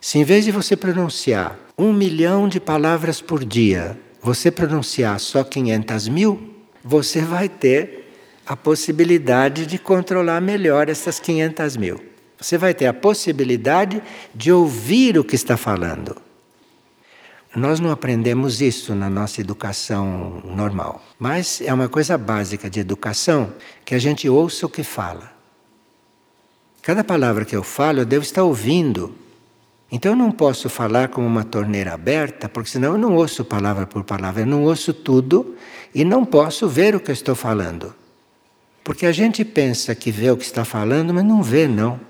Se 0.00 0.18
em 0.18 0.24
vez 0.24 0.44
de 0.44 0.50
você 0.50 0.74
pronunciar 0.74 1.58
um 1.76 1.92
milhão 1.92 2.48
de 2.48 2.58
palavras 2.58 3.20
por 3.20 3.44
dia, 3.44 3.98
você 4.22 4.50
pronunciar 4.50 5.20
só 5.20 5.44
500 5.44 6.08
mil, 6.08 6.54
você 6.82 7.20
vai 7.20 7.48
ter 7.48 8.10
a 8.46 8.56
possibilidade 8.56 9.66
de 9.66 9.78
controlar 9.78 10.40
melhor 10.40 10.88
essas 10.88 11.20
500 11.20 11.76
mil. 11.76 12.11
Você 12.42 12.58
vai 12.58 12.74
ter 12.74 12.86
a 12.86 12.92
possibilidade 12.92 14.02
de 14.34 14.52
ouvir 14.52 15.18
o 15.18 15.24
que 15.24 15.34
está 15.34 15.56
falando. 15.56 16.16
Nós 17.54 17.80
não 17.80 17.90
aprendemos 17.90 18.60
isso 18.60 18.94
na 18.94 19.08
nossa 19.08 19.40
educação 19.40 20.42
normal, 20.44 21.02
mas 21.18 21.60
é 21.60 21.72
uma 21.72 21.88
coisa 21.88 22.18
básica 22.18 22.68
de 22.68 22.80
educação 22.80 23.52
que 23.84 23.94
a 23.94 23.98
gente 23.98 24.28
ouça 24.28 24.66
o 24.66 24.68
que 24.68 24.82
fala. 24.82 25.32
Cada 26.82 27.04
palavra 27.04 27.44
que 27.44 27.54
eu 27.54 27.62
falo, 27.62 28.00
eu 28.00 28.06
devo 28.06 28.24
estar 28.24 28.42
ouvindo 28.42 29.14
então 29.92 30.12
eu 30.12 30.16
não 30.16 30.32
posso 30.32 30.70
falar 30.70 31.08
como 31.08 31.26
uma 31.26 31.44
torneira 31.44 31.92
aberta, 31.92 32.48
porque 32.48 32.70
senão 32.70 32.92
eu 32.92 32.98
não 32.98 33.14
ouço 33.14 33.44
palavra 33.44 33.86
por 33.86 34.02
palavra, 34.02 34.40
eu 34.40 34.46
não 34.46 34.64
ouço 34.64 34.94
tudo 34.94 35.54
e 35.94 36.02
não 36.02 36.24
posso 36.24 36.66
ver 36.66 36.96
o 36.96 37.00
que 37.00 37.10
eu 37.10 37.12
estou 37.12 37.34
falando. 37.34 37.94
Porque 38.82 39.04
a 39.04 39.12
gente 39.12 39.44
pensa 39.44 39.94
que 39.94 40.10
vê 40.10 40.30
o 40.30 40.36
que 40.36 40.44
está 40.44 40.64
falando, 40.64 41.12
mas 41.12 41.22
não 41.22 41.42
vê, 41.42 41.68
não. 41.68 42.00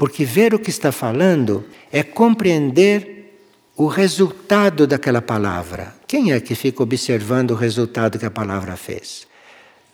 Porque 0.00 0.24
ver 0.24 0.54
o 0.54 0.58
que 0.58 0.70
está 0.70 0.90
falando 0.90 1.62
é 1.92 2.02
compreender 2.02 3.36
o 3.76 3.86
resultado 3.86 4.86
daquela 4.86 5.20
palavra. 5.20 5.94
Quem 6.06 6.32
é 6.32 6.40
que 6.40 6.54
fica 6.54 6.82
observando 6.82 7.50
o 7.50 7.54
resultado 7.54 8.18
que 8.18 8.24
a 8.24 8.30
palavra 8.30 8.78
fez? 8.78 9.26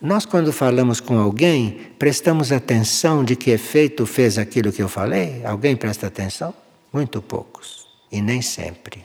Nós, 0.01 0.25
quando 0.25 0.53
falamos 0.53 1.01
com 1.01 1.19
alguém, 1.19 1.89
prestamos 1.99 2.53
atenção 2.53 3.21
de 3.21 3.35
que 3.35 3.51
efeito 3.51 4.05
fez 4.05 4.37
aquilo 4.37 4.71
que 4.71 4.81
eu 4.81 4.87
falei? 4.87 5.41
Alguém 5.43 5.75
presta 5.75 6.07
atenção? 6.07 6.53
Muito 6.93 7.21
poucos, 7.21 7.85
e 8.09 8.21
nem 8.21 8.41
sempre. 8.41 9.03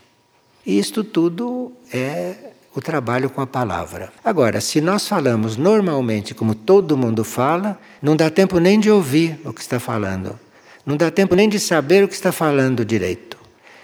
E 0.64 0.78
isto 0.78 1.02
tudo 1.02 1.72
é 1.92 2.52
o 2.76 2.80
trabalho 2.80 3.28
com 3.28 3.40
a 3.40 3.46
palavra. 3.48 4.12
Agora, 4.22 4.60
se 4.60 4.80
nós 4.80 5.08
falamos 5.08 5.56
normalmente 5.56 6.32
como 6.32 6.54
todo 6.54 6.96
mundo 6.96 7.24
fala, 7.24 7.76
não 8.00 8.14
dá 8.14 8.30
tempo 8.30 8.60
nem 8.60 8.78
de 8.78 8.88
ouvir 8.88 9.40
o 9.44 9.52
que 9.52 9.62
está 9.62 9.80
falando. 9.80 10.38
Não 10.84 10.96
dá 10.96 11.10
tempo 11.10 11.34
nem 11.34 11.48
de 11.48 11.60
saber 11.60 12.02
o 12.04 12.08
que 12.08 12.14
está 12.14 12.32
falando 12.32 12.84
direito. 12.84 13.36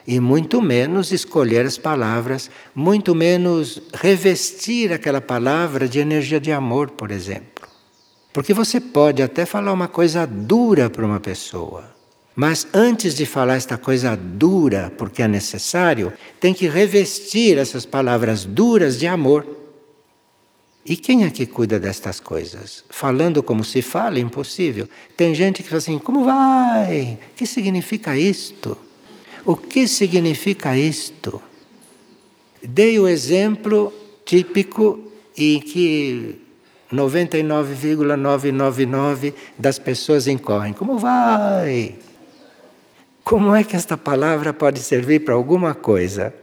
E 0.07 0.19
muito 0.19 0.63
menos 0.63 1.13
escolher 1.13 1.67
as 1.67 1.77
palavras, 1.77 2.51
muito 2.75 3.15
menos 3.15 3.83
revestir 3.93 4.93
aquela 4.93 5.21
palavra 5.21 5.87
de 5.87 5.99
energia 5.99 6.41
de 6.41 6.51
amor, 6.51 6.91
por 6.91 7.11
exemplo. 7.11 7.69
Porque 8.33 8.55
você 8.55 8.81
pode 8.81 9.23
até 9.23 9.45
falar 9.45 9.73
uma 9.73 9.89
coisa 9.89 10.27
dura 10.27 10.89
para 10.89 11.05
uma 11.05 11.21
pessoa. 11.21 11.85
Mas 12.35 12.69
antes 12.73 13.17
de 13.17 13.27
falar 13.27 13.57
esta 13.57 13.77
coisa 13.77 14.17
dura, 14.17 14.93
porque 14.97 15.23
é 15.23 15.29
necessário, 15.29 16.13
tem 16.39 16.55
que 16.55 16.69
revestir 16.69 17.59
essas 17.59 17.85
palavras 17.85 18.45
duras 18.45 18.97
de 18.97 19.09
amor. 19.09 19.45
E 20.89 20.97
quem 20.97 21.25
é 21.25 21.31
que 21.31 21.45
cuida 21.45 21.79
destas 21.79 22.19
coisas? 22.19 22.83
Falando 22.89 23.43
como 23.43 23.63
se 23.63 23.83
fala, 23.83 24.19
impossível. 24.19 24.89
Tem 25.15 25.35
gente 25.35 25.63
que 25.63 25.69
fala 25.69 25.77
assim: 25.79 25.99
como 25.99 26.25
vai? 26.25 27.19
O 27.31 27.35
que 27.37 27.45
significa 27.45 28.17
isto? 28.17 28.75
O 29.45 29.55
que 29.55 29.87
significa 29.87 30.79
isto? 30.79 31.43
Dei 32.63 32.99
o 32.99 33.07
exemplo 33.07 33.93
típico 34.25 34.99
em 35.37 35.61
que 35.61 36.41
99,999 36.91 39.35
das 39.59 39.79
pessoas 39.79 40.27
incorrem. 40.27 40.73
Como 40.73 40.99
vai? 40.99 41.97
Como 43.23 43.55
é 43.55 43.63
que 43.63 43.77
esta 43.77 43.99
palavra 43.99 44.55
pode 44.55 44.81
servir 44.81 45.21
para 45.21 45.35
alguma 45.35 45.75
coisa? 45.75 46.35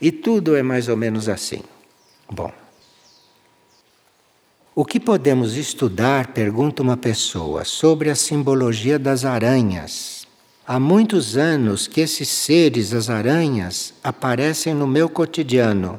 E 0.00 0.12
tudo 0.12 0.54
é 0.54 0.62
mais 0.62 0.88
ou 0.88 0.96
menos 0.98 1.30
assim. 1.30 1.62
Bom. 2.30 2.52
O 4.80 4.84
que 4.84 5.00
podemos 5.00 5.56
estudar, 5.56 6.28
pergunta 6.28 6.84
uma 6.84 6.96
pessoa, 6.96 7.64
sobre 7.64 8.10
a 8.10 8.14
simbologia 8.14 8.96
das 8.96 9.24
aranhas? 9.24 10.24
Há 10.64 10.78
muitos 10.78 11.36
anos 11.36 11.88
que 11.88 12.00
esses 12.00 12.28
seres, 12.28 12.94
as 12.94 13.10
aranhas, 13.10 13.92
aparecem 14.04 14.74
no 14.74 14.86
meu 14.86 15.08
cotidiano. 15.08 15.98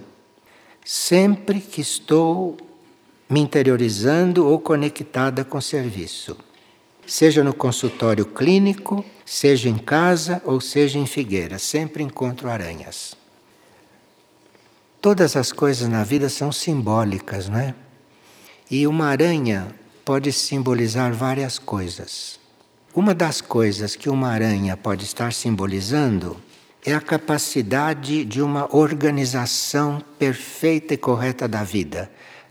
Sempre 0.85 1.59
que 1.59 1.81
estou 1.81 2.55
me 3.29 3.41
interiorizando 3.41 4.47
ou 4.47 4.57
conectada 4.57 5.43
com 5.43 5.57
o 5.57 5.61
serviço 5.61 6.37
seja 7.05 7.43
no 7.43 7.53
consultório 7.53 8.25
clínico, 8.27 9.03
seja 9.25 9.67
em 9.67 9.77
casa 9.77 10.41
ou 10.45 10.61
seja 10.61 10.97
em 10.97 11.05
Figueira, 11.05 11.59
sempre 11.59 12.01
encontro 12.01 12.47
aranhas. 12.47 13.13
Todas 15.01 15.35
as 15.35 15.51
coisas 15.51 15.89
na 15.89 16.05
vida 16.05 16.29
são 16.29 16.49
simbólicas, 16.49 17.49
não 17.49 17.59
é? 17.59 17.75
E 18.69 18.85
uma 18.85 19.07
aranha 19.07 19.67
pode 20.05 20.31
simbolizar 20.31 21.13
várias 21.13 21.57
coisas. 21.57 22.39
Uma 22.93 23.13
das 23.13 23.41
coisas 23.41 23.95
que 23.95 24.09
uma 24.09 24.29
aranha 24.29 24.75
pode 24.75 25.05
estar 25.05 25.33
simbolizando 25.33 26.37
é 26.85 26.93
a 26.93 27.01
capacidade 27.01 28.23
de 28.25 28.41
uma 28.41 28.73
organização 28.75 30.01
perfeita 30.17 30.93
e 30.93 30.97
correta 30.97 31.47
da 31.47 31.63
vida 31.63 32.09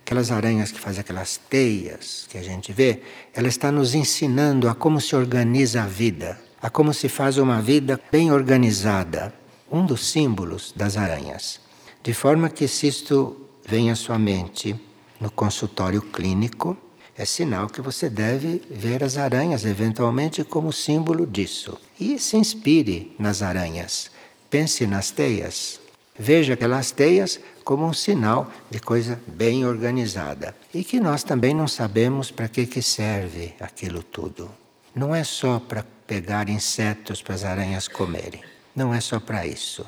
aquelas 0.08 0.30
aranhas 0.30 0.72
que 0.72 0.80
fazem 0.80 1.02
aquelas 1.02 1.36
teias 1.50 2.26
que 2.30 2.38
a 2.38 2.42
gente 2.42 2.72
vê, 2.72 3.02
ela 3.34 3.46
está 3.46 3.70
nos 3.70 3.94
ensinando 3.94 4.66
a 4.66 4.74
como 4.74 5.02
se 5.02 5.14
organiza 5.14 5.82
a 5.82 5.86
vida, 5.86 6.40
a 6.62 6.70
como 6.70 6.94
se 6.94 7.10
faz 7.10 7.36
uma 7.36 7.60
vida 7.60 8.00
bem 8.10 8.32
organizada. 8.32 9.34
Um 9.70 9.84
dos 9.84 10.10
símbolos 10.10 10.72
das 10.74 10.96
aranhas. 10.96 11.60
De 12.02 12.14
forma 12.14 12.48
que 12.48 12.66
se 12.66 12.86
isto 12.86 13.36
vem 13.66 13.90
à 13.90 13.94
sua 13.94 14.18
mente 14.18 14.74
no 15.20 15.30
consultório 15.30 16.02
clínico, 16.02 16.76
é 17.16 17.24
sinal 17.24 17.66
que 17.66 17.80
você 17.80 18.08
deve 18.08 18.62
ver 18.70 19.02
as 19.02 19.16
aranhas 19.16 19.64
eventualmente 19.64 20.44
como 20.44 20.72
símbolo 20.72 21.26
disso. 21.26 21.76
E 21.98 22.16
se 22.18 22.36
inspire 22.36 23.12
nas 23.18 23.42
aranhas. 23.42 24.08
Pense 24.48 24.86
nas 24.86 25.10
teias. 25.10 25.80
Veja 26.16 26.54
aquelas 26.54 26.92
teias 26.92 27.40
como 27.64 27.84
um 27.84 27.92
sinal 27.92 28.50
de 28.70 28.78
coisa 28.78 29.20
bem 29.26 29.66
organizada. 29.66 30.54
E 30.72 30.84
que 30.84 31.00
nós 31.00 31.24
também 31.24 31.52
não 31.52 31.66
sabemos 31.66 32.30
para 32.30 32.48
que, 32.48 32.66
que 32.66 32.80
serve 32.80 33.52
aquilo 33.58 34.02
tudo. 34.02 34.48
Não 34.94 35.14
é 35.14 35.24
só 35.24 35.58
para 35.58 35.84
pegar 36.06 36.48
insetos 36.48 37.20
para 37.20 37.34
as 37.34 37.44
aranhas 37.44 37.88
comerem. 37.88 38.40
Não 38.74 38.94
é 38.94 39.00
só 39.00 39.18
para 39.18 39.44
isso. 39.44 39.84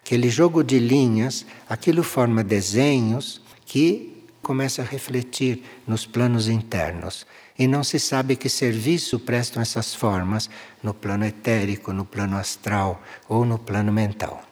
Aquele 0.00 0.28
jogo 0.28 0.62
de 0.62 0.78
linhas, 0.78 1.46
aquilo 1.66 2.02
forma 2.02 2.44
desenhos 2.44 3.40
que 3.64 4.13
começa 4.44 4.82
a 4.82 4.84
refletir 4.84 5.64
nos 5.86 6.06
planos 6.06 6.46
internos. 6.46 7.26
E 7.58 7.66
não 7.66 7.82
se 7.82 7.98
sabe 7.98 8.36
que 8.36 8.48
serviço 8.48 9.18
prestam 9.18 9.62
essas 9.62 9.94
formas 9.94 10.50
no 10.82 10.92
plano 10.92 11.24
etérico, 11.24 11.92
no 11.92 12.04
plano 12.04 12.36
astral 12.36 13.02
ou 13.28 13.44
no 13.44 13.58
plano 13.58 13.90
mental. 13.90 14.42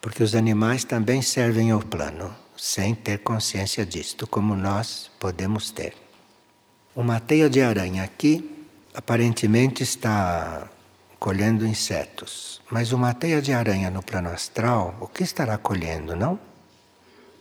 Porque 0.00 0.22
os 0.22 0.34
animais 0.34 0.84
também 0.84 1.22
servem 1.22 1.70
ao 1.70 1.80
plano, 1.80 2.34
sem 2.56 2.94
ter 2.94 3.18
consciência 3.18 3.86
disto, 3.86 4.26
como 4.26 4.56
nós 4.56 5.10
podemos 5.20 5.70
ter. 5.70 5.94
Uma 6.96 7.20
teia 7.20 7.48
de 7.48 7.60
aranha 7.60 8.02
aqui 8.02 8.66
aparentemente 8.94 9.82
está 9.82 10.68
colhendo 11.18 11.66
insetos, 11.66 12.60
mas 12.70 12.92
uma 12.92 13.12
teia 13.14 13.42
de 13.42 13.52
aranha 13.52 13.90
no 13.90 14.02
plano 14.02 14.28
astral, 14.28 14.96
o 15.00 15.06
que 15.06 15.22
estará 15.22 15.58
colhendo, 15.58 16.16
não? 16.16 16.47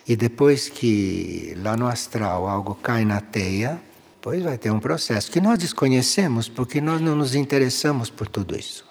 E 0.07 0.15
depois 0.15 0.69
que 0.69 1.53
lá 1.57 1.75
no 1.75 1.87
astral 1.87 2.47
algo 2.47 2.75
cai 2.75 3.03
na 3.03 3.19
teia, 3.19 3.81
pois 4.21 4.41
vai 4.41 4.57
ter 4.57 4.71
um 4.71 4.79
processo 4.79 5.31
que 5.31 5.41
nós 5.41 5.59
desconhecemos 5.59 6.47
porque 6.47 6.79
nós 6.79 7.01
não 7.01 7.15
nos 7.15 7.35
interessamos 7.35 8.09
por 8.09 8.27
tudo 8.27 8.57
isso. 8.57 8.85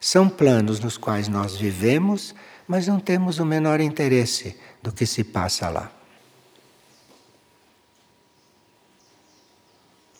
São 0.00 0.28
planos 0.28 0.78
nos 0.80 0.96
quais 0.96 1.26
nós 1.26 1.56
vivemos 1.56 2.34
mas 2.68 2.86
não 2.86 3.00
temos 3.00 3.38
o 3.38 3.46
menor 3.46 3.80
interesse 3.80 4.54
do 4.82 4.92
que 4.92 5.06
se 5.06 5.24
passa 5.24 5.70
lá. 5.70 5.90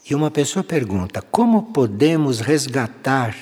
E 0.09 0.15
uma 0.15 0.31
pessoa 0.31 0.65
pergunta: 0.65 1.21
como 1.21 1.65
podemos 1.65 2.41
resgatar 2.41 3.37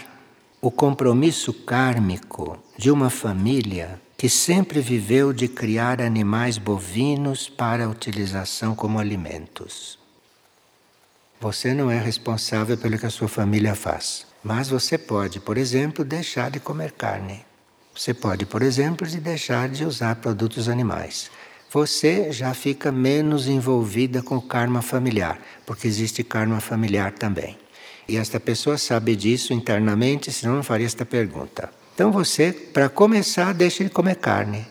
o 0.60 0.72
compromisso 0.72 1.54
kármico 1.54 2.58
de 2.76 2.90
uma 2.90 3.08
família 3.08 4.02
que 4.16 4.30
sempre 4.30 4.80
viveu 4.80 5.30
de 5.30 5.46
criar 5.46 6.00
animais 6.00 6.56
bovinos 6.56 7.50
para 7.50 7.88
utilização 7.88 8.74
como 8.74 8.98
alimentos? 8.98 9.98
Você 11.38 11.74
não 11.74 11.90
é 11.90 11.98
responsável 11.98 12.78
pelo 12.78 12.98
que 12.98 13.04
a 13.04 13.10
sua 13.10 13.28
família 13.28 13.74
faz, 13.74 14.26
mas 14.42 14.70
você 14.70 14.96
pode, 14.96 15.38
por 15.38 15.58
exemplo, 15.58 16.02
deixar 16.02 16.50
de 16.50 16.58
comer 16.58 16.92
carne. 16.92 17.44
Você 17.94 18.14
pode, 18.14 18.46
por 18.46 18.62
exemplo, 18.62 19.06
deixar 19.06 19.68
de 19.68 19.84
usar 19.84 20.16
produtos 20.16 20.66
animais. 20.66 21.30
Você 21.70 22.32
já 22.32 22.54
fica 22.54 22.90
menos 22.90 23.46
envolvida 23.46 24.22
com 24.22 24.36
o 24.36 24.42
karma 24.42 24.80
familiar, 24.80 25.38
porque 25.66 25.86
existe 25.86 26.24
karma 26.24 26.58
familiar 26.58 27.12
também. 27.12 27.58
E 28.08 28.16
esta 28.16 28.40
pessoa 28.40 28.78
sabe 28.78 29.14
disso 29.14 29.52
internamente, 29.52 30.32
senão 30.32 30.56
não 30.56 30.62
faria 30.62 30.86
esta 30.86 31.04
pergunta. 31.04 31.70
Então 31.96 32.12
você, 32.12 32.52
para 32.52 32.90
começar, 32.90 33.54
deixe 33.54 33.82
de 33.82 33.88
comer 33.88 34.16
carne. 34.16 34.66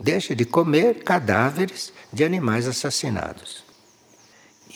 Deixe 0.00 0.32
de 0.32 0.44
comer 0.44 1.02
cadáveres 1.02 1.92
de 2.12 2.22
animais 2.22 2.68
assassinados. 2.68 3.64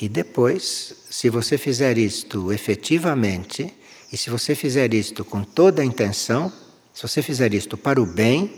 E 0.01 0.09
depois, 0.09 0.97
se 1.09 1.31
você 1.31 1.57
fizer 1.57 1.97
isto 1.97 2.53
efetivamente, 2.53 3.73
e 4.13 4.17
se 4.17 4.31
você 4.31 4.57
fizer 4.57 4.93
isto 4.93 5.25
com 5.25 5.45
toda 5.45 5.81
a 5.81 5.85
intenção, 5.85 6.53
se 6.93 7.07
você 7.07 7.23
fizer 7.23 7.55
isto 7.55 7.77
para 7.77 8.03
o 8.03 8.05
bem, 8.05 8.53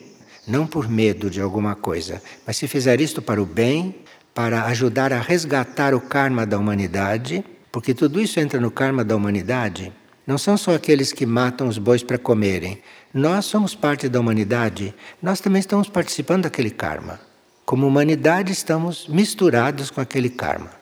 não 0.46 0.66
por 0.66 0.88
medo 0.88 1.28
de 1.28 1.42
alguma 1.42 1.74
coisa, 1.74 2.22
mas 2.46 2.56
se 2.56 2.66
fizer 2.66 2.98
isto 2.98 3.20
para 3.20 3.42
o 3.42 3.44
bem, 3.44 3.94
para 4.32 4.64
ajudar 4.68 5.12
a 5.12 5.20
resgatar 5.20 5.92
o 5.92 6.00
karma 6.00 6.46
da 6.46 6.58
humanidade, 6.58 7.44
porque 7.70 7.92
tudo 7.92 8.22
isso 8.22 8.40
entra 8.40 8.58
no 8.58 8.70
karma 8.70 9.04
da 9.04 9.14
humanidade, 9.14 9.92
não 10.26 10.38
são 10.38 10.56
só 10.56 10.74
aqueles 10.74 11.12
que 11.12 11.26
matam 11.26 11.68
os 11.68 11.76
bois 11.76 12.02
para 12.02 12.16
comerem. 12.16 12.80
Nós 13.14 13.44
somos 13.44 13.76
parte 13.76 14.08
da 14.08 14.18
humanidade, 14.18 14.92
nós 15.22 15.38
também 15.38 15.60
estamos 15.60 15.88
participando 15.88 16.42
daquele 16.42 16.70
karma. 16.70 17.20
Como 17.64 17.86
humanidade, 17.86 18.50
estamos 18.50 19.06
misturados 19.06 19.88
com 19.88 20.00
aquele 20.00 20.28
karma. 20.28 20.72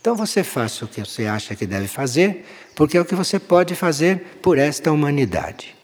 Então 0.00 0.16
você 0.16 0.42
faça 0.42 0.86
o 0.86 0.88
que 0.88 1.00
você 1.00 1.26
acha 1.26 1.54
que 1.54 1.66
deve 1.66 1.86
fazer, 1.86 2.46
porque 2.74 2.96
é 2.96 3.00
o 3.00 3.04
que 3.04 3.14
você 3.14 3.38
pode 3.38 3.74
fazer 3.74 4.38
por 4.40 4.56
esta 4.56 4.90
humanidade. 4.90 5.76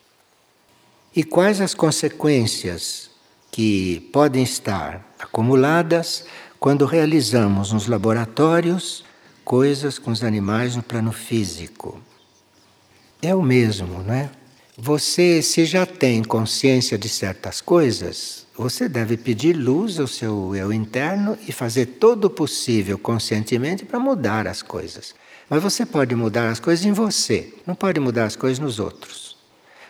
E 1.15 1.23
quais 1.23 1.61
as 1.61 1.75
consequências 1.75 3.11
que 3.51 4.01
podem 4.11 4.43
estar 4.43 5.07
acumuladas 5.19 6.25
quando 6.59 6.87
realizamos 6.87 7.71
nos 7.71 7.87
laboratórios 7.87 9.05
coisas 9.45 9.99
com 9.99 10.11
os 10.11 10.25
animais 10.25 10.75
no 10.75 10.83
plano 10.83 11.13
físico? 11.13 12.01
É 13.21 13.35
o 13.35 13.43
mesmo, 13.43 14.03
não 14.03 14.15
é? 14.15 14.31
Você, 14.81 15.43
se 15.43 15.65
já 15.65 15.85
tem 15.85 16.23
consciência 16.23 16.97
de 16.97 17.09
certas 17.09 17.61
coisas, 17.61 18.47
você 18.57 18.89
deve 18.89 19.17
pedir 19.17 19.53
luz 19.53 19.99
ao 19.99 20.07
seu 20.07 20.55
eu 20.55 20.73
interno 20.73 21.37
e 21.49 21.51
fazer 21.51 21.87
todo 21.87 22.27
o 22.27 22.31
possível 22.31 22.97
conscientemente 22.97 23.85
para 23.85 23.99
mudar 23.99 24.47
as 24.47 24.63
coisas. 24.63 25.17
Mas 25.51 25.61
você 25.61 25.85
pode 25.85 26.15
mudar 26.15 26.49
as 26.49 26.61
coisas 26.61 26.87
em 26.87 26.93
você, 26.93 27.53
não 27.67 27.75
pode 27.75 27.99
mudar 27.99 28.27
as 28.27 28.37
coisas 28.37 28.61
nos 28.61 28.79
outros. 28.79 29.37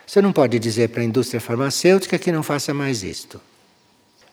Você 0.07 0.23
não 0.23 0.33
pode 0.33 0.57
dizer 0.57 0.89
para 0.89 1.03
a 1.03 1.05
indústria 1.05 1.39
farmacêutica 1.39 2.17
que 2.17 2.31
não 2.31 2.41
faça 2.41 2.73
mais 2.73 3.03
isto. 3.03 3.39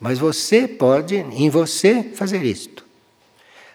Mas 0.01 0.19
você 0.19 0.67
pode, 0.67 1.17
em 1.17 1.51
você, 1.51 2.03
fazer 2.03 2.43
isto. 2.43 2.83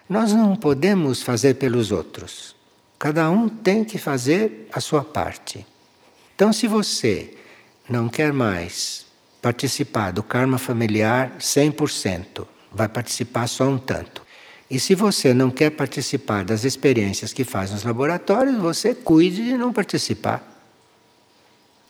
Nós 0.08 0.32
não 0.32 0.56
podemos 0.56 1.22
fazer 1.22 1.54
pelos 1.54 1.92
outros. 1.92 2.56
Cada 2.98 3.30
um 3.30 3.48
tem 3.48 3.84
que 3.84 3.98
fazer 3.98 4.68
a 4.72 4.80
sua 4.80 5.04
parte. 5.04 5.64
Então, 6.42 6.52
se 6.52 6.66
você 6.66 7.34
não 7.88 8.08
quer 8.08 8.32
mais 8.32 9.06
participar 9.40 10.10
do 10.10 10.24
karma 10.24 10.58
familiar 10.58 11.36
100%, 11.38 12.44
vai 12.72 12.88
participar 12.88 13.46
só 13.46 13.68
um 13.68 13.78
tanto. 13.78 14.22
E 14.68 14.80
se 14.80 14.96
você 14.96 15.32
não 15.32 15.52
quer 15.52 15.70
participar 15.70 16.44
das 16.44 16.64
experiências 16.64 17.32
que 17.32 17.44
faz 17.44 17.70
nos 17.70 17.84
laboratórios, 17.84 18.56
você 18.56 18.92
cuide 18.92 19.44
de 19.44 19.56
não 19.56 19.72
participar. 19.72 20.42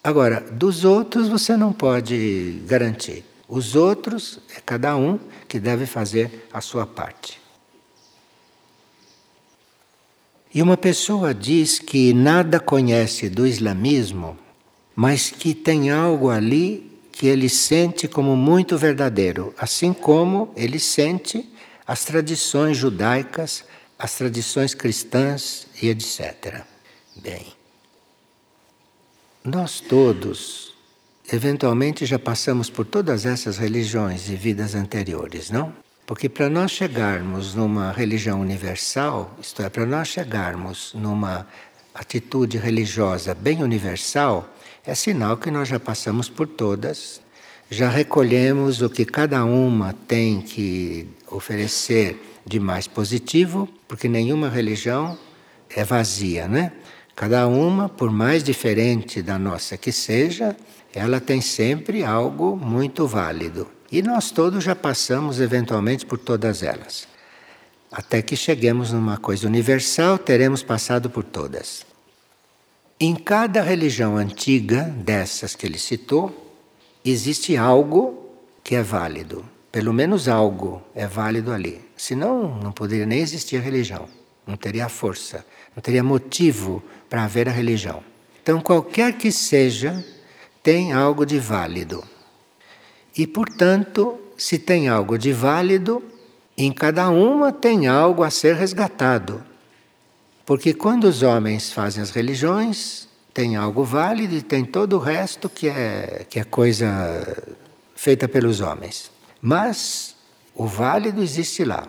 Agora, 0.04 0.42
dos 0.42 0.84
outros 0.84 1.28
você 1.28 1.56
não 1.56 1.72
pode 1.72 2.60
garantir. 2.66 3.24
Os 3.48 3.74
outros 3.74 4.38
é 4.54 4.60
cada 4.60 4.94
um 4.94 5.18
que 5.48 5.58
deve 5.58 5.86
fazer 5.86 6.46
a 6.52 6.60
sua 6.60 6.86
parte. 6.86 7.40
E 10.54 10.60
uma 10.60 10.76
pessoa 10.76 11.32
diz 11.32 11.78
que 11.78 12.12
nada 12.12 12.60
conhece 12.60 13.30
do 13.30 13.46
islamismo, 13.46 14.41
mas 14.94 15.30
que 15.30 15.54
tem 15.54 15.90
algo 15.90 16.30
ali 16.30 16.90
que 17.12 17.26
ele 17.26 17.48
sente 17.48 18.08
como 18.08 18.36
muito 18.36 18.76
verdadeiro, 18.76 19.54
assim 19.58 19.92
como 19.92 20.52
ele 20.56 20.78
sente 20.78 21.48
as 21.86 22.04
tradições 22.04 22.76
judaicas, 22.76 23.64
as 23.98 24.14
tradições 24.14 24.74
cristãs 24.74 25.66
e 25.80 25.88
etc. 25.88 26.62
Bem, 27.16 27.46
nós 29.44 29.80
todos, 29.80 30.74
eventualmente, 31.32 32.06
já 32.06 32.18
passamos 32.18 32.70
por 32.70 32.86
todas 32.86 33.26
essas 33.26 33.58
religiões 33.58 34.28
e 34.28 34.36
vidas 34.36 34.74
anteriores, 34.74 35.50
não? 35.50 35.72
Porque 36.06 36.28
para 36.28 36.48
nós 36.48 36.70
chegarmos 36.70 37.54
numa 37.54 37.92
religião 37.92 38.40
universal, 38.40 39.36
isto 39.40 39.62
é, 39.62 39.68
para 39.68 39.86
nós 39.86 40.08
chegarmos 40.08 40.92
numa 40.94 41.46
atitude 41.94 42.58
religiosa 42.58 43.34
bem 43.34 43.62
universal, 43.62 44.48
é 44.84 44.94
sinal 44.94 45.36
que 45.36 45.50
nós 45.50 45.68
já 45.68 45.78
passamos 45.78 46.28
por 46.28 46.46
todas, 46.46 47.20
já 47.70 47.88
recolhemos 47.88 48.82
o 48.82 48.90
que 48.90 49.04
cada 49.04 49.44
uma 49.44 49.94
tem 50.06 50.42
que 50.42 51.08
oferecer 51.30 52.20
de 52.44 52.58
mais 52.58 52.86
positivo, 52.86 53.68
porque 53.86 54.08
nenhuma 54.08 54.48
religião 54.48 55.16
é 55.70 55.84
vazia, 55.84 56.48
né? 56.48 56.72
Cada 57.14 57.46
uma, 57.46 57.88
por 57.88 58.10
mais 58.10 58.42
diferente 58.42 59.22
da 59.22 59.38
nossa 59.38 59.76
que 59.76 59.92
seja, 59.92 60.56
ela 60.92 61.20
tem 61.20 61.40
sempre 61.40 62.04
algo 62.04 62.56
muito 62.56 63.06
válido. 63.06 63.68
E 63.90 64.02
nós 64.02 64.30
todos 64.30 64.64
já 64.64 64.74
passamos 64.74 65.40
eventualmente 65.40 66.04
por 66.04 66.18
todas 66.18 66.62
elas. 66.62 67.06
Até 67.90 68.22
que 68.22 68.34
cheguemos 68.34 68.90
numa 68.90 69.18
coisa 69.18 69.46
universal, 69.46 70.18
teremos 70.18 70.62
passado 70.62 71.08
por 71.08 71.22
todas. 71.22 71.91
Em 73.04 73.16
cada 73.16 73.62
religião 73.62 74.16
antiga, 74.16 74.82
dessas 74.82 75.56
que 75.56 75.66
ele 75.66 75.76
citou, 75.76 76.54
existe 77.04 77.56
algo 77.56 78.30
que 78.62 78.76
é 78.76 78.82
válido. 78.84 79.44
Pelo 79.72 79.92
menos 79.92 80.28
algo 80.28 80.80
é 80.94 81.04
válido 81.04 81.50
ali. 81.50 81.80
Senão, 81.96 82.60
não 82.62 82.70
poderia 82.70 83.04
nem 83.04 83.18
existir 83.18 83.56
a 83.56 83.60
religião. 83.60 84.08
Não 84.46 84.56
teria 84.56 84.88
força, 84.88 85.44
não 85.74 85.82
teria 85.82 86.04
motivo 86.04 86.80
para 87.10 87.24
haver 87.24 87.48
a 87.48 87.50
religião. 87.50 88.04
Então, 88.40 88.60
qualquer 88.60 89.18
que 89.18 89.32
seja, 89.32 90.06
tem 90.62 90.92
algo 90.92 91.26
de 91.26 91.40
válido. 91.40 92.04
E, 93.18 93.26
portanto, 93.26 94.16
se 94.38 94.60
tem 94.60 94.88
algo 94.88 95.18
de 95.18 95.32
válido, 95.32 96.00
em 96.56 96.70
cada 96.70 97.10
uma 97.10 97.50
tem 97.50 97.88
algo 97.88 98.22
a 98.22 98.30
ser 98.30 98.54
resgatado. 98.54 99.42
Porque 100.44 100.74
quando 100.74 101.04
os 101.04 101.22
homens 101.22 101.72
fazem 101.72 102.02
as 102.02 102.10
religiões, 102.10 103.08
tem 103.32 103.56
algo 103.56 103.84
válido 103.84 104.34
e 104.34 104.42
tem 104.42 104.64
todo 104.64 104.96
o 104.96 104.98
resto 104.98 105.48
que 105.48 105.68
é, 105.68 106.26
que 106.28 106.38
é 106.38 106.44
coisa 106.44 106.86
feita 107.94 108.28
pelos 108.28 108.60
homens. 108.60 109.10
Mas 109.40 110.14
o 110.54 110.66
válido 110.66 111.22
existe 111.22 111.64
lá. 111.64 111.86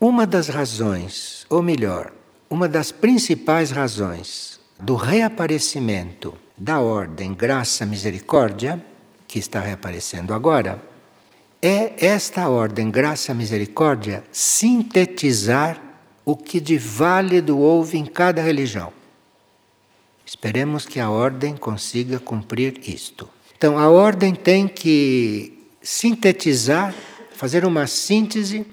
Uma 0.00 0.26
das 0.26 0.48
razões, 0.48 1.46
ou 1.48 1.62
melhor, 1.62 2.12
uma 2.50 2.68
das 2.68 2.90
principais 2.90 3.70
razões 3.70 4.58
do 4.80 4.96
reaparecimento 4.96 6.34
da 6.58 6.80
ordem 6.80 7.32
graça 7.32 7.86
misericórdia, 7.86 8.84
que 9.28 9.38
está 9.38 9.60
reaparecendo 9.60 10.34
agora, 10.34 10.82
é 11.60 12.04
esta 12.04 12.48
ordem 12.48 12.90
graça 12.90 13.32
misericórdia 13.32 14.24
sintetizar 14.32 15.91
o 16.24 16.36
que 16.36 16.60
de 16.60 16.78
válido 16.78 17.58
houve 17.58 17.98
em 17.98 18.04
cada 18.04 18.42
religião. 18.42 18.92
Esperemos 20.24 20.86
que 20.86 21.00
a 21.00 21.10
ordem 21.10 21.56
consiga 21.56 22.18
cumprir 22.18 22.80
isto. 22.88 23.28
Então, 23.56 23.78
a 23.78 23.88
ordem 23.88 24.34
tem 24.34 24.66
que 24.66 25.58
sintetizar, 25.80 26.94
fazer 27.34 27.64
uma 27.64 27.86
síntese 27.86 28.66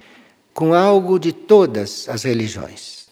com 0.54 0.74
algo 0.74 1.20
de 1.20 1.32
todas 1.32 2.08
as 2.08 2.24
religiões, 2.24 3.08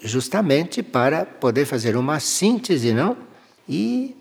justamente 0.00 0.82
para 0.82 1.24
poder 1.24 1.66
fazer 1.66 1.96
uma 1.96 2.20
síntese, 2.20 2.92
não? 2.92 3.16
E 3.68 4.16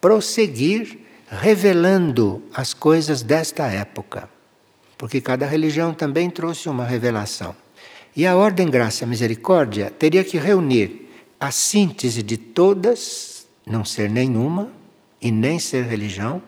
prosseguir 0.00 0.98
revelando 1.28 2.42
as 2.52 2.74
coisas 2.74 3.22
desta 3.22 3.66
época. 3.66 4.28
Porque 4.98 5.20
cada 5.20 5.46
religião 5.46 5.94
também 5.94 6.28
trouxe 6.28 6.68
uma 6.68 6.84
revelação. 6.84 7.56
E 8.14 8.26
a 8.26 8.36
Ordem 8.36 8.68
Graça 8.68 9.06
Misericórdia 9.06 9.90
teria 9.90 10.22
que 10.22 10.36
reunir 10.36 11.08
a 11.40 11.50
síntese 11.50 12.22
de 12.22 12.36
todas, 12.36 13.46
não 13.66 13.86
ser 13.86 14.10
nenhuma 14.10 14.70
e 15.18 15.30
nem 15.30 15.58
ser 15.58 15.84
religião, 15.84 16.42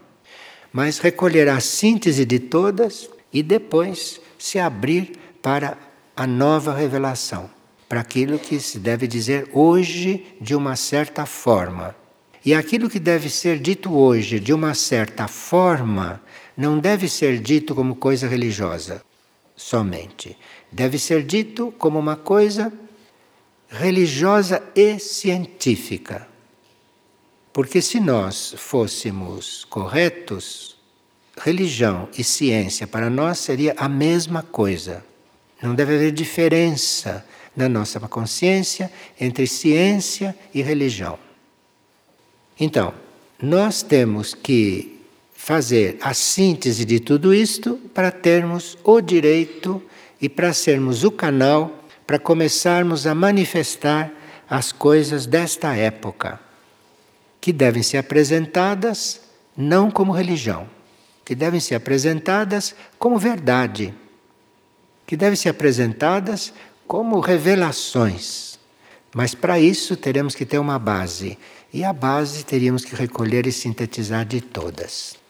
mas 0.71 0.99
recolher 0.99 1.49
a 1.49 1.61
síntese 1.61 2.27
de 2.27 2.39
todas 2.39 3.09
e 3.33 3.43
depois 3.43 4.21
se 4.39 4.59
abrir 4.59 5.13
para 5.41 5.79
a 6.15 6.27
nova 6.27 6.75
revelação, 6.75 7.49
para 7.89 8.01
aquilo 8.01 8.39
que 8.39 8.61
se 8.61 8.79
deve 8.79 9.07
dizer 9.07 9.49
hoje 9.51 10.37
de 10.39 10.55
uma 10.55 10.77
certa 10.77 11.25
forma. 11.25 11.97
E 12.45 12.53
aquilo 12.53 12.91
que 12.91 12.99
deve 12.99 13.31
ser 13.31 13.59
dito 13.59 13.91
hoje 13.95 14.39
de 14.39 14.53
uma 14.53 14.75
certa 14.75 15.27
forma 15.27 16.21
não 16.55 16.79
deve 16.79 17.09
ser 17.09 17.39
dito 17.39 17.75
como 17.75 17.97
coisa 17.97 18.29
religiosa 18.29 19.03
somente 19.57 20.37
deve 20.75 20.99
ser 20.99 21.23
dito 21.23 21.73
como 21.79 22.01
uma 22.01 22.17
coisa 22.17 22.73
religiosa 23.69 24.61
e 24.75 24.99
científica. 24.99 26.27
Porque 27.53 27.81
se 27.81 28.01
nós 28.01 28.57
fôssemos 28.59 29.65
corretos, 29.67 30.77
religião 31.39 32.09
e 32.19 32.25
ciência 32.25 32.89
para 32.89 33.09
nós 33.09 33.39
seria 33.39 33.73
a 33.77 33.89
mesma 33.89 34.43
coisa. 34.43 35.05
Não 35.63 35.77
deve 35.77 35.95
haver 35.95 36.11
diferença 36.11 37.25
na 37.55 37.69
nossa 37.69 38.01
consciência 38.01 38.91
entre 39.21 39.47
ciência 39.47 40.37
e 40.53 40.61
religião. 40.61 41.17
Então, 42.59 42.93
nós 43.41 43.81
temos 43.81 44.35
que 44.35 45.01
fazer 45.37 45.99
a 46.01 46.13
síntese 46.13 46.85
de 46.85 46.99
tudo 46.99 47.33
isto 47.33 47.77
para 47.95 48.11
termos 48.11 48.77
o 48.83 49.01
direito 49.01 49.81
e 50.25 50.29
para 50.31 50.55
sermos 50.55 51.05
o 51.05 51.11
canal 51.11 51.85
para 52.07 52.19
começarmos 52.19 53.07
a 53.07 53.15
manifestar 53.15 54.11
as 54.49 54.73
coisas 54.73 55.27
desta 55.27 55.77
época, 55.77 56.41
que 57.43 57.53
devem 57.53 57.83
ser 57.83 57.99
apresentadas 57.99 59.21
não 59.55 59.91
como 59.91 60.13
religião, 60.13 60.67
que 61.27 61.35
devem 61.35 61.61
ser 61.61 61.75
apresentadas 61.75 62.75
como 62.99 63.19
verdade, 63.19 63.93
que 65.07 65.15
devem 65.15 65.37
ser 65.37 65.51
apresentadas 65.51 66.55
como 66.87 67.21
revelações. 67.21 68.59
Mas 69.15 69.35
para 69.35 69.61
isso 69.61 69.95
teremos 69.95 70.35
que 70.35 70.47
ter 70.47 70.59
uma 70.59 70.79
base, 70.79 71.37
e 71.71 71.85
a 71.85 71.93
base 71.93 72.47
teríamos 72.47 72.83
que 72.83 72.97
recolher 72.97 73.47
e 73.47 73.53
sintetizar 73.53 74.25
de 74.25 74.41
todas. 74.41 75.23